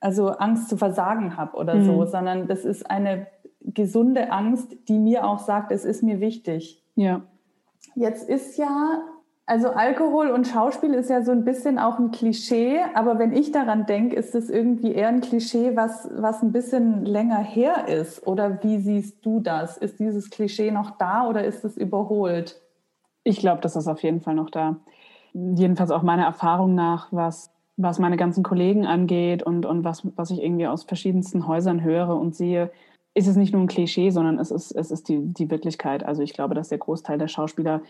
also 0.00 0.28
Angst 0.28 0.68
zu 0.68 0.76
versagen 0.76 1.36
habe 1.36 1.56
oder 1.56 1.74
mhm. 1.74 1.84
so, 1.84 2.04
sondern 2.06 2.48
das 2.48 2.64
ist 2.64 2.90
eine 2.90 3.26
gesunde 3.60 4.30
Angst, 4.30 4.76
die 4.88 4.98
mir 4.98 5.26
auch 5.26 5.38
sagt, 5.38 5.72
es 5.72 5.84
ist 5.84 6.02
mir 6.02 6.20
wichtig. 6.20 6.82
Ja. 6.94 7.22
Jetzt 7.94 8.28
ist 8.28 8.56
ja, 8.58 9.00
also 9.48 9.68
Alkohol 9.68 10.30
und 10.30 10.48
Schauspiel 10.48 10.92
ist 10.92 11.08
ja 11.08 11.22
so 11.22 11.30
ein 11.30 11.44
bisschen 11.44 11.78
auch 11.78 12.00
ein 12.00 12.10
Klischee, 12.10 12.80
aber 12.94 13.20
wenn 13.20 13.32
ich 13.32 13.52
daran 13.52 13.86
denke, 13.86 14.16
ist 14.16 14.34
es 14.34 14.50
irgendwie 14.50 14.92
eher 14.92 15.06
ein 15.06 15.20
Klischee, 15.20 15.76
was, 15.76 16.08
was 16.16 16.42
ein 16.42 16.50
bisschen 16.50 17.04
länger 17.04 17.38
her 17.38 17.86
ist. 17.86 18.26
Oder 18.26 18.60
wie 18.64 18.78
siehst 18.78 19.24
du 19.24 19.38
das? 19.38 19.76
Ist 19.76 20.00
dieses 20.00 20.30
Klischee 20.30 20.72
noch 20.72 20.98
da 20.98 21.28
oder 21.28 21.44
ist 21.44 21.64
es 21.64 21.76
überholt? 21.76 22.60
Ich 23.22 23.38
glaube, 23.38 23.60
das 23.60 23.76
ist 23.76 23.86
auf 23.86 24.02
jeden 24.02 24.20
Fall 24.20 24.34
noch 24.34 24.50
da. 24.50 24.76
Jedenfalls 25.32 25.92
auch 25.92 26.02
meiner 26.02 26.24
Erfahrung 26.24 26.74
nach, 26.74 27.06
was, 27.12 27.52
was 27.76 28.00
meine 28.00 28.16
ganzen 28.16 28.42
Kollegen 28.42 28.84
angeht 28.84 29.44
und, 29.44 29.64
und 29.64 29.84
was, 29.84 30.02
was 30.16 30.30
ich 30.30 30.42
irgendwie 30.42 30.66
aus 30.66 30.82
verschiedensten 30.82 31.46
Häusern 31.46 31.84
höre 31.84 32.16
und 32.16 32.34
sehe, 32.34 32.72
ist 33.14 33.28
es 33.28 33.36
nicht 33.36 33.52
nur 33.52 33.62
ein 33.62 33.68
Klischee, 33.68 34.10
sondern 34.10 34.40
es 34.40 34.50
ist, 34.50 34.72
es 34.72 34.90
ist 34.90 35.08
die, 35.08 35.20
die 35.20 35.50
Wirklichkeit. 35.52 36.04
Also 36.04 36.22
ich 36.22 36.32
glaube, 36.32 36.56
dass 36.56 36.68
der 36.68 36.78
Großteil 36.78 37.18
der 37.18 37.28
Schauspieler 37.28 37.82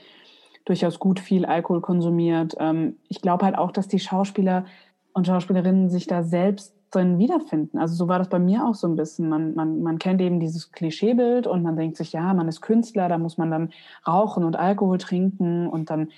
durchaus 0.66 0.98
gut 0.98 1.18
viel 1.18 1.46
Alkohol 1.46 1.80
konsumiert. 1.80 2.54
Ähm, 2.58 2.96
ich 3.08 3.22
glaube 3.22 3.46
halt 3.46 3.56
auch, 3.56 3.72
dass 3.72 3.88
die 3.88 3.98
Schauspieler 3.98 4.66
und 5.14 5.26
Schauspielerinnen 5.26 5.88
sich 5.88 6.06
da 6.06 6.22
selbst 6.22 6.74
drin 6.90 7.18
wiederfinden. 7.18 7.78
Also 7.78 7.94
so 7.94 8.08
war 8.08 8.18
das 8.18 8.28
bei 8.28 8.38
mir 8.38 8.64
auch 8.66 8.74
so 8.74 8.86
ein 8.86 8.96
bisschen. 8.96 9.28
Man, 9.28 9.54
man, 9.54 9.82
man 9.82 9.98
kennt 9.98 10.20
eben 10.20 10.40
dieses 10.40 10.72
Klischeebild 10.72 11.46
und 11.46 11.62
man 11.62 11.76
denkt 11.76 11.96
sich, 11.96 12.12
ja, 12.12 12.34
man 12.34 12.48
ist 12.48 12.60
Künstler, 12.60 13.08
da 13.08 13.18
muss 13.18 13.38
man 13.38 13.50
dann 13.50 13.70
rauchen 14.06 14.44
und 14.44 14.56
Alkohol 14.56 14.98
trinken 14.98 15.68
und 15.68 15.90
dann 15.90 16.10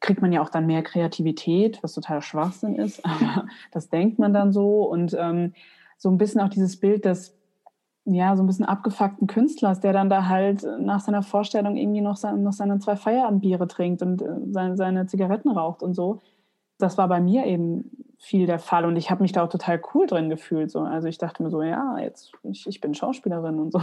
kriegt 0.00 0.22
man 0.22 0.32
ja 0.32 0.42
auch 0.42 0.48
dann 0.48 0.66
mehr 0.66 0.82
Kreativität, 0.82 1.82
was 1.82 1.92
total 1.92 2.22
Schwachsinn 2.22 2.76
ist, 2.76 3.04
aber 3.04 3.46
das 3.72 3.88
denkt 3.88 4.18
man 4.18 4.32
dann 4.32 4.52
so 4.52 4.84
und 4.84 5.16
ähm, 5.18 5.54
so 5.96 6.08
ein 6.08 6.18
bisschen 6.18 6.40
auch 6.40 6.48
dieses 6.48 6.78
Bild, 6.78 7.04
dass 7.04 7.37
ja, 8.14 8.36
so 8.36 8.42
ein 8.42 8.46
bisschen 8.46 8.64
abgefuckten 8.64 9.26
Künstlers, 9.26 9.80
der 9.80 9.92
dann 9.92 10.08
da 10.08 10.28
halt 10.28 10.66
nach 10.80 11.00
seiner 11.00 11.22
Vorstellung 11.22 11.76
irgendwie 11.76 12.00
noch, 12.00 12.16
sein, 12.16 12.42
noch 12.42 12.52
seine 12.52 12.78
zwei 12.78 12.96
Feierabendbiere 12.96 13.68
trinkt 13.68 14.02
und 14.02 14.22
äh, 14.22 14.26
seine, 14.50 14.76
seine 14.76 15.06
Zigaretten 15.06 15.50
raucht 15.50 15.82
und 15.82 15.94
so. 15.94 16.20
Das 16.78 16.96
war 16.96 17.08
bei 17.08 17.20
mir 17.20 17.44
eben 17.46 17.90
viel 18.18 18.46
der 18.46 18.58
Fall 18.58 18.84
und 18.84 18.96
ich 18.96 19.10
habe 19.10 19.22
mich 19.22 19.32
da 19.32 19.44
auch 19.44 19.48
total 19.48 19.80
cool 19.94 20.06
drin 20.06 20.30
gefühlt. 20.30 20.70
So. 20.70 20.80
Also 20.80 21.08
ich 21.08 21.18
dachte 21.18 21.42
mir 21.42 21.50
so, 21.50 21.62
ja, 21.62 21.98
jetzt, 21.98 22.32
ich, 22.44 22.66
ich 22.66 22.80
bin 22.80 22.94
Schauspielerin 22.94 23.58
und 23.58 23.72
so. 23.72 23.80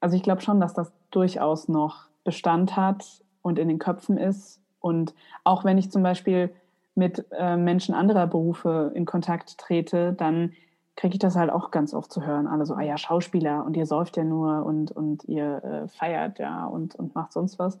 Also 0.00 0.16
ich 0.16 0.22
glaube 0.22 0.42
schon, 0.42 0.60
dass 0.60 0.74
das 0.74 0.92
durchaus 1.10 1.68
noch 1.68 2.08
Bestand 2.24 2.76
hat 2.76 3.22
und 3.42 3.58
in 3.58 3.68
den 3.68 3.78
Köpfen 3.78 4.18
ist. 4.18 4.60
Und 4.80 5.14
auch 5.44 5.64
wenn 5.64 5.78
ich 5.78 5.90
zum 5.90 6.02
Beispiel 6.02 6.50
mit 6.94 7.24
äh, 7.30 7.56
Menschen 7.56 7.94
anderer 7.94 8.26
Berufe 8.26 8.92
in 8.94 9.06
Kontakt 9.06 9.58
trete, 9.58 10.12
dann 10.12 10.52
kriege 10.96 11.14
ich 11.14 11.18
das 11.18 11.36
halt 11.36 11.50
auch 11.50 11.70
ganz 11.70 11.94
oft 11.94 12.12
zu 12.12 12.24
hören. 12.24 12.46
Alle 12.46 12.66
so, 12.66 12.74
ah 12.74 12.82
ja, 12.82 12.96
Schauspieler 12.96 13.64
und 13.64 13.76
ihr 13.76 13.86
säuft 13.86 14.16
ja 14.16 14.24
nur 14.24 14.64
und, 14.64 14.92
und 14.92 15.24
ihr 15.24 15.62
äh, 15.64 15.88
feiert 15.88 16.38
ja 16.38 16.66
und, 16.66 16.94
und 16.94 17.14
macht 17.14 17.32
sonst 17.32 17.58
was. 17.58 17.78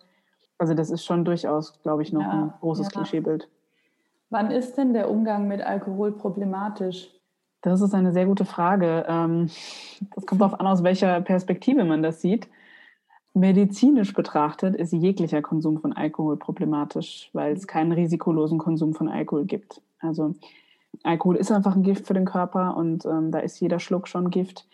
Also 0.58 0.74
das 0.74 0.90
ist 0.90 1.04
schon 1.04 1.24
durchaus, 1.24 1.80
glaube 1.82 2.02
ich, 2.02 2.12
noch 2.12 2.22
ja, 2.22 2.30
ein 2.30 2.52
großes 2.60 2.86
ja. 2.86 2.92
Klischeebild. 2.92 3.48
Wann 4.30 4.50
ist 4.50 4.76
denn 4.76 4.92
der 4.92 5.10
Umgang 5.10 5.46
mit 5.46 5.60
Alkohol 5.60 6.12
problematisch? 6.12 7.10
Das 7.62 7.80
ist 7.80 7.94
eine 7.94 8.12
sehr 8.12 8.26
gute 8.26 8.44
Frage. 8.44 9.04
Ähm, 9.08 9.48
das 10.14 10.26
kommt 10.26 10.40
darauf 10.40 10.58
an, 10.60 10.66
aus 10.66 10.82
welcher 10.82 11.20
Perspektive 11.20 11.84
man 11.84 12.02
das 12.02 12.20
sieht. 12.20 12.48
Medizinisch 13.32 14.12
betrachtet 14.12 14.76
ist 14.76 14.92
jeglicher 14.92 15.42
Konsum 15.42 15.80
von 15.80 15.92
Alkohol 15.92 16.36
problematisch, 16.36 17.30
weil 17.32 17.54
es 17.54 17.66
keinen 17.66 17.92
risikolosen 17.92 18.58
Konsum 18.58 18.94
von 18.94 19.08
Alkohol 19.08 19.44
gibt. 19.44 19.80
Also 19.98 20.34
Alkohol 21.02 21.36
ist 21.36 21.50
einfach 21.50 21.74
ein 21.74 21.82
Gift 21.82 22.06
für 22.06 22.14
den 22.14 22.24
Körper 22.24 22.76
und 22.76 23.04
ähm, 23.04 23.30
da 23.30 23.38
ist 23.40 23.60
jeder 23.60 23.78
Schluck 23.78 24.08
schon 24.08 24.30
Gift. 24.30 24.66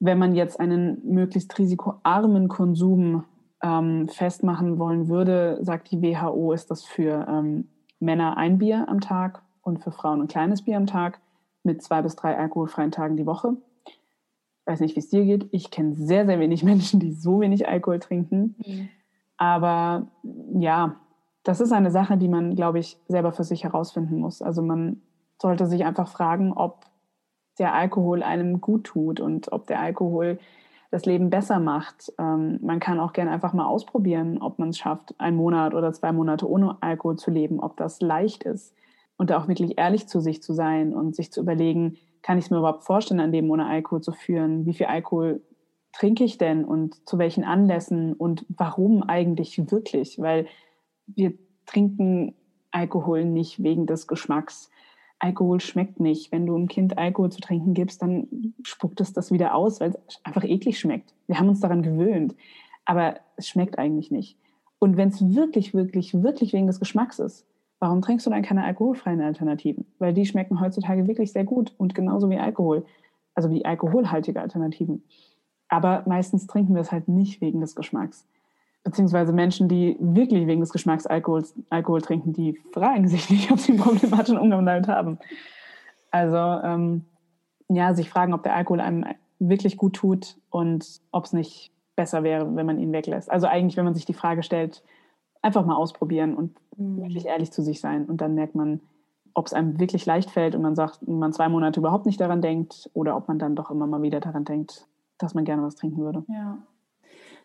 Wenn 0.00 0.18
man 0.18 0.34
jetzt 0.34 0.58
einen 0.60 1.00
möglichst 1.04 1.56
risikoarmen 1.58 2.48
Konsum 2.48 3.24
ähm, 3.62 4.08
festmachen 4.08 4.78
wollen 4.78 5.08
würde, 5.08 5.58
sagt 5.62 5.90
die 5.90 6.02
WHO, 6.02 6.52
ist 6.52 6.70
das 6.70 6.84
für 6.84 7.26
ähm, 7.28 7.68
Männer 8.00 8.36
ein 8.36 8.58
Bier 8.58 8.88
am 8.88 9.00
Tag 9.00 9.42
und 9.62 9.82
für 9.82 9.92
Frauen 9.92 10.22
ein 10.22 10.28
kleines 10.28 10.62
Bier 10.62 10.76
am 10.76 10.86
Tag 10.86 11.20
mit 11.62 11.82
zwei 11.82 12.02
bis 12.02 12.16
drei 12.16 12.36
alkoholfreien 12.36 12.90
Tagen 12.90 13.16
die 13.16 13.26
Woche. 13.26 13.56
Ich 13.86 14.66
weiß 14.66 14.80
nicht, 14.80 14.96
wie 14.96 15.00
es 15.00 15.08
dir 15.08 15.24
geht. 15.24 15.48
Ich 15.52 15.70
kenne 15.70 15.94
sehr, 15.94 16.26
sehr 16.26 16.38
wenig 16.38 16.62
Menschen, 16.64 17.00
die 17.00 17.12
so 17.12 17.40
wenig 17.40 17.68
Alkohol 17.68 17.98
trinken. 18.00 18.56
Mhm. 18.58 18.88
Aber 19.36 20.08
ja, 20.54 20.96
das 21.42 21.60
ist 21.60 21.72
eine 21.72 21.90
Sache, 21.90 22.16
die 22.16 22.28
man, 22.28 22.54
glaube 22.54 22.78
ich, 22.78 22.98
selber 23.08 23.32
für 23.32 23.44
sich 23.44 23.64
herausfinden 23.64 24.18
muss. 24.18 24.42
Also 24.42 24.62
man 24.62 25.02
sollte 25.40 25.66
sich 25.66 25.84
einfach 25.84 26.08
fragen, 26.08 26.52
ob 26.52 26.86
der 27.58 27.74
Alkohol 27.74 28.22
einem 28.22 28.60
gut 28.60 28.84
tut 28.84 29.20
und 29.20 29.52
ob 29.52 29.66
der 29.66 29.80
Alkohol 29.80 30.38
das 30.90 31.06
Leben 31.06 31.30
besser 31.30 31.58
macht. 31.58 32.12
Ähm, 32.18 32.58
man 32.62 32.80
kann 32.80 33.00
auch 33.00 33.12
gerne 33.12 33.32
einfach 33.32 33.52
mal 33.52 33.66
ausprobieren, 33.66 34.40
ob 34.40 34.58
man 34.58 34.70
es 34.70 34.78
schafft, 34.78 35.18
einen 35.18 35.36
Monat 35.36 35.74
oder 35.74 35.92
zwei 35.92 36.12
Monate 36.12 36.48
ohne 36.48 36.76
Alkohol 36.82 37.16
zu 37.16 37.30
leben, 37.30 37.60
ob 37.60 37.76
das 37.76 38.00
leicht 38.00 38.44
ist. 38.44 38.74
Und 39.16 39.30
da 39.30 39.38
auch 39.38 39.48
wirklich 39.48 39.78
ehrlich 39.78 40.08
zu 40.08 40.20
sich 40.20 40.42
zu 40.42 40.52
sein 40.52 40.94
und 40.94 41.14
sich 41.14 41.32
zu 41.32 41.40
überlegen, 41.40 41.96
kann 42.22 42.38
ich 42.38 42.46
es 42.46 42.50
mir 42.50 42.58
überhaupt 42.58 42.84
vorstellen, 42.84 43.20
ein 43.20 43.32
Leben 43.32 43.50
ohne 43.50 43.66
Alkohol 43.66 44.02
zu 44.02 44.12
führen? 44.12 44.66
Wie 44.66 44.74
viel 44.74 44.86
Alkohol 44.86 45.42
trinke 45.92 46.24
ich 46.24 46.38
denn 46.38 46.64
und 46.64 47.08
zu 47.08 47.18
welchen 47.18 47.44
Anlässen 47.44 48.12
und 48.14 48.44
warum 48.48 49.02
eigentlich 49.02 49.70
wirklich? 49.70 50.18
Weil 50.18 50.46
wir 51.06 51.34
trinken 51.66 52.34
Alkohol 52.70 53.24
nicht 53.24 53.62
wegen 53.62 53.86
des 53.86 54.06
Geschmacks. 54.06 54.70
Alkohol 55.18 55.60
schmeckt 55.60 56.00
nicht. 56.00 56.32
Wenn 56.32 56.46
du 56.46 56.54
einem 56.54 56.68
Kind 56.68 56.98
Alkohol 56.98 57.30
zu 57.30 57.40
trinken 57.40 57.74
gibst, 57.74 58.02
dann 58.02 58.54
spuckt 58.62 59.00
es 59.00 59.12
das 59.12 59.32
wieder 59.32 59.54
aus, 59.54 59.80
weil 59.80 59.90
es 59.90 60.20
einfach 60.24 60.44
eklig 60.44 60.78
schmeckt. 60.78 61.14
Wir 61.26 61.38
haben 61.38 61.48
uns 61.48 61.60
daran 61.60 61.82
gewöhnt, 61.82 62.34
aber 62.84 63.16
es 63.36 63.48
schmeckt 63.48 63.78
eigentlich 63.78 64.10
nicht. 64.10 64.38
Und 64.78 64.96
wenn 64.96 65.08
es 65.08 65.34
wirklich, 65.34 65.72
wirklich, 65.72 66.22
wirklich 66.22 66.52
wegen 66.52 66.66
des 66.66 66.80
Geschmacks 66.80 67.18
ist, 67.18 67.46
warum 67.78 68.02
trinkst 68.02 68.26
du 68.26 68.30
dann 68.30 68.42
keine 68.42 68.64
alkoholfreien 68.64 69.20
Alternativen? 69.20 69.86
Weil 69.98 70.12
die 70.12 70.26
schmecken 70.26 70.60
heutzutage 70.60 71.06
wirklich 71.06 71.32
sehr 71.32 71.44
gut 71.44 71.74
und 71.78 71.94
genauso 71.94 72.28
wie 72.28 72.38
Alkohol, 72.38 72.84
also 73.34 73.50
wie 73.50 73.64
alkoholhaltige 73.64 74.40
Alternativen. 74.40 75.04
Aber 75.68 76.04
meistens 76.06 76.46
trinken 76.46 76.74
wir 76.74 76.82
es 76.82 76.92
halt 76.92 77.08
nicht 77.08 77.40
wegen 77.40 77.60
des 77.60 77.74
Geschmacks 77.74 78.26
beziehungsweise 78.84 79.32
Menschen, 79.32 79.68
die 79.68 79.96
wirklich 79.98 80.46
wegen 80.46 80.60
des 80.60 80.70
Geschmacks 80.70 81.06
Alkohol, 81.06 81.44
Alkohol 81.70 82.02
trinken, 82.02 82.32
die 82.32 82.60
fragen 82.72 83.08
sich 83.08 83.28
nicht, 83.30 83.50
ob 83.50 83.58
sie 83.58 83.72
einen 83.72 83.80
problematischen 83.80 84.38
Umgang 84.38 84.64
damit 84.64 84.86
haben. 84.86 85.18
Also 86.10 86.36
ähm, 86.36 87.04
ja, 87.68 87.94
sich 87.94 88.10
fragen, 88.10 88.34
ob 88.34 88.42
der 88.42 88.54
Alkohol 88.54 88.80
einem 88.80 89.04
wirklich 89.38 89.76
gut 89.76 89.96
tut 89.96 90.36
und 90.50 91.00
ob 91.10 91.24
es 91.24 91.32
nicht 91.32 91.72
besser 91.96 92.22
wäre, 92.22 92.54
wenn 92.54 92.66
man 92.66 92.78
ihn 92.78 92.92
weglässt. 92.92 93.30
Also 93.30 93.46
eigentlich, 93.46 93.76
wenn 93.76 93.84
man 93.84 93.94
sich 93.94 94.04
die 94.04 94.14
Frage 94.14 94.42
stellt, 94.42 94.82
einfach 95.42 95.64
mal 95.64 95.76
ausprobieren 95.76 96.34
und 96.34 96.56
mhm. 96.76 97.02
wirklich 97.02 97.26
ehrlich 97.26 97.52
zu 97.52 97.62
sich 97.62 97.80
sein. 97.80 98.04
Und 98.06 98.20
dann 98.20 98.34
merkt 98.34 98.54
man, 98.54 98.80
ob 99.34 99.46
es 99.46 99.52
einem 99.52 99.80
wirklich 99.80 100.06
leicht 100.06 100.30
fällt 100.30 100.54
und 100.54 100.62
man 100.62 100.76
sagt, 100.76 101.06
man 101.06 101.32
zwei 101.32 101.48
Monate 101.48 101.80
überhaupt 101.80 102.06
nicht 102.06 102.20
daran 102.20 102.40
denkt 102.40 102.90
oder 102.94 103.16
ob 103.16 103.28
man 103.28 103.38
dann 103.38 103.56
doch 103.56 103.70
immer 103.70 103.86
mal 103.86 104.02
wieder 104.02 104.20
daran 104.20 104.44
denkt, 104.44 104.86
dass 105.18 105.34
man 105.34 105.44
gerne 105.44 105.62
was 105.62 105.74
trinken 105.74 105.98
würde. 105.98 106.24
Ja. 106.28 106.58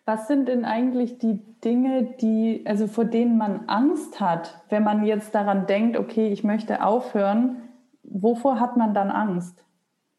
Was 0.09 0.27
sind 0.27 0.47
denn 0.47 0.65
eigentlich 0.65 1.19
die 1.19 1.39
Dinge, 1.63 2.15
die, 2.19 2.63
also 2.65 2.87
vor 2.87 3.05
denen 3.05 3.37
man 3.37 3.65
Angst 3.67 4.19
hat, 4.19 4.59
wenn 4.67 4.83
man 4.83 5.05
jetzt 5.05 5.35
daran 5.35 5.67
denkt, 5.67 5.97
okay, 5.97 6.29
ich 6.29 6.43
möchte 6.43 6.83
aufhören? 6.83 7.57
Wovor 8.01 8.59
hat 8.59 8.75
man 8.75 8.95
dann 8.95 9.11
Angst? 9.11 9.63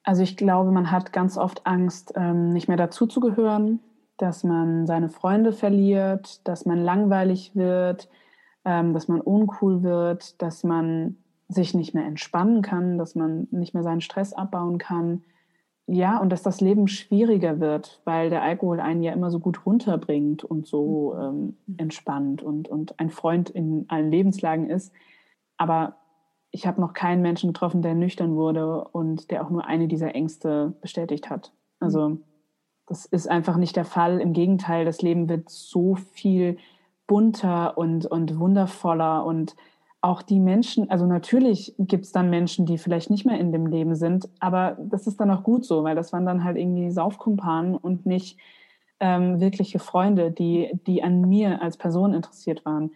Also 0.04 0.22
ich 0.22 0.36
glaube, 0.36 0.70
man 0.70 0.92
hat 0.92 1.12
ganz 1.12 1.36
oft 1.36 1.66
Angst, 1.66 2.12
ähm, 2.14 2.50
nicht 2.50 2.68
mehr 2.68 2.76
dazuzugehören, 2.76 3.80
dass 4.16 4.44
man 4.44 4.86
seine 4.86 5.08
Freunde 5.08 5.50
verliert, 5.50 6.46
dass 6.46 6.66
man 6.66 6.78
langweilig 6.78 7.56
wird, 7.56 8.08
ähm, 8.64 8.94
dass 8.94 9.08
man 9.08 9.20
uncool 9.20 9.82
wird, 9.82 10.40
dass 10.40 10.62
man 10.62 11.16
sich 11.48 11.74
nicht 11.74 11.94
mehr 11.94 12.06
entspannen 12.06 12.62
kann, 12.62 12.96
dass 12.96 13.16
man 13.16 13.48
nicht 13.50 13.74
mehr 13.74 13.82
seinen 13.82 14.02
Stress 14.02 14.34
abbauen 14.34 14.78
kann 14.78 15.24
ja, 15.92 16.18
und 16.18 16.30
dass 16.30 16.42
das 16.42 16.60
Leben 16.60 16.86
schwieriger 16.86 17.58
wird, 17.58 18.00
weil 18.04 18.30
der 18.30 18.42
Alkohol 18.42 18.78
einen 18.78 19.02
ja 19.02 19.12
immer 19.12 19.30
so 19.30 19.40
gut 19.40 19.66
runterbringt 19.66 20.44
und 20.44 20.66
so 20.66 21.16
ähm, 21.18 21.56
entspannt 21.78 22.42
und, 22.42 22.68
und 22.68 23.00
ein 23.00 23.10
Freund 23.10 23.50
in 23.50 23.86
allen 23.88 24.08
Lebenslagen 24.08 24.70
ist. 24.70 24.92
Aber 25.56 25.96
ich 26.52 26.64
habe 26.64 26.80
noch 26.80 26.92
keinen 26.92 27.22
Menschen 27.22 27.52
getroffen, 27.52 27.82
der 27.82 27.94
nüchtern 27.94 28.36
wurde 28.36 28.84
und 28.84 29.32
der 29.32 29.44
auch 29.44 29.50
nur 29.50 29.66
eine 29.66 29.88
dieser 29.88 30.14
Ängste 30.14 30.74
bestätigt 30.80 31.28
hat. 31.28 31.52
Also 31.80 32.18
das 32.86 33.06
ist 33.06 33.28
einfach 33.28 33.56
nicht 33.56 33.74
der 33.74 33.84
Fall. 33.84 34.20
Im 34.20 34.32
Gegenteil, 34.32 34.84
das 34.84 35.02
Leben 35.02 35.28
wird 35.28 35.48
so 35.48 35.96
viel 35.96 36.56
bunter 37.08 37.76
und, 37.76 38.06
und 38.06 38.38
wundervoller 38.38 39.24
und 39.24 39.56
auch 40.02 40.22
die 40.22 40.40
Menschen, 40.40 40.88
also 40.90 41.04
natürlich 41.06 41.74
gibt 41.78 42.06
es 42.06 42.12
dann 42.12 42.30
Menschen, 42.30 42.64
die 42.64 42.78
vielleicht 42.78 43.10
nicht 43.10 43.26
mehr 43.26 43.38
in 43.38 43.52
dem 43.52 43.66
Leben 43.66 43.94
sind, 43.94 44.28
aber 44.40 44.78
das 44.80 45.06
ist 45.06 45.20
dann 45.20 45.30
auch 45.30 45.42
gut 45.42 45.64
so, 45.64 45.84
weil 45.84 45.94
das 45.94 46.12
waren 46.12 46.24
dann 46.24 46.42
halt 46.42 46.56
irgendwie 46.56 46.90
Saufkumpanen 46.90 47.76
und 47.76 48.06
nicht 48.06 48.38
ähm, 48.98 49.40
wirkliche 49.40 49.78
Freunde, 49.78 50.30
die, 50.30 50.70
die 50.86 51.02
an 51.02 51.20
mir 51.22 51.60
als 51.60 51.76
Person 51.76 52.14
interessiert 52.14 52.64
waren. 52.64 52.92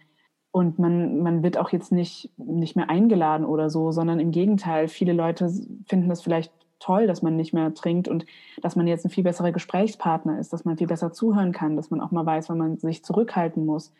Und 0.51 0.79
man, 0.79 1.19
man 1.21 1.43
wird 1.43 1.57
auch 1.57 1.69
jetzt 1.71 1.91
nicht, 1.91 2.31
nicht 2.37 2.75
mehr 2.75 2.89
eingeladen 2.89 3.45
oder 3.45 3.69
so, 3.69 3.91
sondern 3.91 4.19
im 4.19 4.31
Gegenteil, 4.31 4.87
viele 4.87 5.13
Leute 5.13 5.51
finden 5.87 6.09
das 6.09 6.21
vielleicht 6.23 6.51
toll, 6.79 7.07
dass 7.07 7.21
man 7.21 7.35
nicht 7.35 7.53
mehr 7.53 7.73
trinkt 7.73 8.07
und 8.07 8.25
dass 8.61 8.75
man 8.75 8.87
jetzt 8.87 9.05
ein 9.05 9.09
viel 9.11 9.23
besserer 9.23 9.51
Gesprächspartner 9.51 10.39
ist, 10.39 10.53
dass 10.53 10.65
man 10.65 10.77
viel 10.77 10.87
besser 10.87 11.11
zuhören 11.11 11.51
kann, 11.51 11.75
dass 11.75 11.91
man 11.91 12.01
auch 12.01 12.11
mal 12.11 12.25
weiß, 12.25 12.49
wann 12.49 12.57
man 12.57 12.77
sich 12.77 13.03
zurückhalten 13.03 13.65
muss 13.65 13.91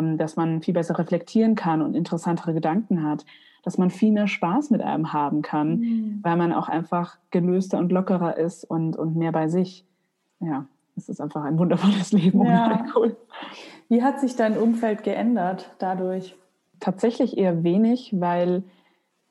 dass 0.00 0.36
man 0.36 0.62
viel 0.62 0.74
besser 0.74 0.98
reflektieren 0.98 1.54
kann 1.54 1.82
und 1.82 1.94
interessantere 1.94 2.54
Gedanken 2.54 3.04
hat, 3.04 3.24
dass 3.62 3.78
man 3.78 3.90
viel 3.90 4.12
mehr 4.12 4.26
Spaß 4.26 4.70
mit 4.70 4.82
einem 4.82 5.12
haben 5.12 5.42
kann, 5.42 5.78
mhm. 5.78 6.20
weil 6.22 6.36
man 6.36 6.52
auch 6.52 6.68
einfach 6.68 7.18
gelöster 7.30 7.78
und 7.78 7.92
lockerer 7.92 8.36
ist 8.36 8.64
und, 8.64 8.96
und 8.96 9.16
mehr 9.16 9.32
bei 9.32 9.48
sich. 9.48 9.86
Ja, 10.40 10.66
es 10.96 11.08
ist 11.08 11.20
einfach 11.20 11.44
ein 11.44 11.58
wundervolles 11.58 12.12
Leben 12.12 12.44
ja. 12.44 12.66
Alkohol. 12.66 13.16
Wie 13.88 14.02
hat 14.02 14.20
sich 14.20 14.36
dein 14.36 14.56
Umfeld 14.56 15.04
geändert 15.04 15.74
dadurch? 15.78 16.34
Tatsächlich 16.80 17.38
eher 17.38 17.62
wenig, 17.62 18.14
weil 18.18 18.64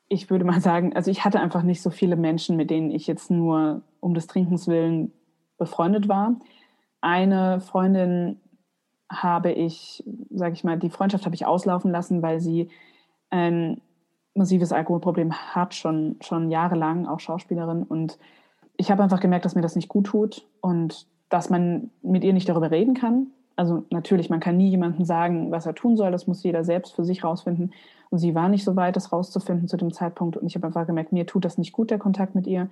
ich 0.07 0.30
würde 0.30 0.45
mal 0.45 0.62
sagen, 0.62 0.95
also 0.95 1.12
ich 1.12 1.26
hatte 1.26 1.39
einfach 1.39 1.64
nicht 1.64 1.82
so 1.82 1.89
viele 1.89 2.16
Menschen, 2.16 2.55
mit 2.55 2.70
denen 2.70 2.91
ich 2.91 3.07
jetzt 3.07 3.32
nur 3.32 3.82
um 3.99 4.14
des 4.14 4.28
Trinkens 4.28 4.68
willen 4.68 5.12
befreundet 5.57 6.07
war. 6.07 6.36
Eine 7.01 7.59
Freundin 7.59 8.39
habe 9.12 9.51
ich, 9.51 10.03
sage 10.30 10.53
ich 10.53 10.64
mal, 10.64 10.80
die 10.80 10.89
Freundschaft 10.89 11.26
habe 11.26 11.36
ich 11.36 11.45
auslaufen 11.45 11.91
lassen, 11.91 12.22
weil 12.22 12.39
sie 12.39 12.70
ein 13.30 13.82
massives 14.34 14.72
Alkoholproblem 14.72 15.34
hat, 15.34 15.74
schon, 15.74 16.16
schon 16.22 16.49
jahrelang, 16.49 17.05
auch 17.05 17.20
Schauspielerin. 17.20 17.84
Und 17.84 18.18
ich 18.78 18.89
habe 18.89 19.03
einfach 19.03 19.20
gemerkt, 19.20 19.45
dass 19.45 19.55
mir 19.55 19.62
das 19.62 19.76
nicht 19.76 19.89
gut 19.89 20.07
tut 20.07 20.47
und 20.62 21.07
dass 21.30 21.49
man 21.49 21.91
mit 22.01 22.24
ihr 22.24 22.34
nicht 22.34 22.47
darüber 22.47 22.72
reden 22.72 22.93
kann. 22.93 23.28
Also 23.57 23.84
natürlich, 23.89 24.30
man 24.30 24.39
kann 24.39 24.57
nie 24.57 24.70
jemandem 24.70 25.05
sagen, 25.05 25.51
was 25.51 25.66
er 25.66 25.76
tun 25.76 25.97
soll. 25.97 26.12
Das 26.12 26.28
muss 26.28 26.43
jeder 26.43 26.64
selbst 26.64 26.95
für 26.95 27.03
sich 27.03 27.24
rausfinden. 27.24 27.74
Und 28.09 28.20
sie 28.20 28.34
war 28.34 28.49
nicht 28.49 28.64
so 28.64 28.76
weit, 28.76 28.95
das 28.95 29.12
rauszufinden 29.12 29.68
zu 29.68 29.78
dem 29.78 29.91
Zeitpunkt. 29.91 30.38
Und 30.38 30.47
ich 30.47 30.55
habe 30.55 30.68
einfach 30.68 30.88
gemerkt, 30.88 31.12
mir 31.12 31.26
tut 31.26 31.45
das 31.45 31.57
nicht 31.57 31.74
gut, 31.74 31.91
der 31.91 31.99
Kontakt 31.99 32.34
mit 32.34 32.47
ihr. 32.47 32.70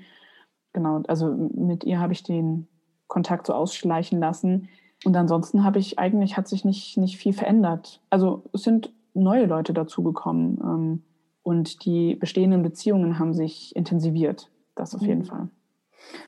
Genau, 0.74 1.02
also 1.08 1.28
mit 1.54 1.84
ihr 1.84 2.00
habe 2.00 2.14
ich 2.14 2.24
den 2.24 2.68
Kontakt 3.08 3.48
so 3.48 3.54
ausschleichen 3.54 4.20
lassen 4.20 4.70
und 5.06 5.16
ansonsten 5.16 5.64
habe 5.64 5.80
ich 5.80 5.98
eigentlich, 5.98 6.38
hat 6.38 6.48
sich 6.48 6.66
nicht, 6.66 6.98
nicht 6.98 7.18
viel 7.18 7.34
verändert. 7.34 8.02
Also 8.10 8.44
es 8.54 8.64
sind 8.64 8.92
neue 9.14 9.46
Leute 9.46 9.74
dazugekommen 9.74 10.60
ähm, 10.62 11.04
und 11.42 11.86
die 11.86 12.16
bestehenden 12.16 12.64
Beziehungen 12.64 13.18
haben 13.18 13.34
sich 13.34 13.76
intensiviviert. 13.76 14.52
Das 14.76 14.96
auf 14.96 15.02
jeden 15.02 15.22
mhm. 15.22 15.26
Fall. 15.26 15.50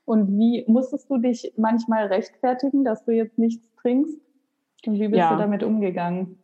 Und 0.06 0.38
wie 0.38 0.66
musstest 0.68 1.10
du 1.10 1.18
dich 1.18 1.54
manchmal 1.58 2.08
rechtfertigen, 2.08 2.84
dass 2.84 3.06
du 3.06 3.12
jetzt 3.12 3.38
nichts 3.38 3.68
trinkst? 3.82 4.18
Und 4.86 4.94
wie 4.96 5.08
bist 5.08 5.20
ja. 5.20 5.32
du 5.32 5.38
damit 5.38 5.64
umgegangen? 5.64 6.38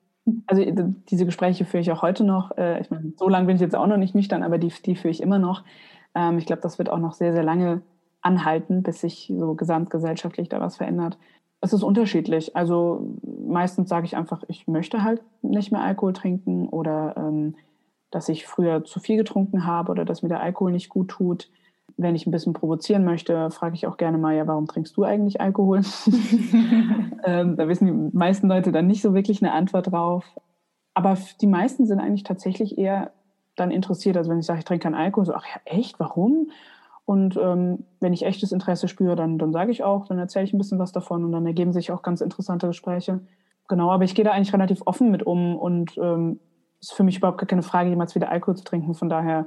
Also 0.45 0.63
diese 1.09 1.25
Gespräche 1.25 1.65
führe 1.65 1.82
ich 1.82 1.91
auch 1.91 2.01
heute 2.01 2.23
noch. 2.23 2.57
Äh, 2.57 2.82
ich 2.82 2.89
meine, 2.89 3.13
so 3.15 3.30
lange 3.30 3.47
bin 3.47 3.55
ich 3.55 3.61
jetzt 3.61 3.75
auch 3.75 3.88
noch 3.88 3.97
nicht 3.97 4.15
nüchtern, 4.15 4.43
aber 4.43 4.57
die, 4.57 4.71
die 4.86 4.95
führe 4.95 5.11
ich 5.11 5.21
immer 5.21 5.39
noch. 5.39 5.63
Ähm, 6.13 6.38
ich 6.38 6.45
glaube, 6.45 6.61
das 6.61 6.78
wird 6.78 6.89
auch 6.89 6.99
noch 6.99 7.13
sehr, 7.13 7.34
sehr 7.34 7.43
lange 7.43 7.82
anhalten, 8.21 8.84
bis 8.84 9.01
sich 9.01 9.32
so 9.38 9.55
gesamtgesellschaftlich 9.55 10.49
da 10.49 10.59
was 10.59 10.78
verändert. 10.78 11.17
Es 11.62 11.74
ist 11.74 11.84
unterschiedlich. 11.84 12.55
Also 12.55 13.16
meistens 13.47 13.89
sage 13.89 14.05
ich 14.05 14.16
einfach, 14.16 14.43
ich 14.47 14.68
möchte 14.68 15.03
halt 15.03 15.22
nicht 15.41 15.72
mehr 15.72 15.82
Alkohol 15.82 16.14
trinken 16.14 16.70
oder 16.70 17.16
ähm, 17.18 17.55
dass 18.12 18.30
ich 18.30 18.45
früher 18.45 18.84
zu 18.84 18.99
viel 18.99 19.18
getrunken 19.18 19.66
habe 19.66 19.91
oder 19.91 20.05
dass 20.05 20.22
mir 20.22 20.30
der 20.30 20.41
Alkohol 20.41 20.72
nicht 20.72 20.89
gut 20.89 21.10
tut. 21.10 21.49
Wenn 21.97 22.16
ich 22.16 22.28
ein 22.28 22.32
bisschen 22.32 22.53
provozieren 22.53 23.05
möchte, 23.05 23.49
frage 23.49 23.76
ich 23.76 23.88
auch 23.88 23.97
gerne 23.97 24.18
mal, 24.18 24.36
ja, 24.36 24.45
warum 24.45 24.68
trinkst 24.68 24.95
du 24.95 25.03
eigentlich 25.03 25.41
Alkohol? 25.41 25.82
ähm, 27.26 27.55
da 27.55 27.68
wissen 27.68 27.88
die 27.88 28.18
meisten 28.18 28.47
Leute 28.47 28.72
dann 28.72 28.88
nicht 28.88 29.01
so 29.01 29.14
wirklich 29.14 29.41
eine 29.41 29.53
Antwort 29.53 29.91
drauf. 29.91 30.26
Aber 30.93 31.18
die 31.41 31.47
meisten 31.47 31.86
sind 31.86 31.99
eigentlich 31.99 32.24
tatsächlich 32.24 32.78
eher 32.78 33.12
dann 33.55 33.72
interessiert. 33.72 34.16
Also 34.16 34.30
wenn 34.30 34.39
ich 34.39 34.45
sage, 34.45 34.60
ich 34.60 34.66
trinke 34.66 34.84
keinen 34.84 34.95
Alkohol, 34.95 35.26
so, 35.26 35.34
ach 35.34 35.45
ja, 35.45 35.60
echt, 35.66 35.99
warum? 35.99 36.51
Und 37.08 37.39
ähm, 37.41 37.86
wenn 38.01 38.12
ich 38.12 38.26
echtes 38.26 38.51
Interesse 38.51 38.89
spüre, 38.89 39.16
dann, 39.16 39.38
dann 39.38 39.53
sage 39.53 39.72
ich 39.72 39.82
auch, 39.82 40.08
dann 40.08 40.20
erzähle 40.20 40.43
ich 40.43 40.51
ein 40.51 40.58
bisschen 40.58 40.78
was 40.78 40.91
davon 40.91 41.24
und 41.24 41.32
dann 41.32 41.45
ergeben 41.45 41.72
sich 41.72 41.89
auch 41.89 42.01
ganz 42.01 42.20
interessante 42.20 42.68
Gespräche. 42.68 43.22
Genau, 43.70 43.91
aber 43.91 44.03
ich 44.03 44.14
gehe 44.14 44.26
da 44.26 44.32
eigentlich 44.32 44.51
relativ 44.53 44.82
offen 44.86 45.10
mit 45.10 45.24
um 45.24 45.55
und 45.55 45.97
ähm, 45.97 46.41
ist 46.82 46.91
für 46.91 47.05
mich 47.05 47.16
überhaupt 47.16 47.38
gar 47.38 47.47
keine 47.47 47.64
Frage, 47.64 47.89
jemals 47.89 48.14
wieder 48.14 48.30
Alkohol 48.30 48.58
zu 48.58 48.66
trinken. 48.66 48.93
Von 48.93 49.08
daher 49.08 49.45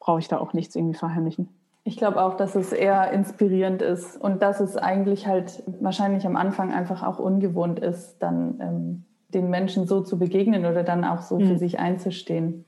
brauche 0.00 0.20
ich 0.20 0.28
da 0.28 0.38
auch 0.38 0.54
nichts 0.54 0.74
irgendwie 0.74 0.96
verheimlichen. 0.96 1.50
Ich 1.84 1.98
glaube 1.98 2.22
auch, 2.22 2.34
dass 2.34 2.54
es 2.54 2.72
eher 2.72 3.12
inspirierend 3.12 3.82
ist 3.82 4.18
und 4.18 4.40
dass 4.40 4.60
es 4.60 4.78
eigentlich 4.78 5.26
halt 5.26 5.62
wahrscheinlich 5.80 6.24
am 6.24 6.36
Anfang 6.36 6.72
einfach 6.72 7.02
auch 7.02 7.18
ungewohnt 7.18 7.78
ist, 7.78 8.16
dann 8.20 8.58
ähm, 8.58 9.04
den 9.34 9.50
Menschen 9.50 9.86
so 9.86 10.00
zu 10.00 10.18
begegnen 10.18 10.64
oder 10.64 10.82
dann 10.82 11.04
auch 11.04 11.20
so 11.20 11.38
mhm. 11.38 11.46
für 11.46 11.58
sich 11.58 11.78
einzustehen. 11.78 12.64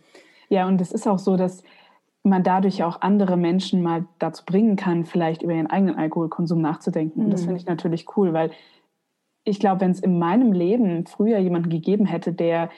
Ja, 0.50 0.66
und 0.66 0.82
es 0.82 0.92
ist 0.92 1.08
auch 1.08 1.18
so, 1.18 1.38
dass 1.38 1.62
man 2.24 2.42
dadurch 2.42 2.82
auch 2.82 3.02
andere 3.02 3.36
Menschen 3.36 3.82
mal 3.82 4.06
dazu 4.18 4.44
bringen 4.44 4.76
kann, 4.76 5.04
vielleicht 5.04 5.42
über 5.42 5.52
ihren 5.52 5.68
eigenen 5.68 5.96
Alkoholkonsum 5.96 6.60
nachzudenken. 6.60 7.24
Und 7.24 7.30
das 7.30 7.42
mhm. 7.42 7.46
finde 7.46 7.60
ich 7.60 7.66
natürlich 7.66 8.06
cool, 8.16 8.32
weil 8.32 8.50
ich 9.44 9.60
glaube, 9.60 9.82
wenn 9.82 9.90
es 9.90 10.00
in 10.00 10.18
meinem 10.18 10.52
Leben 10.52 11.06
früher 11.06 11.38
jemanden 11.38 11.68
gegeben 11.68 12.06
hätte, 12.06 12.32
der, 12.32 12.70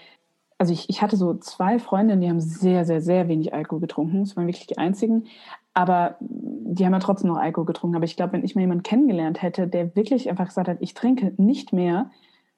also 0.59 0.73
ich, 0.73 0.91
ich 0.91 1.01
hatte 1.01 1.17
so 1.17 1.35
zwei 1.35 1.79
Freundinnen, 1.79 2.21
die 2.21 2.29
haben 2.29 2.41
sehr, 2.41 2.85
sehr, 2.85 3.01
sehr 3.01 3.29
wenig 3.29 3.55
Alkohol 3.55 3.81
getrunken. 3.81 4.25
Das 4.25 4.37
waren 4.37 4.49
wirklich 4.49 4.67
die 4.67 4.79
einzigen. 4.79 5.27
Aber 5.75 6.17
die 6.19 6.85
haben 6.85 6.93
ja 6.93 6.99
trotzdem 6.99 7.31
noch 7.31 7.39
Alkohol 7.39 7.67
getrunken. 7.67 7.95
Aber 7.95 8.05
ich 8.05 8.17
glaube, 8.17 8.33
wenn 8.33 8.45
ich 8.45 8.57
mal 8.57 8.63
jemanden 8.63 8.83
kennengelernt 8.83 9.43
hätte, 9.43 9.69
der 9.69 9.95
wirklich 9.95 10.29
einfach 10.29 10.47
gesagt 10.47 10.67
hat, 10.67 10.79
ich 10.81 10.95
trinke 10.95 11.35
nicht 11.37 11.73
mehr 11.73 12.11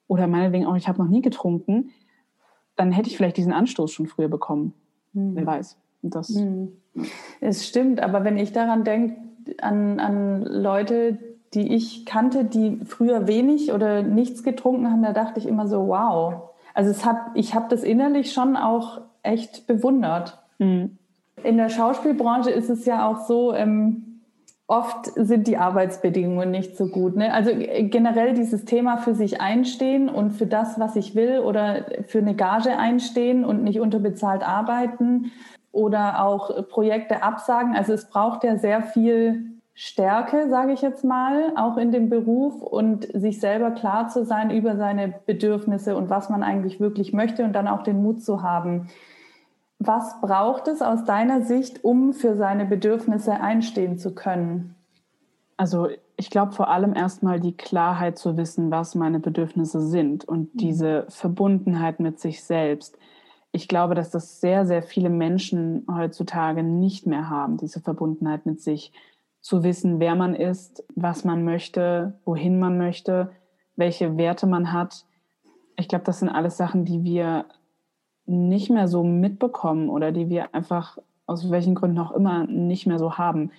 oder 0.07 0.27
meinetwegen 0.27 0.65
auch, 0.65 0.77
ich 0.77 0.89
habe 0.89 1.03
noch 1.03 1.11
nie 1.11 1.21
getrunken, 1.21 1.91
dann 2.77 2.93
hätte 2.93 3.11
ich 3.11 3.17
vielleicht 3.19 3.37
diesen 3.37 3.53
Anstoß 3.53 3.93
schon 3.93 4.07
früher 4.07 4.29
bekommen. 4.29 4.73
Mhm. 5.13 5.37
Wer 5.37 5.45
weiß. 5.45 5.77
Das 6.03 6.31
mhm. 6.31 6.73
Es 7.41 7.67
stimmt, 7.67 8.01
aber 8.01 8.25
wenn 8.25 8.39
ich 8.39 8.53
daran 8.53 8.85
denke, 8.85 9.17
an, 9.61 9.99
an 10.01 10.43
Leute, 10.43 11.19
die 11.55 11.75
ich 11.75 12.05
kannte, 12.05 12.45
die 12.45 12.81
früher 12.85 13.27
wenig 13.27 13.73
oder 13.73 14.03
nichts 14.03 14.43
getrunken 14.43 14.91
haben, 14.91 15.03
da 15.03 15.13
dachte 15.13 15.41
ich 15.41 15.47
immer 15.47 15.67
so, 15.67 15.89
wow. 15.89 16.51
Also 16.75 16.91
es 16.91 17.05
hat, 17.05 17.17
ich 17.35 17.55
habe 17.55 17.67
das 17.71 17.83
innerlich 17.83 18.33
schon 18.33 18.57
auch 18.57 19.01
echt 19.23 19.67
bewundert. 19.67 20.39
Mhm. 20.59 20.99
In 21.43 21.57
der 21.57 21.71
Schauspielbranche 21.71 22.51
ist 22.51 22.69
es 22.69 22.85
ja 22.85 23.09
auch 23.09 23.27
so, 23.27 23.55
ähm, 23.55 24.21
oft 24.67 25.07
sind 25.15 25.47
die 25.47 25.57
Arbeitsbedingungen 25.57 26.51
nicht 26.51 26.77
so 26.77 26.89
gut. 26.89 27.17
Ne? 27.17 27.33
Also 27.33 27.51
äh, 27.51 27.85
generell 27.85 28.35
dieses 28.35 28.67
Thema 28.67 28.99
für 28.99 29.15
sich 29.15 29.41
einstehen 29.41 30.11
und 30.11 30.33
für 30.33 30.47
das, 30.47 30.79
was 30.79 30.95
ich 30.95 31.15
will 31.15 31.39
oder 31.39 31.87
für 32.07 32.19
eine 32.19 32.35
Gage 32.35 32.77
einstehen 32.77 33.45
und 33.45 33.65
nicht 33.65 33.81
unterbezahlt 33.81 34.47
arbeiten 34.47 35.33
oder 35.79 36.25
auch 36.25 36.69
Projekte 36.69 37.23
absagen. 37.23 37.77
Also 37.77 37.93
es 37.93 38.11
braucht 38.11 38.43
ja 38.43 38.59
sehr 38.59 38.83
viel 38.83 39.59
Stärke, 39.75 40.49
sage 40.49 40.73
ich 40.73 40.83
jetzt 40.83 41.05
mal, 41.05 41.53
auch 41.57 41.77
in 41.77 41.93
dem 41.93 42.11
Beruf 42.11 42.61
und 42.63 43.07
sich 43.15 43.39
selber 43.39 43.71
klar 43.71 44.09
zu 44.09 44.25
sein 44.25 44.51
über 44.51 44.77
seine 44.77 45.15
Bedürfnisse 45.25 45.97
und 45.97 46.11
was 46.11 46.31
man 46.31 46.43
eigentlich 46.43 46.81
wirklich 46.81 47.13
möchte 47.13 47.45
und 47.45 47.53
dann 47.53 47.69
auch 47.69 47.85
den 47.85 48.03
Mut 48.03 48.21
zu 48.21 48.43
haben. 48.43 48.89
Was 49.79 50.21
braucht 50.21 50.67
es 50.67 50.83
aus 50.83 51.05
deiner 51.05 51.43
Sicht, 51.43 51.85
um 51.85 52.13
für 52.13 52.35
seine 52.35 52.65
Bedürfnisse 52.65 53.41
einstehen 53.41 53.99
zu 53.99 54.17
können? 54.17 54.75
Also 55.57 55.89
ich 56.17 56.31
glaube 56.31 56.51
vor 56.51 56.69
allem 56.69 56.97
erstmal 56.97 57.39
die 57.39 57.57
Klarheit 57.57 58.19
zu 58.19 58.37
wissen, 58.37 58.73
was 58.73 58.97
meine 58.97 59.21
Bedürfnisse 59.21 59.81
sind 59.81 60.25
und 60.25 60.55
mhm. 60.55 60.59
diese 60.59 61.07
Verbundenheit 61.09 62.01
mit 62.01 62.19
sich 62.19 62.43
selbst. 62.43 62.99
Ich 63.59 63.67
glaube, 63.67 63.97
dass 63.97 64.13
das 64.13 64.41
sehr, 64.41 64.67
sehr 64.67 64.85
viele 64.85 65.11
Menschen 65.11 65.85
heutzutage 65.93 66.63
nicht 66.63 67.09
mehr 67.09 67.29
haben, 67.29 67.57
diese 67.57 67.81
Verbundenheit 67.81 68.47
mit 68.47 68.61
sich 68.61 68.93
zu 69.41 69.65
wissen, 69.65 69.99
wer 69.99 70.15
man 70.15 70.37
ist, 70.37 70.85
was 70.95 71.25
man 71.25 71.43
möchte, 71.43 72.21
wohin 72.25 72.61
man 72.61 72.79
möchte, 72.79 73.33
welche 73.75 74.17
Werte 74.17 74.47
man 74.47 74.73
hat. 74.73 75.07
Ich 75.75 75.89
glaube, 75.89 76.05
das 76.05 76.21
sind 76.21 76.29
alles 76.29 76.57
Sachen, 76.57 76.85
die 76.85 77.03
wir 77.03 77.47
nicht 78.27 78.71
mehr 78.71 78.87
so 78.87 79.03
mitbekommen 79.03 79.89
oder 79.89 80.13
die 80.13 80.29
wir 80.29 80.55
einfach 80.55 80.97
aus 81.27 81.51
welchen 81.51 81.75
Gründen 81.75 81.99
auch 81.99 82.13
immer 82.13 82.47
nicht 82.47 82.87
mehr 82.87 83.01
so 83.01 83.19
haben. 83.19 83.51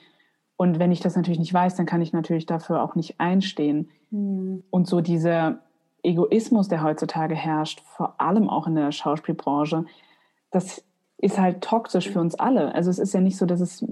Und 0.56 0.80
wenn 0.80 0.93
ich 0.93 1.02
das 1.02 1.18
natürlich 1.18 1.39
nicht 1.39 1.54
weiß, 1.54 1.76
dann 1.76 1.86
kann 1.86 2.02
ich 2.02 2.14
natürlich 2.14 2.45
dafür 2.45 2.84
auch 2.84 2.95
nicht 2.95 3.20
einstehen. 3.20 3.89
Mhm. 4.12 4.64
Und 4.70 4.88
so 4.88 5.02
dieser 5.02 5.60
Egoismus, 6.04 6.68
der 6.68 6.84
heutzutage 6.84 7.36
herrscht, 7.36 7.82
vor 7.82 8.16
allem 8.20 8.50
auch 8.50 8.68
in 8.68 8.76
der 8.76 8.91
Schauspielbranche, 8.91 9.86
das 10.52 10.84
ist 11.18 11.39
halt 11.39 11.62
toxisch 11.62 12.10
für 12.10 12.22
uns 12.22 12.36
alle. 12.36 12.74
Also 12.74 12.89
es 12.89 13.00
ist 13.00 13.14
ja 13.14 13.20
nicht 13.20 13.38
so, 13.38 13.45
dass 13.45 13.60
es, 13.60 13.86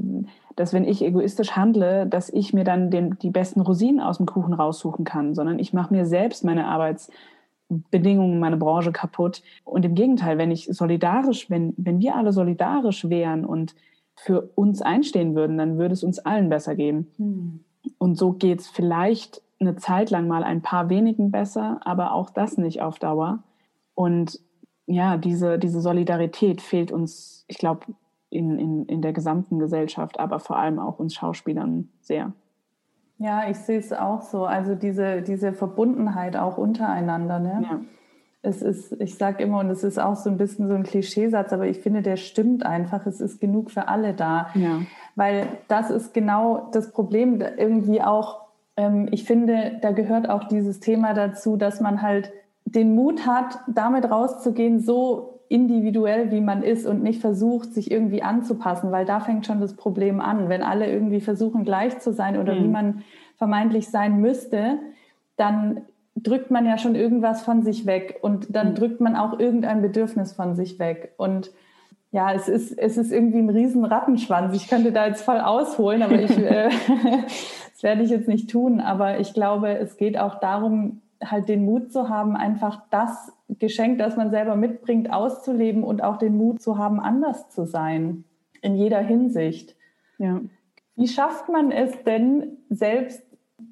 dass 0.56 0.74
wenn 0.74 0.86
ich 0.86 1.04
egoistisch 1.04 1.52
handle, 1.52 2.08
dass 2.08 2.30
ich 2.30 2.54
mir 2.54 2.64
dann 2.64 2.90
den, 2.90 3.18
die 3.20 3.30
besten 3.30 3.62
Rosinen 3.62 4.00
aus 4.00 4.18
dem 4.18 4.26
Kuchen 4.26 4.54
raussuchen 4.54 5.04
kann, 5.04 5.36
sondern 5.36 5.60
ich 5.60 5.74
mache 5.74 5.94
mir 5.94 6.06
selbst 6.06 6.46
meine 6.46 6.68
Arbeitsbedingungen, 6.68 8.40
meine 8.40 8.58
Branche 8.58 8.94
kaputt. 8.94 9.44
Und 9.66 9.84
im 9.84 9.94
Gegenteil, 9.94 10.38
wenn 10.38 10.52
ich 10.52 10.70
solidarisch, 10.72 11.50
wenn, 11.50 11.74
wenn 11.78 12.00
wir 12.00 12.16
alle 12.16 12.32
solidarisch 12.32 13.10
wären 13.10 13.44
und 13.44 13.76
für 14.16 14.50
uns 14.56 14.82
einstehen 14.82 15.36
würden, 15.36 15.58
dann 15.58 15.78
würde 15.78 15.94
es 15.94 16.04
uns 16.04 16.20
allen 16.20 16.50
besser 16.50 16.76
gehen. 16.76 17.12
Hm. 17.18 17.60
Und 17.98 18.18
so 18.18 18.32
geht 18.32 18.62
es 18.62 18.68
vielleicht 18.68 19.42
eine 19.60 19.76
Zeit 19.76 20.10
lang 20.10 20.28
mal 20.28 20.44
ein 20.44 20.62
paar 20.62 20.90
wenigen 20.90 21.32
besser, 21.32 21.80
aber 21.84 22.14
auch 22.14 22.30
das 22.30 22.58
nicht 22.58 22.82
auf 22.82 23.00
Dauer. 23.00 23.40
Und 23.96 24.40
ja, 24.86 25.18
diese, 25.18 25.60
diese 25.60 25.82
Solidarität 25.82 26.62
fehlt 26.62 26.92
uns, 26.92 27.46
ich 27.48 27.58
glaube, 27.58 27.88
in, 28.30 28.58
in, 28.60 28.86
in 28.86 29.02
der 29.02 29.14
gesamten 29.14 29.60
Gesellschaft, 29.60 30.20
aber 30.20 30.40
vor 30.40 30.58
allem 30.58 30.80
auch 30.80 31.00
uns 31.00 31.16
Schauspielern 31.16 31.90
sehr. 32.02 32.34
Ja, 33.18 33.50
ich 33.50 33.58
sehe 33.58 33.80
es 33.80 33.92
auch 33.92 34.22
so. 34.22 34.46
Also 34.46 34.76
diese, 34.76 35.22
diese 35.22 35.54
Verbundenheit 35.54 36.38
auch 36.38 36.58
untereinander. 36.58 37.40
Ne? 37.40 37.62
Ja. 37.64 37.80
Es 38.44 38.62
ist, 38.62 38.94
ich 39.02 39.16
sage 39.16 39.44
immer, 39.44 39.60
und 39.60 39.70
es 39.70 39.84
ist 39.84 39.98
auch 39.98 40.16
so 40.16 40.30
ein 40.30 40.38
bisschen 40.38 40.68
so 40.68 40.76
ein 40.76 40.84
Klischeesatz, 40.84 41.52
aber 41.52 41.68
ich 41.68 41.80
finde, 41.80 42.02
der 42.02 42.18
stimmt 42.18 42.66
einfach. 42.66 43.06
Es 43.06 43.20
ist 43.20 43.42
genug 43.42 43.72
für 43.72 43.88
alle 43.88 44.14
da. 44.14 44.50
Ja. 44.54 44.82
Weil 45.16 45.48
das 45.68 45.90
ist 45.90 46.14
genau 46.14 46.70
das 46.72 46.92
Problem 46.92 47.42
irgendwie 47.58 48.02
auch. 48.02 48.47
Ähm, 48.78 49.10
ich 49.12 49.26
finde, 49.26 49.80
da 49.82 49.92
gehört 49.92 50.30
auch 50.30 50.46
dieses 50.46 50.80
Thema 50.80 51.14
dazu, 51.14 51.58
dass 51.58 51.82
man 51.82 52.02
halt 52.02 52.32
den 52.66 52.96
Mut 52.96 53.26
hat, 53.26 53.60
damit 53.68 54.10
rauszugehen, 54.10 54.80
so 54.80 55.40
individuell 55.50 56.32
wie 56.32 56.42
man 56.42 56.62
ist 56.62 56.86
und 56.86 57.04
nicht 57.04 57.22
versucht, 57.22 57.74
sich 57.74 57.90
irgendwie 57.90 58.22
anzupassen, 58.22 58.92
weil 58.92 59.06
da 59.06 59.20
fängt 59.20 59.46
schon 59.46 59.62
das 59.62 59.76
Problem 59.76 60.20
an. 60.20 60.50
Wenn 60.50 60.62
alle 60.62 60.92
irgendwie 60.92 61.22
versuchen, 61.22 61.64
gleich 61.64 62.00
zu 62.00 62.12
sein 62.12 62.38
oder 62.38 62.56
mhm. 62.56 62.64
wie 62.64 62.68
man 62.68 63.04
vermeintlich 63.38 63.90
sein 63.90 64.20
müsste, 64.20 64.80
dann 65.38 65.82
drückt 66.16 66.52
man 66.52 66.66
ja 66.66 66.78
schon 66.78 66.96
irgendwas 66.96 67.42
von 67.44 67.64
sich 67.64 67.86
weg 67.86 68.20
und 68.22 68.56
dann 68.56 68.72
mhm. 68.72 68.76
drückt 68.76 69.02
man 69.02 69.16
auch 69.16 69.40
irgendein 69.40 69.82
Bedürfnis 69.82 70.34
von 70.34 70.56
sich 70.56 70.80
weg. 70.80 71.14
Und 71.18 71.52
ja, 72.12 72.34
es 72.34 72.48
ist, 72.48 72.78
es 72.78 72.98
ist 72.98 73.12
irgendwie 73.12 73.40
ein 73.40 73.50
riesen 73.50 73.84
Rattenschwanz. 73.84 74.56
Ich 74.56 74.68
könnte 74.68 74.92
da 74.92 75.08
jetzt 75.08 75.24
voll 75.24 75.40
ausholen, 75.40 76.02
aber 76.02 76.20
ich, 76.22 76.38
äh, 76.38 76.70
das 77.74 77.84
werde 77.84 78.04
ich 78.04 78.10
jetzt 78.10 78.28
nicht 78.28 78.50
tun. 78.50 78.80
Aber 78.80 79.20
ich 79.20 79.34
glaube, 79.34 79.78
es 79.78 79.98
geht 79.98 80.18
auch 80.18 80.40
darum, 80.40 81.02
halt 81.24 81.50
den 81.50 81.66
Mut 81.66 81.92
zu 81.92 82.10
haben, 82.10 82.36
einfach 82.36 82.84
das 82.92 83.34
Geschenk, 83.50 83.98
das 84.00 84.16
man 84.16 84.30
selber 84.30 84.56
mitbringt, 84.56 85.12
auszuleben 85.12 85.84
und 85.84 86.04
auch 86.04 86.18
den 86.18 86.38
Mut 86.38 86.62
zu 86.62 86.78
haben, 86.78 87.00
anders 87.00 87.50
zu 87.50 87.66
sein. 87.66 88.24
In 88.62 88.76
jeder 88.76 89.00
Hinsicht. 89.00 89.76
Ja. 90.18 90.42
Wie 90.96 91.08
schafft 91.08 91.50
man 91.50 91.72
es 91.72 92.04
denn, 92.04 92.58
selbst 92.70 93.22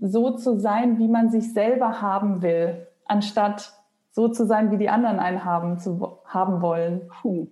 so 0.01 0.31
zu 0.31 0.59
sein, 0.59 0.99
wie 0.99 1.07
man 1.07 1.29
sich 1.29 1.53
selber 1.53 2.01
haben 2.01 2.41
will, 2.41 2.87
anstatt 3.05 3.73
so 4.11 4.27
zu 4.27 4.45
sein, 4.45 4.71
wie 4.71 4.77
die 4.77 4.89
anderen 4.89 5.19
einen 5.19 5.43
haben, 5.43 5.79
zu, 5.79 6.19
haben 6.25 6.61
wollen? 6.61 7.01
Puh. 7.21 7.47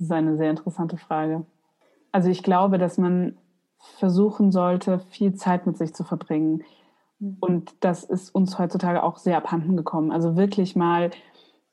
Das 0.00 0.06
ist 0.06 0.12
eine 0.12 0.38
sehr 0.38 0.48
interessante 0.48 0.96
Frage. 0.96 1.44
Also 2.10 2.30
ich 2.30 2.42
glaube, 2.42 2.78
dass 2.78 2.96
man 2.96 3.36
versuchen 3.98 4.50
sollte, 4.50 5.00
viel 5.10 5.34
Zeit 5.34 5.66
mit 5.66 5.76
sich 5.76 5.94
zu 5.94 6.04
verbringen. 6.04 6.64
Und 7.38 7.74
das 7.80 8.04
ist 8.04 8.34
uns 8.34 8.58
heutzutage 8.58 9.02
auch 9.02 9.18
sehr 9.18 9.36
abhanden 9.36 9.76
gekommen. 9.76 10.10
Also 10.10 10.36
wirklich 10.36 10.74
mal 10.74 11.10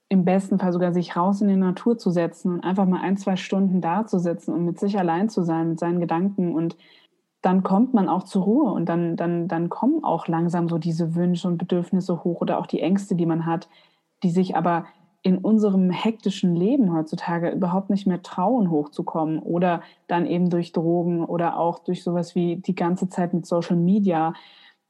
im 0.10 0.26
besten 0.26 0.60
Fall 0.60 0.74
sogar 0.74 0.92
sich 0.92 1.16
raus 1.16 1.40
in 1.40 1.48
die 1.48 1.56
Natur 1.56 1.98
zu 1.98 2.12
setzen 2.12 2.52
und 2.52 2.66
einfach 2.66 2.86
mal 2.86 3.00
ein, 3.00 3.16
zwei 3.16 3.38
Stunden 3.38 3.80
da 3.80 4.06
zu 4.06 4.20
sitzen 4.20 4.54
und 4.54 4.66
mit 4.66 4.78
sich 4.78 5.00
allein 5.00 5.30
zu 5.30 5.44
sein, 5.44 5.70
mit 5.70 5.80
seinen 5.80 6.02
Gedanken. 6.02 6.54
Und 6.54 6.76
dann 7.42 7.64
kommt 7.64 7.94
man 7.94 8.10
auch 8.10 8.24
zur 8.24 8.44
Ruhe 8.44 8.74
und 8.74 8.90
dann, 8.90 9.16
dann, 9.16 9.48
dann 9.48 9.70
kommen 9.70 10.04
auch 10.04 10.28
langsam 10.28 10.68
so 10.68 10.78
diese 10.78 11.16
Wünsche 11.16 11.48
und 11.48 11.58
Bedürfnisse 11.58 12.26
hoch 12.26 12.42
oder 12.42 12.60
auch 12.60 12.68
die 12.68 12.82
Ängste, 12.82 13.16
die 13.16 13.26
man 13.26 13.46
hat, 13.46 13.70
die 14.22 14.32
sich 14.32 14.58
aber 14.58 14.86
in 15.24 15.38
unserem 15.40 15.90
hektischen 15.90 16.56
Leben 16.56 16.94
heutzutage 16.94 17.50
überhaupt 17.50 17.90
nicht 17.90 18.08
mehr 18.08 18.22
trauen, 18.22 18.70
hochzukommen 18.70 19.40
oder 19.40 19.82
dann 20.08 20.26
eben 20.26 20.50
durch 20.50 20.72
Drogen 20.72 21.26
oder 21.26 21.60
auch 21.60 21.80
durch 21.80 22.04
sowas 22.04 22.36
wie 22.36 22.58
die 22.58 22.76
ganze 22.76 23.10
Zeit 23.10 23.34
mit 23.34 23.46
Social 23.46 23.76
Media 23.76 24.34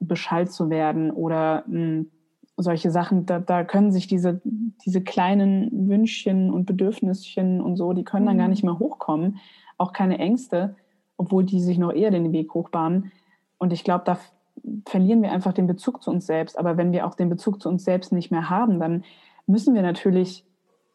beschallt 0.00 0.52
zu 0.52 0.70
werden 0.70 1.10
oder 1.10 1.64
mh, 1.66 1.74
hm, 1.74 2.10
solche 2.58 2.90
Sachen, 2.90 3.24
da, 3.24 3.38
da 3.38 3.64
können 3.64 3.92
sich 3.92 4.08
diese, 4.08 4.40
diese 4.84 5.00
kleinen 5.00 5.88
Wünschchen 5.88 6.50
und 6.50 6.66
Bedürfnischen 6.66 7.60
und 7.60 7.76
so, 7.76 7.92
die 7.92 8.04
können 8.04 8.26
dann 8.26 8.36
gar 8.36 8.46
mhm. 8.46 8.50
nicht 8.50 8.64
mehr 8.64 8.78
hochkommen. 8.78 9.38
Auch 9.78 9.92
keine 9.92 10.18
Ängste, 10.18 10.74
obwohl 11.16 11.44
die 11.44 11.60
sich 11.60 11.78
noch 11.78 11.92
eher 11.92 12.10
den 12.10 12.32
Weg 12.32 12.52
hochbahnen. 12.54 13.12
Und 13.58 13.72
ich 13.72 13.84
glaube, 13.84 14.04
da 14.04 14.18
verlieren 14.86 15.22
wir 15.22 15.30
einfach 15.30 15.52
den 15.52 15.68
Bezug 15.68 16.02
zu 16.02 16.10
uns 16.10 16.26
selbst. 16.26 16.58
Aber 16.58 16.76
wenn 16.76 16.92
wir 16.92 17.06
auch 17.06 17.14
den 17.14 17.28
Bezug 17.28 17.62
zu 17.62 17.68
uns 17.68 17.84
selbst 17.84 18.12
nicht 18.12 18.32
mehr 18.32 18.50
haben, 18.50 18.80
dann 18.80 19.04
müssen 19.48 19.74
wir 19.74 19.82
natürlich 19.82 20.44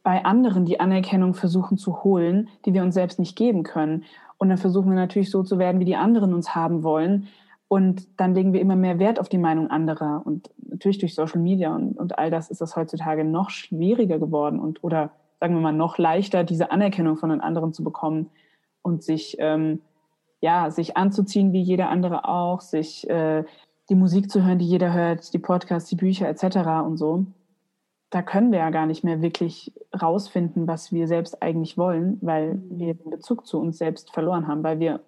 bei 0.03 0.25
anderen 0.25 0.65
die 0.65 0.79
Anerkennung 0.79 1.33
versuchen 1.33 1.77
zu 1.77 2.03
holen, 2.03 2.49
die 2.65 2.73
wir 2.73 2.83
uns 2.83 2.93
selbst 2.93 3.19
nicht 3.19 3.35
geben 3.35 3.63
können. 3.63 4.03
Und 4.37 4.49
dann 4.49 4.57
versuchen 4.57 4.89
wir 4.89 4.95
natürlich 4.95 5.31
so 5.31 5.43
zu 5.43 5.57
werden, 5.57 5.79
wie 5.79 5.85
die 5.85 5.95
anderen 5.95 6.33
uns 6.33 6.53
haben 6.53 6.83
wollen 6.83 7.27
Und 7.73 8.07
dann 8.19 8.35
legen 8.35 8.53
wir 8.53 8.61
immer 8.61 8.75
mehr 8.75 8.99
Wert 8.99 9.19
auf 9.19 9.29
die 9.29 9.39
Meinung 9.39 9.71
anderer. 9.71 10.21
Und 10.25 10.51
natürlich 10.57 10.99
durch 10.99 11.15
Social 11.15 11.41
Media 11.41 11.73
und, 11.73 11.97
und 11.97 12.19
all 12.19 12.29
das 12.29 12.51
ist 12.51 12.61
das 12.61 12.75
heutzutage 12.75 13.23
noch 13.23 13.49
schwieriger 13.49 14.19
geworden 14.19 14.59
und 14.59 14.83
oder 14.83 15.09
sagen 15.39 15.55
wir 15.55 15.61
mal 15.61 15.73
noch 15.73 15.97
leichter, 15.97 16.43
diese 16.43 16.71
Anerkennung 16.71 17.17
von 17.17 17.31
den 17.31 17.41
anderen 17.41 17.73
zu 17.73 17.83
bekommen 17.83 18.29
und 18.83 19.01
sich 19.01 19.37
ähm, 19.39 19.81
ja 20.39 20.69
sich 20.69 20.97
anzuziehen 20.97 21.51
wie 21.51 21.61
jeder 21.61 21.89
andere 21.89 22.27
auch, 22.27 22.61
sich 22.61 23.09
äh, 23.09 23.43
die 23.89 23.95
Musik 23.95 24.29
zu 24.29 24.45
hören, 24.45 24.59
die 24.59 24.67
jeder 24.67 24.93
hört, 24.93 25.33
die 25.33 25.39
Podcasts, 25.39 25.89
die 25.89 25.95
Bücher 25.95 26.29
etc. 26.29 26.85
und 26.85 26.97
so. 26.97 27.25
Da 28.13 28.21
können 28.21 28.51
wir 28.51 28.59
ja 28.59 28.69
gar 28.69 28.85
nicht 28.85 29.03
mehr 29.03 29.23
wirklich 29.23 29.73
rausfinden, 29.99 30.67
was 30.67 30.91
wir 30.91 31.07
selbst 31.07 31.41
eigentlich 31.41 31.79
wollen, 31.79 32.19
weil 32.21 32.61
wir 32.69 32.93
den 32.93 33.09
Bezug 33.09 33.47
zu 33.47 33.59
uns 33.59 33.79
selbst 33.79 34.13
verloren 34.13 34.47
haben, 34.47 34.61
weil 34.61 34.79
wir 34.79 34.99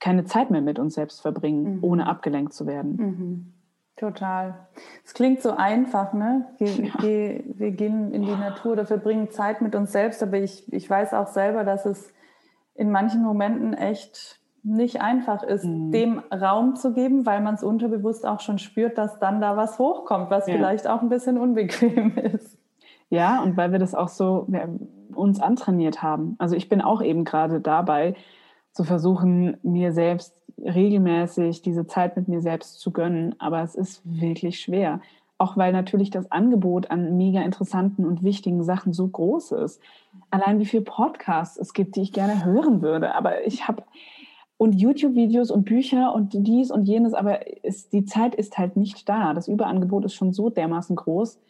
keine 0.00 0.26
Zeit 0.26 0.50
mehr 0.50 0.60
mit 0.60 0.78
uns 0.78 0.92
selbst 0.92 1.22
verbringen, 1.22 1.76
mhm. 1.76 1.84
ohne 1.84 2.06
abgelenkt 2.06 2.52
zu 2.52 2.66
werden. 2.66 2.96
Mhm. 2.96 3.52
Total. 3.96 4.66
Es 5.02 5.14
klingt 5.14 5.40
so 5.40 5.52
einfach, 5.52 6.12
ne? 6.12 6.46
Wir, 6.58 6.68
ja. 6.84 6.92
wir, 7.00 7.44
wir, 7.54 7.70
gehen 7.70 8.12
in 8.12 8.20
die 8.20 8.32
Natur 8.32 8.72
oder 8.72 8.84
verbringen 8.84 9.30
Zeit 9.30 9.62
mit 9.62 9.74
uns 9.74 9.90
selbst, 9.90 10.22
aber 10.22 10.36
ich, 10.36 10.70
ich 10.74 10.90
weiß 10.90 11.14
auch 11.14 11.28
selber, 11.28 11.64
dass 11.64 11.86
es 11.86 12.12
in 12.74 12.90
manchen 12.90 13.22
Momenten 13.22 13.72
echt 13.72 14.41
nicht 14.62 15.00
einfach 15.00 15.42
ist, 15.42 15.64
mhm. 15.64 15.90
dem 15.90 16.18
Raum 16.32 16.76
zu 16.76 16.92
geben, 16.92 17.26
weil 17.26 17.40
man 17.40 17.54
es 17.56 17.64
unterbewusst 17.64 18.24
auch 18.26 18.40
schon 18.40 18.58
spürt, 18.58 18.96
dass 18.96 19.18
dann 19.18 19.40
da 19.40 19.56
was 19.56 19.78
hochkommt, 19.78 20.30
was 20.30 20.46
ja. 20.46 20.54
vielleicht 20.54 20.86
auch 20.86 21.02
ein 21.02 21.08
bisschen 21.08 21.38
unbequem 21.38 22.16
ist. 22.16 22.58
Ja, 23.10 23.42
und 23.42 23.56
weil 23.56 23.72
wir 23.72 23.78
das 23.78 23.94
auch 23.94 24.08
so 24.08 24.46
uns 25.14 25.40
antrainiert 25.40 26.02
haben. 26.02 26.36
Also 26.38 26.56
ich 26.56 26.68
bin 26.68 26.80
auch 26.80 27.02
eben 27.02 27.24
gerade 27.24 27.60
dabei, 27.60 28.14
zu 28.72 28.84
versuchen, 28.84 29.58
mir 29.62 29.92
selbst 29.92 30.40
regelmäßig 30.58 31.62
diese 31.62 31.86
Zeit 31.86 32.16
mit 32.16 32.28
mir 32.28 32.40
selbst 32.40 32.80
zu 32.80 32.90
gönnen. 32.90 33.34
Aber 33.38 33.62
es 33.62 33.74
ist 33.74 34.00
wirklich 34.04 34.60
schwer. 34.60 35.00
Auch 35.38 35.56
weil 35.56 35.72
natürlich 35.72 36.10
das 36.10 36.30
Angebot 36.30 36.90
an 36.90 37.16
mega 37.16 37.42
interessanten 37.42 38.06
und 38.06 38.22
wichtigen 38.22 38.62
Sachen 38.62 38.92
so 38.92 39.08
groß 39.08 39.52
ist. 39.52 39.80
Allein 40.30 40.58
wie 40.58 40.66
viele 40.66 40.84
Podcasts 40.84 41.58
es 41.58 41.74
gibt, 41.74 41.96
die 41.96 42.02
ich 42.02 42.12
gerne 42.12 42.44
hören 42.44 42.80
würde. 42.80 43.14
Aber 43.14 43.44
ich 43.46 43.68
habe 43.68 43.82
und 44.62 44.74
YouTube-Videos 44.74 45.50
und 45.50 45.64
Bücher 45.64 46.14
und 46.14 46.34
dies 46.34 46.70
und 46.70 46.84
jenes, 46.84 47.14
aber 47.14 47.40
es, 47.64 47.88
die 47.88 48.04
Zeit 48.04 48.36
ist 48.36 48.58
halt 48.58 48.76
nicht 48.76 49.08
da. 49.08 49.34
Das 49.34 49.48
Überangebot 49.48 50.04
ist 50.04 50.14
schon 50.14 50.32
so 50.32 50.50
dermaßen 50.50 50.94
groß. 50.94 51.40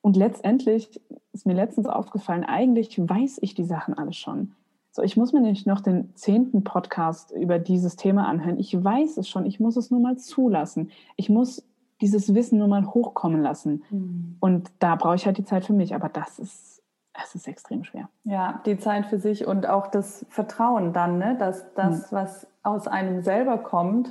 Und 0.00 0.16
letztendlich 0.16 1.00
ist 1.32 1.46
mir 1.46 1.54
letztens 1.54 1.86
aufgefallen, 1.86 2.42
eigentlich 2.42 2.98
weiß 2.98 3.38
ich 3.40 3.54
die 3.54 3.62
Sachen 3.62 3.94
alle 3.94 4.12
schon. 4.12 4.56
So, 4.90 5.02
ich 5.02 5.16
muss 5.16 5.32
mir 5.32 5.42
nicht 5.42 5.68
noch 5.68 5.80
den 5.80 6.10
zehnten 6.16 6.64
Podcast 6.64 7.30
über 7.30 7.60
dieses 7.60 7.94
Thema 7.94 8.26
anhören. 8.26 8.58
Ich 8.58 8.82
weiß 8.82 9.16
es 9.18 9.28
schon, 9.28 9.46
ich 9.46 9.60
muss 9.60 9.76
es 9.76 9.92
nur 9.92 10.00
mal 10.00 10.18
zulassen. 10.18 10.90
Ich 11.14 11.28
muss 11.28 11.64
dieses 12.00 12.34
Wissen 12.34 12.58
nur 12.58 12.66
mal 12.66 12.84
hochkommen 12.84 13.42
lassen. 13.42 13.84
Mhm. 13.90 14.38
Und 14.40 14.72
da 14.80 14.96
brauche 14.96 15.14
ich 15.14 15.24
halt 15.24 15.38
die 15.38 15.44
Zeit 15.44 15.64
für 15.64 15.72
mich. 15.72 15.94
Aber 15.94 16.08
das 16.08 16.40
ist, 16.40 16.75
es 17.22 17.34
ist 17.34 17.48
extrem 17.48 17.84
schwer. 17.84 18.08
Ja, 18.24 18.60
die 18.66 18.78
Zeit 18.78 19.06
für 19.06 19.18
sich 19.18 19.46
und 19.46 19.68
auch 19.68 19.88
das 19.88 20.26
Vertrauen 20.28 20.92
dann, 20.92 21.18
ne? 21.18 21.36
dass 21.38 21.72
das, 21.74 22.10
mhm. 22.10 22.16
was 22.16 22.46
aus 22.62 22.88
einem 22.88 23.22
selber 23.22 23.58
kommt, 23.58 24.10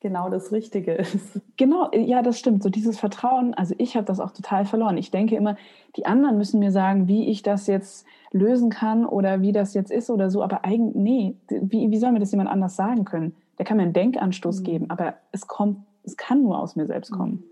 genau 0.00 0.28
das 0.28 0.52
Richtige 0.52 0.92
ist. 0.92 1.40
Genau, 1.56 1.90
ja, 1.92 2.22
das 2.22 2.38
stimmt. 2.38 2.62
So 2.62 2.68
dieses 2.68 2.98
Vertrauen, 2.98 3.54
also 3.54 3.74
ich 3.78 3.96
habe 3.96 4.04
das 4.04 4.20
auch 4.20 4.32
total 4.32 4.64
verloren. 4.64 4.98
Ich 4.98 5.10
denke 5.10 5.36
immer, 5.36 5.56
die 5.96 6.06
anderen 6.06 6.36
müssen 6.36 6.58
mir 6.58 6.72
sagen, 6.72 7.08
wie 7.08 7.28
ich 7.28 7.42
das 7.42 7.66
jetzt 7.66 8.04
lösen 8.32 8.70
kann 8.70 9.06
oder 9.06 9.40
wie 9.40 9.52
das 9.52 9.74
jetzt 9.74 9.90
ist 9.90 10.10
oder 10.10 10.30
so. 10.30 10.42
Aber 10.42 10.64
eigentlich, 10.64 10.94
nee, 10.96 11.36
wie, 11.48 11.90
wie 11.90 11.98
soll 11.98 12.12
mir 12.12 12.18
das 12.18 12.32
jemand 12.32 12.50
anders 12.50 12.76
sagen 12.76 13.04
können? 13.04 13.36
Der 13.58 13.64
kann 13.64 13.76
mir 13.76 13.84
einen 13.84 13.92
Denkanstoß 13.92 14.60
mhm. 14.60 14.64
geben, 14.64 14.90
aber 14.90 15.14
es 15.30 15.46
kommt, 15.46 15.78
es 16.02 16.16
kann 16.16 16.42
nur 16.42 16.58
aus 16.58 16.74
mir 16.74 16.86
selbst 16.86 17.12
kommen. 17.12 17.44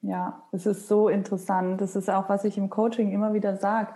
Ja, 0.00 0.42
es 0.52 0.66
ist 0.66 0.88
so 0.88 1.08
interessant. 1.08 1.80
Das 1.80 1.96
ist 1.96 2.10
auch, 2.10 2.28
was 2.28 2.44
ich 2.44 2.58
im 2.58 2.70
Coaching 2.70 3.10
immer 3.10 3.32
wieder 3.32 3.56
sage. 3.56 3.92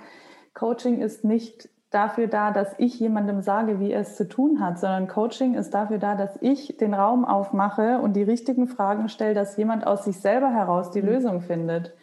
Coaching 0.59 1.01
ist 1.01 1.25
nicht 1.25 1.69
dafür 1.91 2.27
da, 2.27 2.51
dass 2.51 2.75
ich 2.79 2.99
jemandem 2.99 3.43
sage, 3.43 3.79
wie 3.79 3.93
er 3.93 4.01
es 4.01 4.17
zu 4.17 4.29
tun 4.29 4.61
hat, 4.61 4.81
sondern 4.81 5.07
Coaching 5.07 5.55
ist 5.55 5.73
dafür 5.73 5.99
da, 5.99 6.17
dass 6.17 6.37
ich 6.41 6.77
den 6.77 6.95
Raum 6.95 7.25
aufmache 7.25 8.01
und 8.01 8.15
die 8.15 8.25
richtigen 8.25 8.67
Fragen 8.67 9.09
stelle, 9.09 9.35
dass 9.35 9.57
jemand 9.57 9.87
aus 9.87 10.05
sich 10.05 10.21
selber 10.21 10.51
heraus 10.53 10.91
die 10.91 11.01
mhm. 11.01 11.09
Lösung 11.09 11.41
findet. 11.43 11.95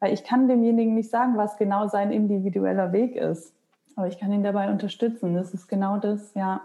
Weil 0.00 0.12
ich 0.12 0.24
kann 0.24 0.48
demjenigen 0.48 0.94
nicht 0.94 1.08
sagen, 1.08 1.36
was 1.36 1.56
genau 1.56 1.86
sein 1.86 2.10
individueller 2.10 2.92
Weg 2.92 3.14
ist. 3.14 3.54
Aber 3.94 4.08
ich 4.08 4.18
kann 4.18 4.32
ihn 4.32 4.42
dabei 4.42 4.70
unterstützen. 4.70 5.34
Das 5.34 5.54
ist 5.54 5.68
genau 5.68 5.98
das, 5.98 6.34
ja. 6.34 6.62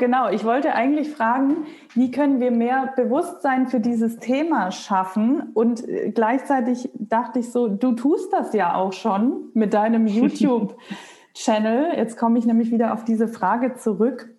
Genau, 0.00 0.30
ich 0.30 0.46
wollte 0.46 0.74
eigentlich 0.74 1.10
fragen, 1.10 1.66
wie 1.92 2.10
können 2.10 2.40
wir 2.40 2.50
mehr 2.50 2.94
Bewusstsein 2.96 3.68
für 3.68 3.80
dieses 3.80 4.16
Thema 4.16 4.70
schaffen? 4.70 5.50
Und 5.52 5.86
äh, 5.86 6.10
gleichzeitig 6.10 6.88
dachte 6.94 7.40
ich 7.40 7.52
so, 7.52 7.68
du 7.68 7.92
tust 7.92 8.32
das 8.32 8.54
ja 8.54 8.74
auch 8.74 8.94
schon 8.94 9.50
mit 9.52 9.74
deinem 9.74 10.06
YouTube. 10.08 10.74
Channel. 11.34 11.96
Jetzt 11.96 12.16
komme 12.16 12.38
ich 12.38 12.46
nämlich 12.46 12.70
wieder 12.70 12.92
auf 12.92 13.04
diese 13.04 13.28
Frage 13.28 13.74
zurück. 13.74 14.30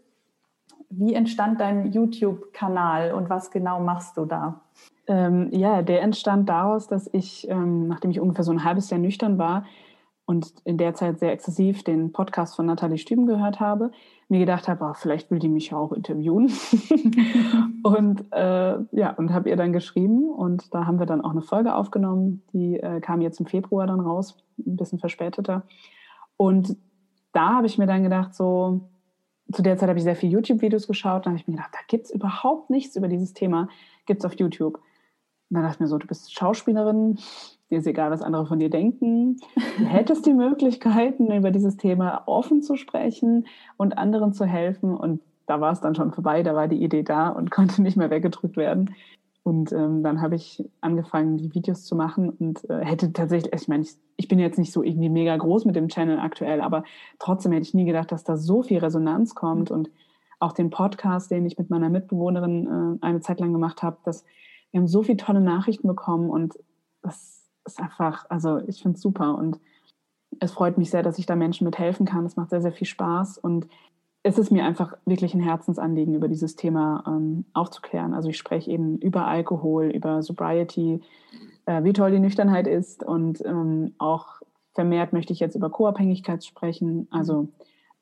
Wie 0.89 1.13
entstand 1.13 1.61
dein 1.61 1.91
YouTube-Kanal 1.91 3.13
und 3.13 3.29
was 3.29 3.51
genau 3.51 3.79
machst 3.79 4.17
du 4.17 4.25
da? 4.25 4.61
Ähm, 5.07 5.49
ja, 5.51 5.83
der 5.83 6.01
entstand 6.01 6.49
daraus, 6.49 6.87
dass 6.87 7.09
ich, 7.13 7.47
ähm, 7.49 7.87
nachdem 7.87 8.11
ich 8.11 8.19
ungefähr 8.19 8.43
so 8.43 8.51
ein 8.51 8.63
halbes 8.63 8.89
Jahr 8.89 8.99
nüchtern 8.99 9.37
war 9.37 9.65
und 10.25 10.53
in 10.63 10.77
der 10.77 10.93
Zeit 10.93 11.19
sehr 11.19 11.31
exzessiv 11.31 11.83
den 11.83 12.11
Podcast 12.11 12.55
von 12.55 12.65
Nathalie 12.65 12.97
Stüben 12.97 13.25
gehört 13.25 13.59
habe, 13.59 13.91
mir 14.31 14.39
gedacht 14.39 14.69
habe, 14.69 14.85
oh, 14.85 14.93
vielleicht 14.93 15.29
will 15.29 15.39
die 15.39 15.49
mich 15.49 15.71
ja 15.71 15.77
auch 15.77 15.91
interviewen. 15.91 16.49
und 17.83 18.25
äh, 18.31 18.77
ja, 18.91 19.11
und 19.17 19.33
habe 19.33 19.49
ihr 19.49 19.57
dann 19.57 19.73
geschrieben 19.73 20.29
und 20.29 20.73
da 20.73 20.85
haben 20.85 20.99
wir 20.99 21.05
dann 21.05 21.19
auch 21.19 21.31
eine 21.31 21.41
Folge 21.41 21.75
aufgenommen. 21.75 22.41
Die 22.53 22.79
äh, 22.79 23.01
kam 23.01 23.19
jetzt 23.19 23.41
im 23.41 23.45
Februar 23.45 23.87
dann 23.87 23.99
raus, 23.99 24.37
ein 24.57 24.77
bisschen 24.77 24.99
verspäteter. 24.99 25.63
Und 26.37 26.77
da 27.33 27.55
habe 27.55 27.67
ich 27.67 27.77
mir 27.77 27.87
dann 27.87 28.03
gedacht, 28.03 28.33
so, 28.33 28.89
zu 29.51 29.61
der 29.61 29.77
Zeit 29.77 29.89
habe 29.89 29.99
ich 29.99 30.03
sehr 30.05 30.15
viele 30.15 30.31
YouTube-Videos 30.31 30.87
geschaut. 30.87 31.25
Dann 31.25 31.33
habe 31.33 31.41
ich 31.41 31.47
mir 31.47 31.55
gedacht, 31.55 31.73
da 31.73 31.79
gibt 31.89 32.05
es 32.05 32.11
überhaupt 32.11 32.69
nichts 32.69 32.95
über 32.95 33.09
dieses 33.09 33.33
Thema, 33.33 33.67
gibt 34.05 34.21
es 34.21 34.25
auf 34.25 34.39
YouTube. 34.39 34.79
Und 35.51 35.55
dann 35.55 35.63
dachte 35.63 35.75
ich 35.75 35.79
mir 35.81 35.87
so, 35.87 35.97
du 35.97 36.07
bist 36.07 36.33
Schauspielerin, 36.33 37.19
dir 37.69 37.79
ist 37.79 37.85
egal, 37.85 38.09
was 38.09 38.21
andere 38.21 38.45
von 38.45 38.59
dir 38.59 38.69
denken. 38.69 39.37
Du 39.77 39.83
hättest 39.83 40.25
die 40.25 40.33
Möglichkeiten, 40.33 41.29
über 41.29 41.51
dieses 41.51 41.75
Thema 41.75 42.23
offen 42.25 42.61
zu 42.61 42.77
sprechen 42.77 43.47
und 43.75 43.97
anderen 43.97 44.31
zu 44.31 44.45
helfen. 44.45 44.95
Und 44.95 45.19
da 45.47 45.59
war 45.59 45.73
es 45.73 45.81
dann 45.81 45.93
schon 45.93 46.13
vorbei, 46.13 46.41
da 46.41 46.55
war 46.55 46.69
die 46.69 46.81
Idee 46.81 47.03
da 47.03 47.27
und 47.27 47.51
konnte 47.51 47.81
nicht 47.81 47.97
mehr 47.97 48.09
weggedrückt 48.09 48.55
werden. 48.55 48.95
Und 49.43 49.73
ähm, 49.73 50.03
dann 50.03 50.21
habe 50.21 50.35
ich 50.35 50.63
angefangen, 50.79 51.37
die 51.37 51.53
Videos 51.53 51.83
zu 51.83 51.95
machen 51.97 52.29
und 52.29 52.69
äh, 52.69 52.85
hätte 52.85 53.11
tatsächlich, 53.11 53.51
ich 53.53 53.67
meine, 53.67 53.83
ich, 53.83 53.95
ich, 54.15 54.29
bin 54.29 54.39
jetzt 54.39 54.59
nicht 54.59 54.71
so 54.71 54.83
irgendwie 54.83 55.09
mega 55.09 55.35
groß 55.35 55.65
mit 55.65 55.75
dem 55.75 55.89
Channel 55.89 56.19
aktuell, 56.19 56.61
aber 56.61 56.83
trotzdem 57.19 57.51
hätte 57.51 57.63
ich 57.63 57.73
nie 57.73 57.85
gedacht, 57.85 58.11
dass 58.13 58.23
da 58.23 58.37
so 58.37 58.61
viel 58.61 58.77
Resonanz 58.77 59.35
kommt 59.35 59.71
und 59.71 59.89
auch 60.39 60.53
den 60.53 60.69
Podcast, 60.69 61.31
den 61.31 61.45
ich 61.45 61.57
mit 61.57 61.71
meiner 61.71 61.89
Mitbewohnerin 61.89 62.99
äh, 63.01 63.05
eine 63.05 63.19
Zeit 63.19 63.39
lang 63.39 63.51
gemacht 63.51 63.83
habe, 63.83 63.97
dass 64.05 64.23
wir 64.71 64.79
haben 64.79 64.87
so 64.87 65.03
viele 65.03 65.17
tolle 65.17 65.41
Nachrichten 65.41 65.87
bekommen 65.87 66.29
und 66.29 66.57
das 67.01 67.41
ist 67.65 67.79
einfach, 67.79 68.25
also 68.29 68.57
ich 68.67 68.81
finde 68.81 68.95
es 68.95 69.01
super 69.01 69.35
und 69.37 69.59
es 70.39 70.51
freut 70.51 70.77
mich 70.77 70.89
sehr, 70.89 71.03
dass 71.03 71.19
ich 71.19 71.25
da 71.25 71.35
Menschen 71.35 71.65
mithelfen 71.65 72.05
kann. 72.05 72.25
Es 72.25 72.35
macht 72.35 72.49
sehr, 72.49 72.61
sehr 72.61 72.71
viel 72.71 72.87
Spaß 72.87 73.37
und 73.37 73.67
es 74.23 74.37
ist 74.37 74.51
mir 74.51 74.65
einfach 74.65 74.93
wirklich 75.05 75.33
ein 75.33 75.41
Herzensanliegen, 75.41 76.13
über 76.13 76.27
dieses 76.27 76.55
Thema 76.55 77.03
ähm, 77.07 77.45
aufzuklären. 77.53 78.13
Also 78.13 78.29
ich 78.29 78.37
spreche 78.37 78.69
eben 78.71 78.97
über 78.99 79.25
Alkohol, 79.25 79.85
über 79.85 80.21
Sobriety, 80.21 81.01
äh, 81.65 81.83
wie 81.83 81.93
toll 81.93 82.11
die 82.11 82.19
Nüchternheit 82.19 82.67
ist 82.67 83.03
und 83.03 83.43
ähm, 83.45 83.93
auch 83.97 84.41
vermehrt 84.73 85.11
möchte 85.11 85.33
ich 85.33 85.39
jetzt 85.39 85.55
über 85.55 85.69
Co-Abhängigkeit 85.69 86.45
sprechen, 86.45 87.07
also 87.11 87.49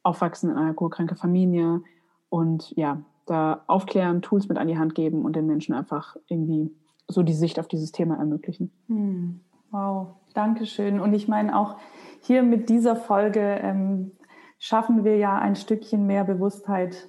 Aufwachsen 0.03 0.49
in 0.49 0.57
einer 0.57 0.67
alkoholkranken 0.67 1.17
Familie 1.17 1.81
und 2.29 2.71
ja, 2.75 3.01
da 3.29 3.63
aufklären, 3.67 4.21
Tools 4.21 4.47
mit 4.47 4.57
an 4.57 4.67
die 4.67 4.77
Hand 4.77 4.95
geben 4.95 5.23
und 5.23 5.35
den 5.35 5.45
Menschen 5.45 5.73
einfach 5.73 6.15
irgendwie 6.27 6.71
so 7.07 7.23
die 7.23 7.33
Sicht 7.33 7.59
auf 7.59 7.67
dieses 7.67 7.91
Thema 7.91 8.17
ermöglichen. 8.17 8.71
Hm. 8.87 9.41
Wow, 9.71 10.15
danke 10.33 10.65
schön. 10.65 10.99
Und 10.99 11.13
ich 11.13 11.27
meine 11.27 11.57
auch 11.57 11.77
hier 12.21 12.43
mit 12.43 12.69
dieser 12.69 12.95
Folge 12.95 13.39
ähm, 13.39 14.11
schaffen 14.57 15.03
wir 15.03 15.17
ja 15.17 15.37
ein 15.37 15.55
Stückchen 15.55 16.05
mehr 16.05 16.23
Bewusstheit 16.23 17.07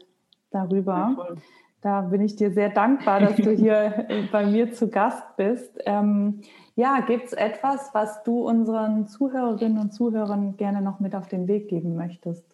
darüber. 0.51 1.17
Ja, 1.17 1.37
da 1.83 2.01
bin 2.03 2.21
ich 2.21 2.37
dir 2.37 2.51
sehr 2.53 2.69
dankbar, 2.69 3.21
dass 3.21 3.37
du 3.37 3.51
hier 3.51 4.07
bei 4.33 4.45
mir 4.45 4.73
zu 4.73 4.89
Gast 4.89 5.25
bist. 5.37 5.79
Ähm, 5.87 6.43
ja, 6.77 7.01
gibt 7.01 7.27
es 7.27 7.33
etwas, 7.33 7.91
was 7.95 8.23
du 8.23 8.47
unseren 8.47 9.07
Zuhörerinnen 9.07 9.79
und 9.79 9.93
Zuhörern 9.93 10.57
gerne 10.57 10.83
noch 10.83 11.01
mit 11.01 11.15
auf 11.15 11.29
den 11.29 11.49
Weg 11.49 11.69
geben 11.69 11.97
möchtest? 11.97 12.45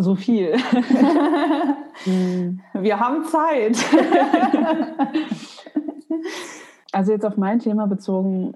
So 0.00 0.14
viel. 0.14 0.52
Wir 2.72 3.00
haben 3.00 3.24
Zeit. 3.24 3.76
also 6.92 7.10
jetzt 7.10 7.26
auf 7.26 7.36
mein 7.36 7.58
Thema 7.58 7.88
bezogen 7.88 8.54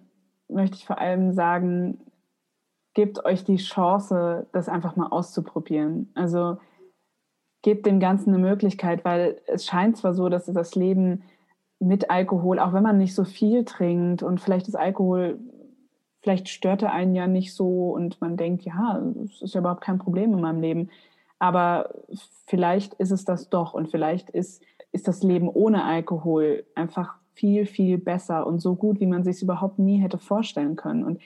möchte 0.48 0.76
ich 0.76 0.86
vor 0.86 0.98
allem 0.98 1.32
sagen, 1.32 1.98
gebt 2.94 3.24
euch 3.24 3.42
die 3.42 3.56
Chance, 3.56 4.46
das 4.52 4.68
einfach 4.68 4.94
mal 4.94 5.08
auszuprobieren. 5.08 6.12
Also 6.14 6.58
gebt 7.62 7.86
dem 7.86 7.98
Ganzen 7.98 8.32
eine 8.32 8.38
Möglichkeit, 8.38 9.04
weil 9.04 9.40
es 9.48 9.66
scheint 9.66 9.96
zwar 9.96 10.14
so, 10.14 10.28
dass 10.28 10.46
das 10.46 10.76
Leben 10.76 11.24
mit 11.80 12.08
Alkohol, 12.08 12.60
auch 12.60 12.72
wenn 12.72 12.84
man 12.84 12.98
nicht 12.98 13.16
so 13.16 13.24
viel 13.24 13.64
trinkt 13.64 14.22
und 14.22 14.40
vielleicht 14.40 14.68
ist 14.68 14.76
Alkohol, 14.76 15.40
vielleicht 16.20 16.48
stört 16.48 16.82
er 16.82 16.92
einen 16.92 17.16
ja 17.16 17.26
nicht 17.26 17.52
so 17.52 17.90
und 17.90 18.20
man 18.20 18.36
denkt, 18.36 18.62
ja, 18.62 19.02
es 19.24 19.42
ist 19.42 19.54
ja 19.54 19.60
überhaupt 19.60 19.80
kein 19.80 19.98
Problem 19.98 20.34
in 20.34 20.40
meinem 20.40 20.60
Leben. 20.60 20.88
Aber 21.42 21.90
vielleicht 22.46 22.94
ist 22.94 23.10
es 23.10 23.24
das 23.24 23.50
doch 23.50 23.74
und 23.74 23.90
vielleicht 23.90 24.30
ist, 24.30 24.62
ist 24.92 25.08
das 25.08 25.24
Leben 25.24 25.48
ohne 25.48 25.82
Alkohol 25.82 26.64
einfach 26.76 27.16
viel, 27.34 27.66
viel 27.66 27.98
besser 27.98 28.46
und 28.46 28.60
so 28.60 28.76
gut, 28.76 29.00
wie 29.00 29.08
man 29.08 29.24
sich 29.24 29.34
es 29.34 29.42
überhaupt 29.42 29.80
nie 29.80 29.96
hätte 29.96 30.18
vorstellen 30.18 30.76
können. 30.76 31.02
Und 31.02 31.20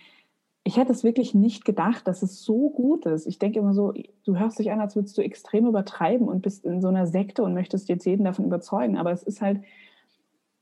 ich 0.65 0.79
hätte 0.79 0.91
es 0.91 1.05
wirklich 1.05 1.35
nicht 1.35 1.67
gedacht, 1.67 2.09
dass 2.09 2.23
es 2.23 2.43
so 2.43 2.71
gut 2.71 3.05
ist. 3.05 3.27
Ich 3.27 3.39
denke 3.39 3.59
immer 3.59 3.75
so, 3.75 3.93
du 4.25 4.39
hörst 4.39 4.59
dich 4.59 4.73
an, 4.73 4.81
als 4.81 4.97
würdest 4.97 5.19
du 5.19 5.23
extrem 5.23 5.67
übertreiben 5.67 6.29
und 6.29 6.41
bist 6.41 6.65
in 6.65 6.81
so 6.81 6.89
einer 6.89 7.07
Sekte 7.07 7.43
und 7.43 7.53
möchtest 7.53 7.91
jetzt 7.91 8.07
jeden 8.07 8.25
davon 8.25 8.47
überzeugen. 8.47 8.97
Aber 8.97 9.13
es 9.13 9.23
ist 9.23 9.43
halt, 9.43 9.61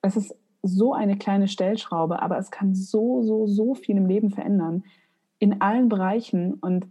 es 0.02 0.16
ist 0.16 0.34
so 0.62 0.94
eine 0.94 1.16
kleine 1.16 1.46
Stellschraube, 1.46 2.20
aber 2.20 2.38
es 2.38 2.50
kann 2.50 2.74
so, 2.74 3.22
so, 3.22 3.46
so 3.46 3.76
viel 3.76 3.98
im 3.98 4.06
Leben 4.06 4.30
verändern. 4.30 4.82
In 5.38 5.60
allen 5.60 5.88
Bereichen. 5.88 6.54
Und 6.54 6.88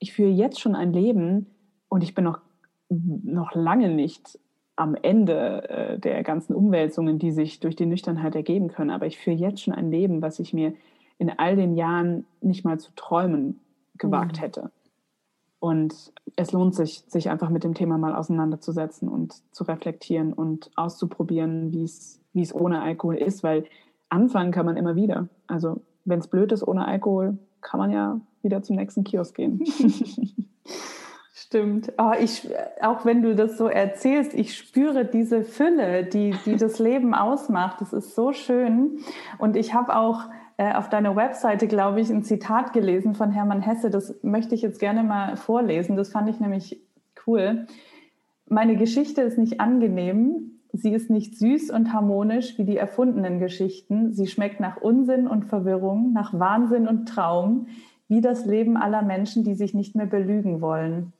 ich 0.00 0.12
führe 0.12 0.32
jetzt 0.32 0.58
schon 0.58 0.74
ein 0.74 0.92
Leben 0.92 1.46
und 1.90 2.02
ich 2.02 2.14
bin 2.14 2.24
noch, 2.24 2.40
noch 2.88 3.52
lange 3.54 3.90
nicht 3.90 4.38
am 4.76 4.94
Ende 4.94 5.68
äh, 5.68 5.98
der 5.98 6.22
ganzen 6.22 6.54
Umwälzungen, 6.54 7.18
die 7.18 7.32
sich 7.32 7.60
durch 7.60 7.76
die 7.76 7.84
Nüchternheit 7.84 8.34
ergeben 8.34 8.68
können. 8.68 8.90
Aber 8.90 9.06
ich 9.06 9.18
führe 9.18 9.36
jetzt 9.36 9.60
schon 9.60 9.74
ein 9.74 9.90
Leben, 9.90 10.22
was 10.22 10.38
ich 10.38 10.54
mir 10.54 10.72
in 11.18 11.30
all 11.38 11.56
den 11.56 11.74
Jahren 11.74 12.24
nicht 12.40 12.64
mal 12.64 12.80
zu 12.80 12.92
träumen 12.96 13.60
gewagt 13.98 14.38
mhm. 14.38 14.40
hätte. 14.40 14.70
Und 15.58 16.12
es 16.36 16.52
lohnt 16.52 16.74
sich, 16.74 17.04
sich 17.08 17.28
einfach 17.28 17.50
mit 17.50 17.64
dem 17.64 17.74
Thema 17.74 17.98
mal 17.98 18.14
auseinanderzusetzen 18.14 19.08
und 19.08 19.34
zu 19.52 19.64
reflektieren 19.64 20.32
und 20.32 20.70
auszuprobieren, 20.76 21.72
wie 21.72 21.84
es, 21.84 22.22
wie 22.32 22.40
es 22.40 22.54
ohne 22.54 22.80
Alkohol 22.80 23.16
ist, 23.16 23.42
weil 23.42 23.64
anfangen 24.08 24.52
kann 24.52 24.64
man 24.64 24.78
immer 24.78 24.96
wieder. 24.96 25.28
Also 25.46 25.82
wenn 26.06 26.20
es 26.20 26.28
blöd 26.28 26.52
ist 26.52 26.66
ohne 26.66 26.86
Alkohol, 26.86 27.36
kann 27.60 27.78
man 27.78 27.90
ja 27.90 28.20
wieder 28.42 28.62
zum 28.62 28.76
nächsten 28.76 29.04
Kiosk 29.04 29.34
gehen. 29.34 29.62
Stimmt. 31.52 31.92
Oh, 31.98 32.12
ich, 32.16 32.48
auch 32.80 33.04
wenn 33.04 33.22
du 33.22 33.34
das 33.34 33.58
so 33.58 33.66
erzählst, 33.66 34.34
ich 34.34 34.56
spüre 34.56 35.04
diese 35.04 35.42
Fülle, 35.42 36.04
die, 36.04 36.32
die 36.46 36.54
das 36.54 36.78
Leben 36.78 37.12
ausmacht. 37.12 37.80
Das 37.80 37.92
ist 37.92 38.14
so 38.14 38.32
schön. 38.32 39.00
Und 39.36 39.56
ich 39.56 39.74
habe 39.74 39.96
auch 39.96 40.28
äh, 40.58 40.72
auf 40.74 40.88
deiner 40.88 41.16
Webseite, 41.16 41.66
glaube 41.66 42.00
ich, 42.00 42.08
ein 42.08 42.22
Zitat 42.22 42.72
gelesen 42.72 43.16
von 43.16 43.32
Hermann 43.32 43.62
Hesse. 43.62 43.90
Das 43.90 44.22
möchte 44.22 44.54
ich 44.54 44.62
jetzt 44.62 44.78
gerne 44.78 45.02
mal 45.02 45.36
vorlesen. 45.36 45.96
Das 45.96 46.10
fand 46.10 46.28
ich 46.28 46.38
nämlich 46.38 46.80
cool. 47.26 47.66
Meine 48.46 48.76
Geschichte 48.76 49.22
ist 49.22 49.36
nicht 49.36 49.58
angenehm. 49.60 50.60
Sie 50.72 50.92
ist 50.92 51.10
nicht 51.10 51.36
süß 51.36 51.72
und 51.72 51.92
harmonisch 51.92 52.58
wie 52.58 52.64
die 52.64 52.76
erfundenen 52.76 53.40
Geschichten. 53.40 54.12
Sie 54.12 54.28
schmeckt 54.28 54.60
nach 54.60 54.76
Unsinn 54.76 55.26
und 55.26 55.46
Verwirrung, 55.46 56.12
nach 56.12 56.32
Wahnsinn 56.32 56.86
und 56.86 57.08
Traum, 57.08 57.66
wie 58.06 58.20
das 58.20 58.46
Leben 58.46 58.76
aller 58.76 59.02
Menschen, 59.02 59.42
die 59.42 59.54
sich 59.54 59.74
nicht 59.74 59.96
mehr 59.96 60.06
belügen 60.06 60.60
wollen. 60.60 61.12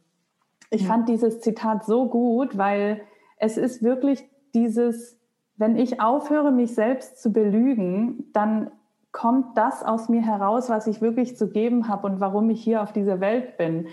Ich 0.71 0.87
fand 0.87 1.09
dieses 1.09 1.41
Zitat 1.41 1.85
so 1.85 2.09
gut, 2.09 2.57
weil 2.57 3.03
es 3.39 3.57
ist 3.57 3.83
wirklich 3.83 4.25
dieses, 4.55 5.19
wenn 5.57 5.77
ich 5.77 6.01
aufhöre, 6.01 6.53
mich 6.53 6.75
selbst 6.75 7.21
zu 7.21 7.33
belügen, 7.33 8.31
dann 8.33 8.71
kommt 9.13 9.59
das 9.59 9.83
aus 9.83 10.09
mir 10.09 10.23
heraus, 10.23 10.71
was 10.71 10.87
ich 10.87 11.01
wirklich 11.01 11.37
zu 11.37 11.51
geben 11.51 11.89
habe 11.89 12.07
und 12.07 12.21
warum 12.21 12.49
ich 12.51 12.63
hier 12.63 12.83
auf 12.83 12.93
dieser 12.93 13.21
Welt 13.21 13.57
bin. 13.57 13.89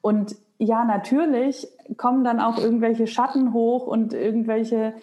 Und 0.00 0.36
ja, 0.58 0.84
natürlich 0.84 1.68
kommen 1.96 2.24
dann 2.24 2.40
auch 2.40 2.58
irgendwelche 2.58 3.06
Schatten 3.06 3.52
hoch 3.52 3.86
und 3.86 4.14
irgendwelche 4.14 4.94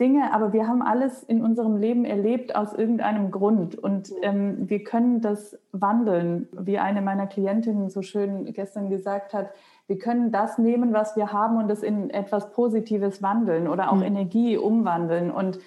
Dinge, 0.00 0.32
aber 0.32 0.52
wir 0.52 0.68
haben 0.68 0.80
alles 0.80 1.24
in 1.24 1.42
unserem 1.42 1.76
Leben 1.76 2.04
erlebt 2.04 2.54
aus 2.54 2.72
irgendeinem 2.72 3.32
Grund 3.32 3.76
und 3.76 4.12
ähm, 4.22 4.68
wir 4.68 4.84
können 4.84 5.20
das 5.20 5.58
wandeln, 5.72 6.48
wie 6.52 6.78
eine 6.78 7.02
meiner 7.02 7.26
Klientinnen 7.26 7.90
so 7.90 8.02
schön 8.02 8.52
gestern 8.52 8.90
gesagt 8.90 9.34
hat. 9.34 9.50
Wir 9.88 9.98
können 9.98 10.30
das 10.30 10.58
nehmen, 10.58 10.92
was 10.92 11.16
wir 11.16 11.32
haben 11.32 11.56
und 11.56 11.68
es 11.70 11.82
in 11.82 12.10
etwas 12.10 12.52
Positives 12.52 13.22
wandeln 13.22 13.66
oder 13.66 13.90
auch 13.90 13.96
mhm. 13.96 14.02
Energie 14.02 14.56
umwandeln 14.56 15.32
und 15.32 15.58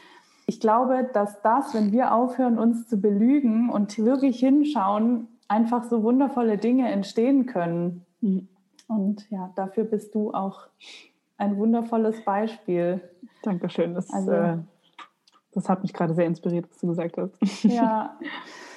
ich 0.52 0.60
glaube, 0.60 1.10
dass 1.14 1.42
das, 1.42 1.74
wenn 1.74 1.94
wir 1.94 2.14
aufhören, 2.14 2.60
uns 2.60 2.86
zu 2.88 2.98
belügen 2.98 3.70
und 3.70 3.98
wirklich 3.98 4.40
hinschauen, 4.40 5.30
einfach 5.48 5.86
so 5.86 6.04
wundervolle 6.04 6.58
Dinge 6.58 6.92
entstehen 6.92 7.46
können. 7.46 8.06
Mhm. 8.20 8.50
Und 8.88 9.30
ja, 9.30 9.52
dafür 9.56 9.86
bist 9.86 10.14
du 10.14 10.34
auch 10.34 10.68
ein 11.38 11.58
wundervolles 11.58 12.26
Beispiel. 12.26 13.02
Dankeschön. 13.44 13.94
Das, 13.94 14.12
also, 14.12 14.32
äh, 14.32 14.58
das 15.54 15.70
hat 15.70 15.84
mich 15.84 15.94
gerade 15.94 16.14
sehr 16.14 16.26
inspiriert, 16.26 16.70
was 16.70 16.80
du 16.80 16.88
gesagt 16.88 17.18
hast. 17.18 17.64
Ja. 17.64 18.18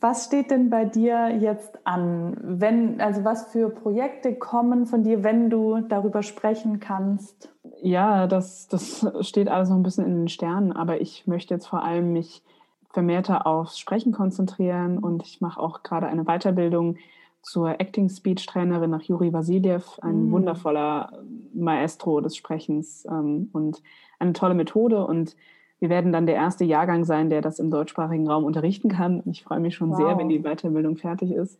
Was 0.00 0.24
steht 0.24 0.50
denn 0.50 0.70
bei 0.70 0.86
dir 0.86 1.28
jetzt 1.28 1.78
an? 1.86 2.36
Wenn, 2.42 3.00
also 3.02 3.22
was 3.22 3.52
für 3.52 3.68
Projekte 3.68 4.34
kommen 4.34 4.86
von 4.86 5.02
dir, 5.02 5.22
wenn 5.22 5.50
du 5.50 5.80
darüber 5.80 6.22
sprechen 6.22 6.80
kannst? 6.80 7.50
Ja, 7.82 8.26
das, 8.26 8.66
das 8.68 9.06
steht 9.20 9.48
alles 9.48 9.68
noch 9.68 9.76
ein 9.76 9.82
bisschen 9.82 10.06
in 10.06 10.16
den 10.16 10.28
Sternen, 10.28 10.72
aber 10.72 11.02
ich 11.02 11.26
möchte 11.26 11.52
jetzt 11.52 11.66
vor 11.66 11.84
allem 11.84 12.14
mich 12.14 12.42
vermehrter 12.88 13.46
aufs 13.46 13.78
Sprechen 13.78 14.12
konzentrieren 14.12 14.98
und 14.98 15.22
ich 15.22 15.40
mache 15.40 15.60
auch 15.60 15.82
gerade 15.82 16.06
eine 16.06 16.24
Weiterbildung 16.24 16.96
zur 17.42 17.80
Acting 17.80 18.08
Speech 18.08 18.46
Trainerin 18.46 18.90
nach 18.90 19.02
Juri 19.02 19.32
Vasiljev, 19.32 19.98
ein 20.00 20.28
mm. 20.28 20.32
wundervoller 20.32 21.12
Maestro 21.54 22.20
des 22.20 22.36
Sprechens 22.36 23.06
ähm, 23.06 23.48
und 23.52 23.82
eine 24.18 24.32
tolle 24.32 24.54
Methode 24.54 25.06
und 25.06 25.36
wir 25.80 25.88
werden 25.88 26.12
dann 26.12 26.26
der 26.26 26.36
erste 26.36 26.64
Jahrgang 26.64 27.04
sein, 27.04 27.30
der 27.30 27.40
das 27.40 27.58
im 27.58 27.70
deutschsprachigen 27.70 28.28
Raum 28.28 28.44
unterrichten 28.44 28.90
kann. 28.90 29.22
Ich 29.26 29.42
freue 29.42 29.60
mich 29.60 29.74
schon 29.74 29.90
wow. 29.90 29.96
sehr, 29.96 30.18
wenn 30.18 30.28
die 30.28 30.40
Weiterbildung 30.40 30.96
fertig 30.96 31.32
ist. 31.32 31.58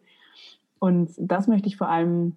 Und 0.79 1.11
das 1.19 1.49
möchte 1.49 1.69
ich 1.69 1.77
vor 1.77 1.89
allem 1.89 2.37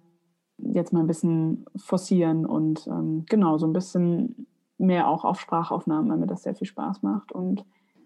jetzt 0.58 0.92
mal 0.92 1.00
ein 1.00 1.06
bisschen 1.06 1.66
forcieren 1.76 2.46
und 2.46 2.86
ähm, 2.86 3.24
genau 3.28 3.58
so 3.58 3.66
ein 3.66 3.72
bisschen 3.72 4.46
mehr 4.78 5.08
auch 5.08 5.24
auf 5.24 5.40
Sprachaufnahmen, 5.40 6.10
weil 6.10 6.18
mir 6.18 6.26
das 6.26 6.42
sehr 6.42 6.54
viel 6.54 6.66
Spaß 6.66 7.02
macht 7.02 7.32
und 7.32 7.64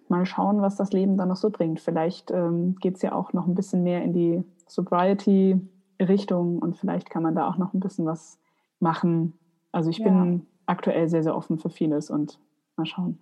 mal 0.09 0.27
schauen, 0.27 0.63
was 0.63 0.77
das 0.77 0.93
Leben 0.93 1.17
dann 1.17 1.29
noch 1.29 1.37
so 1.37 1.51
bringt. 1.51 1.81
Vielleicht 1.81 2.31
ähm, 2.31 2.77
geht 2.81 2.97
es 2.97 3.03
ja 3.03 3.13
auch 3.13 3.33
noch 3.33 3.47
ein 3.47 3.55
bisschen 3.55 3.83
mehr 3.83 4.03
in 4.03 4.13
die 4.13 4.43
Sobriety-Richtung 4.67 6.59
und 6.59 6.77
vielleicht 6.77 7.11
kann 7.11 7.23
man 7.23 7.35
da 7.35 7.49
auch 7.49 7.59
noch 7.59 7.75
ein 7.75 7.81
bisschen 7.81 8.07
was 8.07 8.39
machen. 8.81 9.35
Also 9.71 9.91
ich 9.91 9.99
ja. 9.99 10.09
bin 10.09 10.47
aktuell 10.67 11.09
sehr, 11.09 11.23
sehr 11.23 11.37
offen 11.37 11.59
für 11.59 11.71
vieles 11.71 12.11
und 12.11 12.39
mal 12.77 12.87
schauen. 12.87 13.19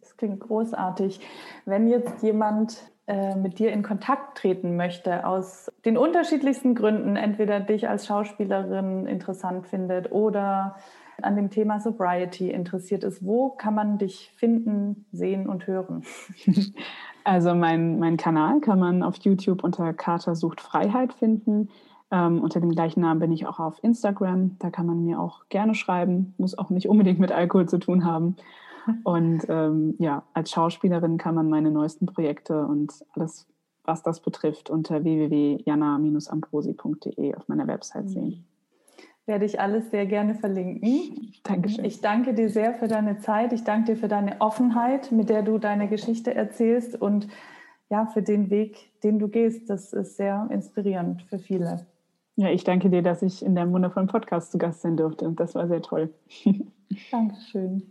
Das 0.00 0.16
klingt 0.16 0.40
großartig. 0.40 1.20
Wenn 1.64 1.88
jetzt 1.88 2.22
jemand 2.22 2.78
äh, 3.06 3.34
mit 3.34 3.58
dir 3.58 3.72
in 3.72 3.82
Kontakt 3.82 4.38
treten 4.38 4.76
möchte, 4.76 5.26
aus 5.26 5.70
den 5.84 5.96
unterschiedlichsten 5.96 6.74
Gründen, 6.74 7.16
entweder 7.16 7.60
dich 7.60 7.88
als 7.88 8.06
Schauspielerin 8.06 9.06
interessant 9.06 9.66
findet 9.66 10.12
oder 10.12 10.76
an 11.22 11.36
dem 11.36 11.50
Thema 11.50 11.80
Sobriety 11.80 12.50
interessiert 12.50 13.04
ist, 13.04 13.24
wo 13.24 13.50
kann 13.50 13.74
man 13.74 13.98
dich 13.98 14.32
finden, 14.36 15.06
sehen 15.12 15.48
und 15.48 15.66
hören? 15.66 16.04
Also 17.22 17.54
mein, 17.54 17.98
mein 17.98 18.16
Kanal 18.16 18.60
kann 18.60 18.78
man 18.78 19.02
auf 19.02 19.16
YouTube 19.16 19.62
unter 19.62 19.92
Kater 19.92 20.34
sucht 20.34 20.60
Freiheit 20.60 21.12
finden. 21.12 21.68
Ähm, 22.10 22.40
unter 22.40 22.60
dem 22.60 22.70
gleichen 22.70 23.02
Namen 23.02 23.20
bin 23.20 23.30
ich 23.30 23.46
auch 23.46 23.60
auf 23.60 23.78
Instagram. 23.84 24.56
Da 24.58 24.70
kann 24.70 24.86
man 24.86 25.04
mir 25.04 25.20
auch 25.20 25.42
gerne 25.50 25.74
schreiben. 25.74 26.34
Muss 26.38 26.56
auch 26.56 26.70
nicht 26.70 26.88
unbedingt 26.88 27.18
mit 27.18 27.30
Alkohol 27.30 27.68
zu 27.68 27.78
tun 27.78 28.06
haben. 28.06 28.36
Und 29.04 29.46
ähm, 29.48 29.94
ja, 29.98 30.24
als 30.34 30.50
Schauspielerin 30.50 31.16
kann 31.18 31.34
man 31.34 31.48
meine 31.48 31.70
neuesten 31.70 32.04
Projekte 32.06 32.66
und 32.66 32.92
alles, 33.12 33.46
was 33.84 34.02
das 34.02 34.20
betrifft, 34.20 34.70
unter 34.70 35.04
www.jana-ambrosi.de 35.04 37.34
auf 37.34 37.48
meiner 37.48 37.66
Website 37.66 38.04
mhm. 38.04 38.08
sehen. 38.08 38.44
Werde 39.26 39.44
ich 39.44 39.60
alles 39.60 39.90
sehr 39.90 40.06
gerne 40.06 40.34
verlinken. 40.34 41.34
Dankeschön. 41.44 41.84
Ich 41.84 42.00
danke 42.00 42.32
dir 42.34 42.48
sehr 42.48 42.74
für 42.74 42.88
deine 42.88 43.18
Zeit. 43.18 43.52
Ich 43.52 43.62
danke 43.64 43.92
dir 43.92 43.98
für 43.98 44.08
deine 44.08 44.40
Offenheit, 44.40 45.12
mit 45.12 45.28
der 45.28 45.42
du 45.42 45.58
deine 45.58 45.88
Geschichte 45.88 46.34
erzählst 46.34 46.98
und 47.00 47.28
ja, 47.90 48.06
für 48.06 48.22
den 48.22 48.50
Weg, 48.50 48.90
den 49.02 49.18
du 49.18 49.28
gehst. 49.28 49.68
Das 49.68 49.92
ist 49.92 50.16
sehr 50.16 50.48
inspirierend 50.50 51.22
für 51.22 51.38
viele. 51.38 51.86
Ja, 52.36 52.48
ich 52.48 52.64
danke 52.64 52.88
dir, 52.88 53.02
dass 53.02 53.22
ich 53.22 53.44
in 53.44 53.54
deinem 53.54 53.72
wundervollen 53.72 54.08
Podcast 54.08 54.52
zu 54.52 54.58
Gast 54.58 54.80
sein 54.80 54.96
durfte. 54.96 55.30
Das 55.36 55.54
war 55.54 55.68
sehr 55.68 55.82
toll. 55.82 56.08
Dankeschön. 57.10 57.82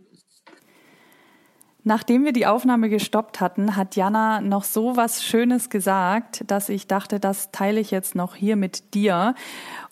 Nachdem 1.82 2.24
wir 2.24 2.32
die 2.32 2.46
Aufnahme 2.46 2.90
gestoppt 2.90 3.40
hatten, 3.40 3.76
hat 3.76 3.96
Jana 3.96 4.40
noch 4.40 4.64
so 4.64 4.96
was 4.96 5.24
Schönes 5.24 5.70
gesagt, 5.70 6.44
dass 6.46 6.68
ich 6.68 6.86
dachte, 6.86 7.20
das 7.20 7.50
teile 7.52 7.80
ich 7.80 7.90
jetzt 7.90 8.14
noch 8.14 8.34
hier 8.34 8.56
mit 8.56 8.94
dir. 8.94 9.34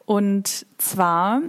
Und 0.05 0.66
zwar 0.76 1.41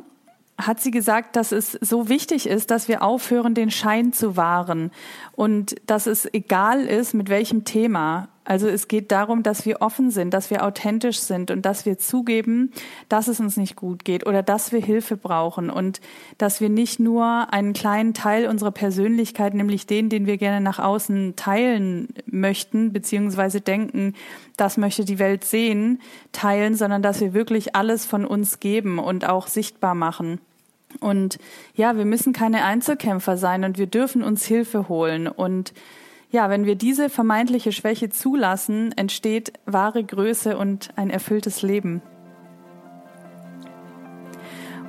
hat 0.57 0.79
sie 0.81 0.91
gesagt, 0.91 1.35
dass 1.35 1.51
es 1.51 1.73
so 1.73 2.09
wichtig 2.09 2.47
ist, 2.47 2.71
dass 2.71 2.87
wir 2.87 3.01
aufhören, 3.01 3.53
den 3.53 3.71
Schein 3.71 4.11
zu 4.13 4.35
wahren 4.35 4.91
und 5.33 5.75
dass 5.87 6.05
es 6.05 6.31
egal 6.33 6.81
ist, 6.81 7.13
mit 7.13 7.29
welchem 7.29 7.63
Thema. 7.63 8.27
Also 8.49 8.67
es 8.67 8.87
geht 8.87 9.11
darum, 9.11 9.43
dass 9.43 9.67
wir 9.67 9.79
offen 9.81 10.09
sind, 10.09 10.33
dass 10.33 10.49
wir 10.49 10.65
authentisch 10.65 11.19
sind 11.19 11.51
und 11.51 11.67
dass 11.67 11.85
wir 11.85 11.99
zugeben, 11.99 12.71
dass 13.07 13.27
es 13.27 13.39
uns 13.39 13.57
nicht 13.57 13.75
gut 13.75 14.03
geht 14.03 14.25
oder 14.25 14.41
dass 14.41 14.71
wir 14.71 14.81
Hilfe 14.81 15.17
brauchen 15.17 15.69
und 15.69 16.01
dass 16.39 16.59
wir 16.59 16.69
nicht 16.69 16.99
nur 16.99 17.53
einen 17.53 17.73
kleinen 17.73 18.15
Teil 18.15 18.47
unserer 18.47 18.71
Persönlichkeit, 18.71 19.53
nämlich 19.53 19.85
den, 19.85 20.09
den 20.09 20.25
wir 20.25 20.37
gerne 20.37 20.61
nach 20.61 20.79
außen 20.79 21.35
teilen 21.35 22.07
möchten, 22.25 22.91
beziehungsweise 22.91 23.61
denken, 23.61 24.15
das 24.57 24.77
möchte 24.77 25.05
die 25.05 25.19
Welt 25.19 25.43
sehen, 25.43 26.01
teilen, 26.31 26.73
sondern 26.73 27.03
dass 27.03 27.21
wir 27.21 27.35
wirklich 27.35 27.75
alles 27.75 28.07
von 28.07 28.25
uns 28.25 28.59
geben 28.59 28.97
und 28.97 29.29
auch 29.29 29.45
sichtbar 29.45 29.93
machen. 29.93 30.41
Und 31.01 31.37
ja, 31.75 31.97
wir 31.97 32.05
müssen 32.05 32.33
keine 32.33 32.63
Einzelkämpfer 32.63 33.37
sein 33.37 33.63
und 33.63 33.77
wir 33.77 33.85
dürfen 33.85 34.23
uns 34.23 34.43
Hilfe 34.43 34.89
holen. 34.89 35.27
Und 35.27 35.71
ja, 36.31 36.49
wenn 36.49 36.65
wir 36.65 36.75
diese 36.75 37.09
vermeintliche 37.09 37.71
Schwäche 37.71 38.09
zulassen, 38.09 38.91
entsteht 38.95 39.53
wahre 39.65 40.03
Größe 40.03 40.57
und 40.57 40.89
ein 40.95 41.09
erfülltes 41.09 41.61
Leben. 41.63 42.01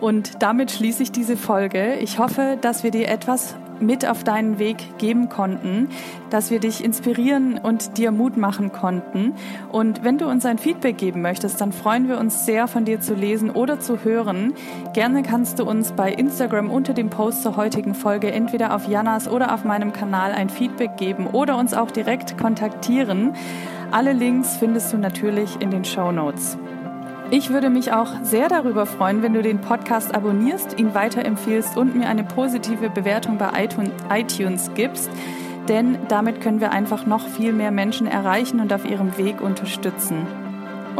Und 0.01 0.43
damit 0.43 0.70
schließe 0.70 1.03
ich 1.03 1.12
diese 1.12 1.36
Folge. 1.36 1.97
Ich 1.97 2.18
hoffe, 2.18 2.59
dass 2.61 2.82
wir 2.82 2.91
dir 2.91 3.09
etwas 3.09 3.55
mit 3.81 4.07
auf 4.07 4.24
deinen 4.24 4.59
Weg 4.59 4.99
geben 4.99 5.28
konnten, 5.28 5.89
dass 6.31 6.51
wir 6.51 6.61
dich 6.61 6.85
inspirieren 6.85 7.59
und 7.59 7.99
dir 7.99 8.11
Mut 8.12 8.37
machen 8.37 8.72
konnten. 8.72 9.35
Und 9.70 10.05
wenn 10.05 10.18
du 10.18 10.28
uns 10.28 10.47
ein 10.47 10.59
Feedback 10.59 10.99
geben 10.99 11.22
möchtest, 11.22 11.61
dann 11.61 11.72
freuen 11.72 12.09
wir 12.09 12.18
uns 12.18 12.47
sehr, 12.47 12.68
von 12.68 12.85
dir 12.85 13.01
zu 13.01 13.14
lesen 13.14 13.51
oder 13.51 13.81
zu 13.81 14.05
hören. 14.05 14.55
Gerne 14.93 15.22
kannst 15.22 15.59
du 15.59 15.64
uns 15.64 15.93
bei 15.93 16.12
Instagram 16.12 16.70
unter 16.70 16.95
dem 16.95 17.11
Post 17.11 17.43
zur 17.43 17.57
heutigen 17.57 17.95
Folge 17.95 18.33
entweder 18.33 18.74
auf 18.74 18.89
Janas 18.89 19.28
oder 19.28 19.55
auf 19.55 19.64
meinem 19.64 19.93
Kanal 19.93 20.33
ein 20.33 20.51
Feedback 20.51 20.97
geben 20.97 21.26
oder 21.26 21.57
uns 21.57 21.74
auch 21.74 21.91
direkt 21.91 22.39
kontaktieren. 22.39 23.33
Alle 23.91 24.12
Links 24.12 24.57
findest 24.57 24.93
du 24.93 24.99
natürlich 24.99 25.61
in 25.61 25.70
den 25.70 25.85
Show 25.85 26.12
Notes. 26.12 26.57
Ich 27.33 27.51
würde 27.51 27.70
mich 27.70 27.93
auch 27.93 28.12
sehr 28.22 28.49
darüber 28.49 28.87
freuen, 28.87 29.22
wenn 29.22 29.35
du 29.35 29.43
den 29.43 29.61
Podcast 29.61 30.12
abonnierst, 30.12 30.81
ihn 30.81 30.95
weiterempfiehlst 30.95 31.76
und 31.76 31.95
mir 31.95 32.09
eine 32.09 32.24
positive 32.24 32.91
Bewertung 32.91 33.39
bei 33.39 33.68
iTunes 34.11 34.70
gibst. 34.74 35.09
Denn 35.68 35.97
damit 36.09 36.41
können 36.41 36.61
wir 36.61 36.72
einfach 36.72 37.07
noch 37.07 37.28
viel 37.28 37.53
mehr 37.53 37.70
Menschen 37.70 38.09
erreichen 38.09 38.59
und 38.59 38.72
auf 38.72 38.85
ihrem 38.85 39.16
Weg 39.16 39.41
unterstützen. 39.41 40.26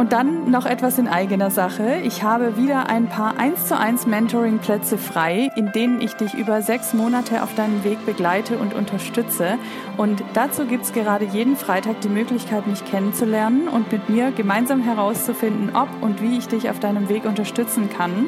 Und 0.01 0.13
dann 0.13 0.49
noch 0.49 0.65
etwas 0.65 0.97
in 0.97 1.07
eigener 1.07 1.51
Sache. 1.51 1.97
Ich 2.03 2.23
habe 2.23 2.57
wieder 2.57 2.89
ein 2.89 3.07
paar 3.07 3.37
1 3.37 3.67
zu 3.67 3.77
1 3.77 4.07
Mentoring-Plätze 4.07 4.97
frei, 4.97 5.51
in 5.55 5.71
denen 5.73 6.01
ich 6.01 6.13
dich 6.15 6.33
über 6.33 6.63
sechs 6.63 6.95
Monate 6.95 7.43
auf 7.43 7.53
deinem 7.53 7.83
Weg 7.83 8.03
begleite 8.03 8.57
und 8.57 8.73
unterstütze. 8.73 9.59
Und 9.97 10.23
dazu 10.33 10.65
gibt 10.65 10.85
es 10.85 10.93
gerade 10.93 11.25
jeden 11.25 11.55
Freitag 11.55 12.01
die 12.01 12.09
Möglichkeit, 12.09 12.65
mich 12.65 12.83
kennenzulernen 12.83 13.67
und 13.67 13.91
mit 13.91 14.09
mir 14.09 14.31
gemeinsam 14.31 14.81
herauszufinden, 14.81 15.75
ob 15.75 15.89
und 16.01 16.19
wie 16.19 16.39
ich 16.39 16.47
dich 16.47 16.71
auf 16.71 16.79
deinem 16.79 17.07
Weg 17.07 17.25
unterstützen 17.25 17.87
kann. 17.95 18.27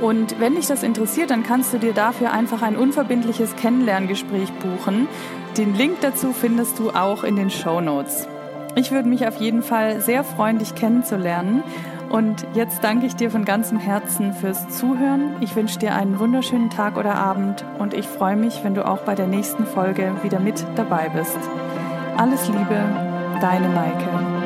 Und 0.00 0.38
wenn 0.38 0.54
dich 0.54 0.68
das 0.68 0.84
interessiert, 0.84 1.32
dann 1.32 1.42
kannst 1.42 1.74
du 1.74 1.78
dir 1.78 1.92
dafür 1.92 2.30
einfach 2.30 2.62
ein 2.62 2.76
unverbindliches 2.76 3.56
Kennenlerngespräch 3.56 4.52
buchen. 4.52 5.08
Den 5.56 5.74
Link 5.74 5.96
dazu 6.02 6.32
findest 6.32 6.78
du 6.78 6.90
auch 6.90 7.24
in 7.24 7.34
den 7.34 7.50
Show 7.50 7.80
Notes. 7.80 8.28
Ich 8.74 8.90
würde 8.90 9.08
mich 9.08 9.26
auf 9.26 9.36
jeden 9.40 9.62
Fall 9.62 10.00
sehr 10.00 10.24
freuen, 10.24 10.58
dich 10.58 10.74
kennenzulernen. 10.74 11.62
Und 12.08 12.44
jetzt 12.54 12.82
danke 12.82 13.06
ich 13.06 13.14
dir 13.14 13.30
von 13.30 13.44
ganzem 13.44 13.78
Herzen 13.78 14.32
fürs 14.32 14.68
Zuhören. 14.68 15.36
Ich 15.40 15.54
wünsche 15.54 15.78
dir 15.78 15.94
einen 15.94 16.18
wunderschönen 16.18 16.68
Tag 16.68 16.96
oder 16.96 17.14
Abend 17.14 17.64
und 17.78 17.94
ich 17.94 18.06
freue 18.06 18.36
mich, 18.36 18.64
wenn 18.64 18.74
du 18.74 18.86
auch 18.86 18.98
bei 19.02 19.14
der 19.14 19.28
nächsten 19.28 19.64
Folge 19.64 20.12
wieder 20.22 20.40
mit 20.40 20.64
dabei 20.74 21.08
bist. 21.08 21.38
Alles 22.16 22.48
Liebe, 22.48 22.82
deine 23.40 23.68
Maike. 23.68 24.39